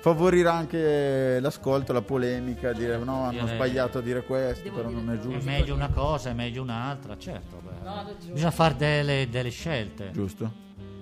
favorirà 0.00 0.54
anche 0.54 1.38
l'ascolto, 1.40 1.92
la 1.92 2.02
polemica, 2.02 2.72
dire 2.72 2.96
no, 2.98 3.22
hanno 3.24 3.30
Direi- 3.42 3.54
sbagliato 3.54 3.98
a 3.98 4.00
dire 4.00 4.24
questo, 4.24 4.64
Devo 4.64 4.76
però 4.76 4.88
dire 4.88 5.00
non 5.00 5.14
è 5.14 5.18
che- 5.18 5.22
È 5.28 5.30
giusto. 5.30 5.50
meglio 5.50 5.74
una 5.74 5.90
cosa, 5.90 6.30
è 6.30 6.32
meglio 6.32 6.62
un'altra, 6.62 7.16
certo. 7.16 7.60
beh. 7.62 7.84
No. 7.88 8.10
Bisogna 8.32 8.50
fare 8.50 8.74
delle, 8.76 9.28
delle 9.30 9.50
scelte. 9.50 10.10
Giusto? 10.10 10.50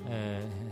Eh, 0.09 0.66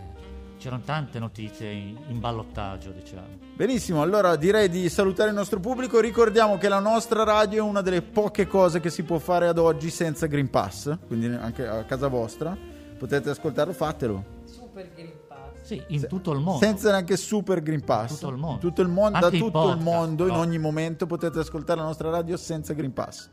c'erano 0.67 0.83
tante 0.85 1.21
notizie 1.21 1.71
in, 1.71 1.97
in 2.09 2.19
ballottaggio, 2.19 2.91
diciamo. 2.91 3.39
Benissimo, 3.55 4.03
allora 4.03 4.35
direi 4.35 4.69
di 4.69 4.89
salutare 4.89 5.29
il 5.29 5.37
nostro 5.37 5.61
pubblico. 5.61 6.01
Ricordiamo 6.01 6.59
che 6.59 6.69
la 6.69 6.81
nostra 6.81 7.23
radio 7.23 7.64
è 7.64 7.69
una 7.69 7.83
delle 7.83 8.03
poche 8.03 8.49
cose 8.49 8.81
che 8.81 8.91
si 8.91 9.05
può 9.05 9.19
fare 9.19 9.47
ad 9.47 9.59
oggi 9.59 9.91
senza 9.91 10.27
Green 10.27 10.51
Pass, 10.51 10.99
quindi 11.07 11.27
anche 11.27 11.64
a 11.64 11.85
casa 11.85 12.09
vostra 12.09 12.57
potete 12.99 13.31
ascoltarlo, 13.31 13.73
fatelo. 13.73 14.25
Super 14.45 14.91
Green 14.93 15.12
Pass. 15.29 15.62
Sì, 15.62 15.81
in 15.87 16.05
tutto 16.09 16.33
il 16.33 16.41
mondo. 16.41 16.64
Senza 16.64 16.91
neanche 16.91 17.17
super 17.17 17.62
Green 17.62 17.85
Pass. 17.85 18.14
Tutto 18.14 18.31
il 18.31 18.37
mondo. 18.37 18.59
Tutto 18.59 18.83
il 18.83 18.89
mondo- 18.89 19.21
da 19.21 19.31
tutto 19.31 19.45
il 19.45 19.53
podcast, 19.53 19.83
mondo, 19.83 20.27
in 20.27 20.33
no? 20.33 20.41
ogni 20.41 20.59
momento 20.59 21.07
potete 21.07 21.39
ascoltare 21.39 21.79
la 21.79 21.87
nostra 21.87 22.11
radio 22.11 22.37
senza 22.37 22.73
Green 22.73 22.93
Pass. 22.93 23.31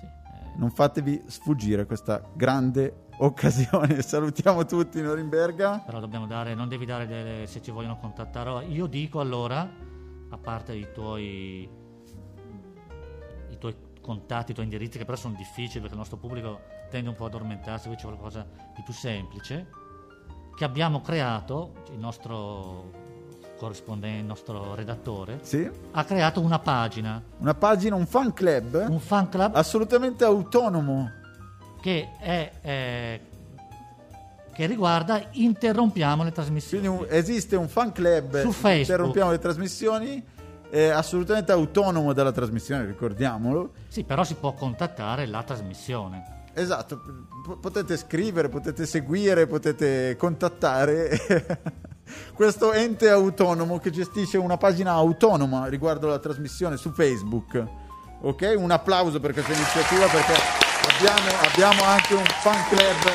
Sì, 0.00 0.04
eh, 0.04 0.58
Non 0.58 0.72
fatevi 0.72 1.22
sfuggire 1.28 1.86
questa 1.86 2.20
grande 2.34 3.06
occasione. 3.18 4.00
Salutiamo 4.02 4.64
tutti 4.64 5.00
Norimberga. 5.00 5.82
però 5.84 6.00
dobbiamo 6.00 6.26
dare, 6.26 6.54
non 6.54 6.68
devi 6.68 6.84
dare 6.84 7.06
delle, 7.06 7.46
se 7.46 7.62
ci 7.62 7.70
vogliono 7.70 7.98
contattare. 7.98 8.64
Io 8.66 8.86
dico 8.86 9.20
allora, 9.20 9.68
a 10.30 10.36
parte 10.38 10.74
i 10.74 10.88
tuoi, 10.92 11.68
i 13.50 13.58
tuoi 13.58 13.74
contatti, 14.00 14.50
i 14.52 14.54
tuoi 14.54 14.66
indirizzi, 14.66 14.98
che 14.98 15.04
però 15.04 15.16
sono 15.16 15.34
difficili 15.36 15.80
perché 15.80 15.92
il 15.94 15.98
nostro 16.00 16.16
pubblico 16.16 16.60
tende 16.90 17.08
un 17.10 17.14
po' 17.14 17.26
ad 17.26 17.34
addormentarsi, 17.34 17.88
qui 17.88 17.96
c'è 17.96 18.04
qualcosa 18.04 18.46
di 18.74 18.82
più 18.82 18.92
semplice, 18.94 19.66
che 20.56 20.64
abbiamo 20.64 21.00
creato, 21.00 21.72
il 21.92 21.98
nostro 21.98 23.06
corrispondente, 23.58 24.20
il 24.20 24.24
nostro 24.24 24.74
redattore, 24.74 25.40
Sì. 25.42 25.68
ha 25.92 26.04
creato 26.04 26.40
una 26.40 26.58
pagina, 26.60 27.22
Una 27.38 27.54
pagina, 27.54 27.96
un 27.96 28.06
fan 28.06 28.32
club 28.32 28.86
un 28.88 29.00
fan 29.00 29.28
club 29.28 29.54
assolutamente 29.56 30.24
autonomo. 30.24 31.10
Che 31.80 32.08
è... 32.18 32.52
eh, 32.62 33.20
che 34.52 34.66
riguarda 34.66 35.22
interrompiamo 35.32 36.24
le 36.24 36.32
trasmissioni. 36.32 36.84
Quindi 36.86 37.04
un- 37.04 37.16
esiste 37.16 37.54
un 37.54 37.68
fan 37.68 37.92
club 37.92 38.40
Su 38.42 38.50
Facebook. 38.50 38.78
interrompiamo 38.80 39.30
le 39.30 39.38
trasmissioni 39.38 40.24
è 40.68 40.88
assolutamente 40.88 41.52
autonomo 41.52 42.12
dalla 42.12 42.32
trasmissione, 42.32 42.84
ricordiamolo. 42.84 43.70
Sì, 43.86 44.02
però 44.02 44.24
si 44.24 44.34
può 44.34 44.52
contattare 44.54 45.26
la 45.26 45.42
trasmissione. 45.44 46.46
Esatto, 46.54 46.98
p- 47.46 47.58
potete 47.60 47.96
scrivere, 47.96 48.48
potete 48.48 48.84
seguire, 48.84 49.46
potete 49.46 50.16
contattare 50.16 51.08
questo 52.34 52.72
ente 52.72 53.08
autonomo 53.10 53.78
che 53.78 53.90
gestisce 53.90 54.38
una 54.38 54.56
pagina 54.56 54.90
autonoma 54.92 55.66
riguardo 55.68 56.08
la 56.08 56.18
trasmissione 56.18 56.76
su 56.76 56.90
Facebook. 56.90 57.64
Ok? 58.22 58.54
Un 58.58 58.72
applauso 58.72 59.20
per 59.20 59.32
questa 59.32 59.52
iniziativa 59.52 60.06
perché 60.06 60.66
abbiamo, 60.88 61.28
abbiamo 61.52 61.82
anche 61.84 62.14
un 62.14 62.24
fan 62.24 62.64
club. 62.68 63.12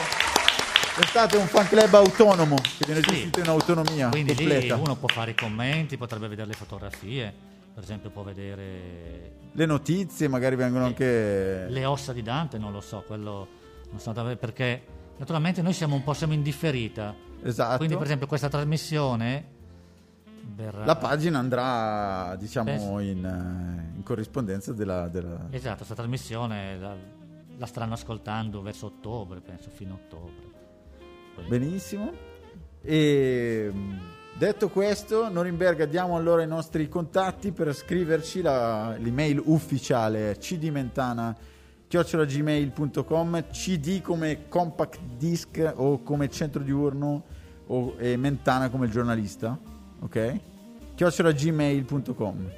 Estate 1.02 1.38
un 1.38 1.48
fan 1.48 1.68
club 1.68 1.92
autonomo 1.96 2.56
che 2.56 2.86
viene 2.86 3.02
Sì. 3.02 3.10
gestito 3.10 3.40
in 3.40 3.48
autonomia 3.48 4.10
Quindi 4.10 4.36
lì 4.36 4.46
completa. 4.46 4.76
uno 4.76 4.96
può 4.96 5.08
fare 5.08 5.32
i 5.32 5.36
commenti, 5.36 5.98
potrebbe 5.98 6.28
vedere 6.28 6.50
le 6.50 6.54
fotografie, 6.54 7.34
per 7.74 7.82
esempio 7.82 8.12
può 8.12 8.22
vedere 8.22 9.38
Le 9.54 9.66
notizie 9.66 10.28
magari 10.28 10.56
vengono 10.56 10.86
anche... 10.86 11.66
le 11.68 11.86
ossa 11.86 12.14
di 12.14 12.22
Dante, 12.22 12.60
non 12.60 12.72
lo 12.72 12.80
so, 12.80 13.04
quello 13.08 13.48
non 13.90 14.00
so 14.00 14.12
davvero 14.12 14.38
perché 14.38 14.84
naturalmente 15.18 15.64
noi 15.64 15.74
siamo 15.74 15.96
un 15.96 16.04
po' 16.04 16.14
siamo 16.14 16.34
in 16.34 16.44
differita. 16.44 17.16
Esatto. 17.44 17.78
Quindi 17.78 17.96
per 17.96 18.06
esempio 18.06 18.28
questa 18.28 18.50
trasmissione 18.50 19.46
verrà 20.56 20.86
La 20.86 20.96
pagina 20.96 21.40
andrà, 21.40 22.36
diciamo, 22.38 23.00
in, 23.00 23.26
eh, 23.26 23.96
in 23.98 24.04
corrispondenza 24.04 24.74
della... 24.74 25.08
della- 25.08 25.48
Esatto, 25.50 25.78
questa 25.78 25.96
trasmissione 25.96 27.02
la, 27.58 27.66
staranno 27.66 27.94
ascoltando 27.94 28.62
verso 28.62 28.88
ottobre, 28.88 29.40
penso, 29.42 29.70
fino 29.70 29.94
a 29.94 29.96
ottobre. 29.96 30.52
Poi- 31.36 31.46
Benissimo. 31.48 32.12
E 32.82 33.72
detto 34.38 34.70
questo, 34.70 35.30
Norimberga, 35.32 35.86
diamo 35.86 36.16
allora 36.16 36.44
i 36.44 36.48
nostri 36.48 36.90
contatti 36.90 37.52
per 37.52 37.74
scriverci 37.74 38.42
la- 38.42 38.96
l'email 38.98 39.42
ufficiale 39.46 40.38
cdmentana 40.38 41.36
chiocciolagmail.com 41.88 43.46
cd 43.52 44.02
come 44.02 44.48
compact 44.48 45.00
disc 45.18 45.74
o 45.76 46.02
come 46.02 46.30
centro 46.30 46.62
diurno 46.64 47.24
o 47.68 47.94
e 47.98 48.18
mentana 48.18 48.70
come 48.70 48.90
giornalista 48.90 49.58
ok 50.00 50.40
chiocciolagmail.com 50.96 52.52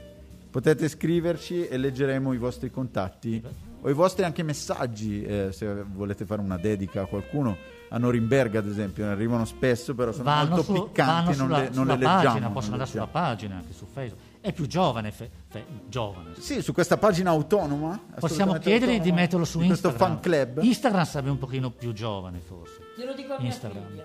potete 0.49 0.87
scriverci 0.87 1.67
e 1.67 1.77
leggeremo 1.77 2.31
i 2.31 2.37
vostri 2.37 2.71
contatti 2.71 3.43
o 3.85 3.89
i 3.89 3.93
vostri 3.93 4.23
anche 4.23 4.41
messaggi 4.41 5.23
eh, 5.23 5.49
se 5.51 5.83
volete 5.83 6.25
fare 6.25 6.41
una 6.41 6.57
dedica 6.57 7.01
a 7.01 7.05
qualcuno 7.05 7.55
a 7.89 7.99
Norimberga 7.99 8.57
ad 8.57 8.67
esempio 8.67 9.05
ne 9.05 9.11
arrivano 9.11 9.45
spesso 9.45 9.93
però 9.93 10.11
sono 10.11 10.23
vanno, 10.23 10.55
molto 10.55 10.63
su- 10.63 10.73
piccanti 10.85 11.37
non 11.37 11.45
sulla, 11.47 11.57
le, 11.59 11.63
non 11.65 11.73
sulla 11.73 11.93
le 11.93 11.97
leggiamo 11.99 12.23
pagina, 12.23 12.39
non 12.39 12.51
possono 12.53 12.71
andare 12.73 12.89
sulla 12.89 13.03
leggiamo. 13.05 13.25
pagina 13.25 13.55
anche 13.57 13.73
su 13.73 13.85
Facebook. 13.85 14.21
È 14.41 14.53
più 14.53 14.65
giovane, 14.67 15.11
fe- 15.11 15.29
fe- 15.47 15.65
giovane. 15.87 16.29
sì 16.39 16.61
su 16.63 16.73
questa 16.73 16.97
pagina 16.97 17.29
autonoma 17.29 17.99
Possiamo 18.19 18.53
chiedergli 18.57 18.99
di 19.01 19.11
metterlo 19.11 19.45
su 19.45 19.59
di 19.59 19.67
questo 19.67 19.89
Instagram. 19.89 20.13
fan 20.13 20.21
club 20.21 20.63
Instagram 20.63 21.05
sarebbe 21.05 21.29
un 21.29 21.37
pochino 21.37 21.69
più 21.69 21.93
giovane 21.93 22.39
forse. 22.39 22.79
Glielo 22.97 23.13
dico 23.13 23.33
a 23.33 23.37
mia 23.39 23.47
Instagram. 23.47 23.87
figlia. 23.87 24.03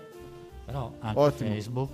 Però 0.65 0.93
anche 0.99 1.19
Ottimo. 1.19 1.49
Facebook. 1.49 1.89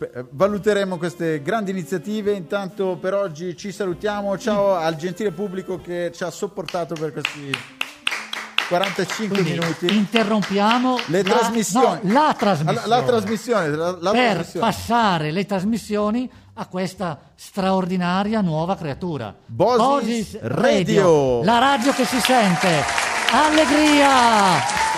Eh, 0.00 0.24
Valuteremo 0.30 0.96
queste 0.96 1.42
grandi 1.42 1.70
iniziative. 1.70 2.32
Intanto 2.32 2.96
per 3.00 3.14
oggi 3.14 3.56
ci 3.56 3.70
salutiamo. 3.70 4.38
Ciao 4.38 4.74
al 4.74 4.96
gentile 4.96 5.30
pubblico 5.30 5.80
che 5.80 6.10
ci 6.14 6.24
ha 6.24 6.30
sopportato 6.30 6.94
per 6.94 7.12
questi 7.12 7.50
45 8.68 9.42
Quindi 9.42 9.58
minuti. 9.58 9.94
interrompiamo 9.96 10.98
Le 11.06 11.22
la, 11.24 11.28
trasmissioni. 11.28 11.98
no, 12.02 12.12
la 12.14 12.34
trasmissione. 12.38 12.86
La, 12.88 12.96
la 12.96 13.02
trasmissione, 13.02 13.68
la, 13.68 13.92
per 14.12 14.32
trasmissione. 14.34 14.66
passare 14.66 15.30
le 15.32 15.44
trasmissioni 15.44 16.30
a 16.54 16.66
questa 16.66 17.18
straordinaria 17.34 18.40
nuova 18.40 18.76
creatura. 18.76 19.34
Bosis 19.44 20.38
Radio. 20.40 21.42
la 21.42 21.58
radio 21.58 21.92
che 21.92 22.04
si 22.04 22.20
sente. 22.20 22.68
Allegria! 23.32 24.89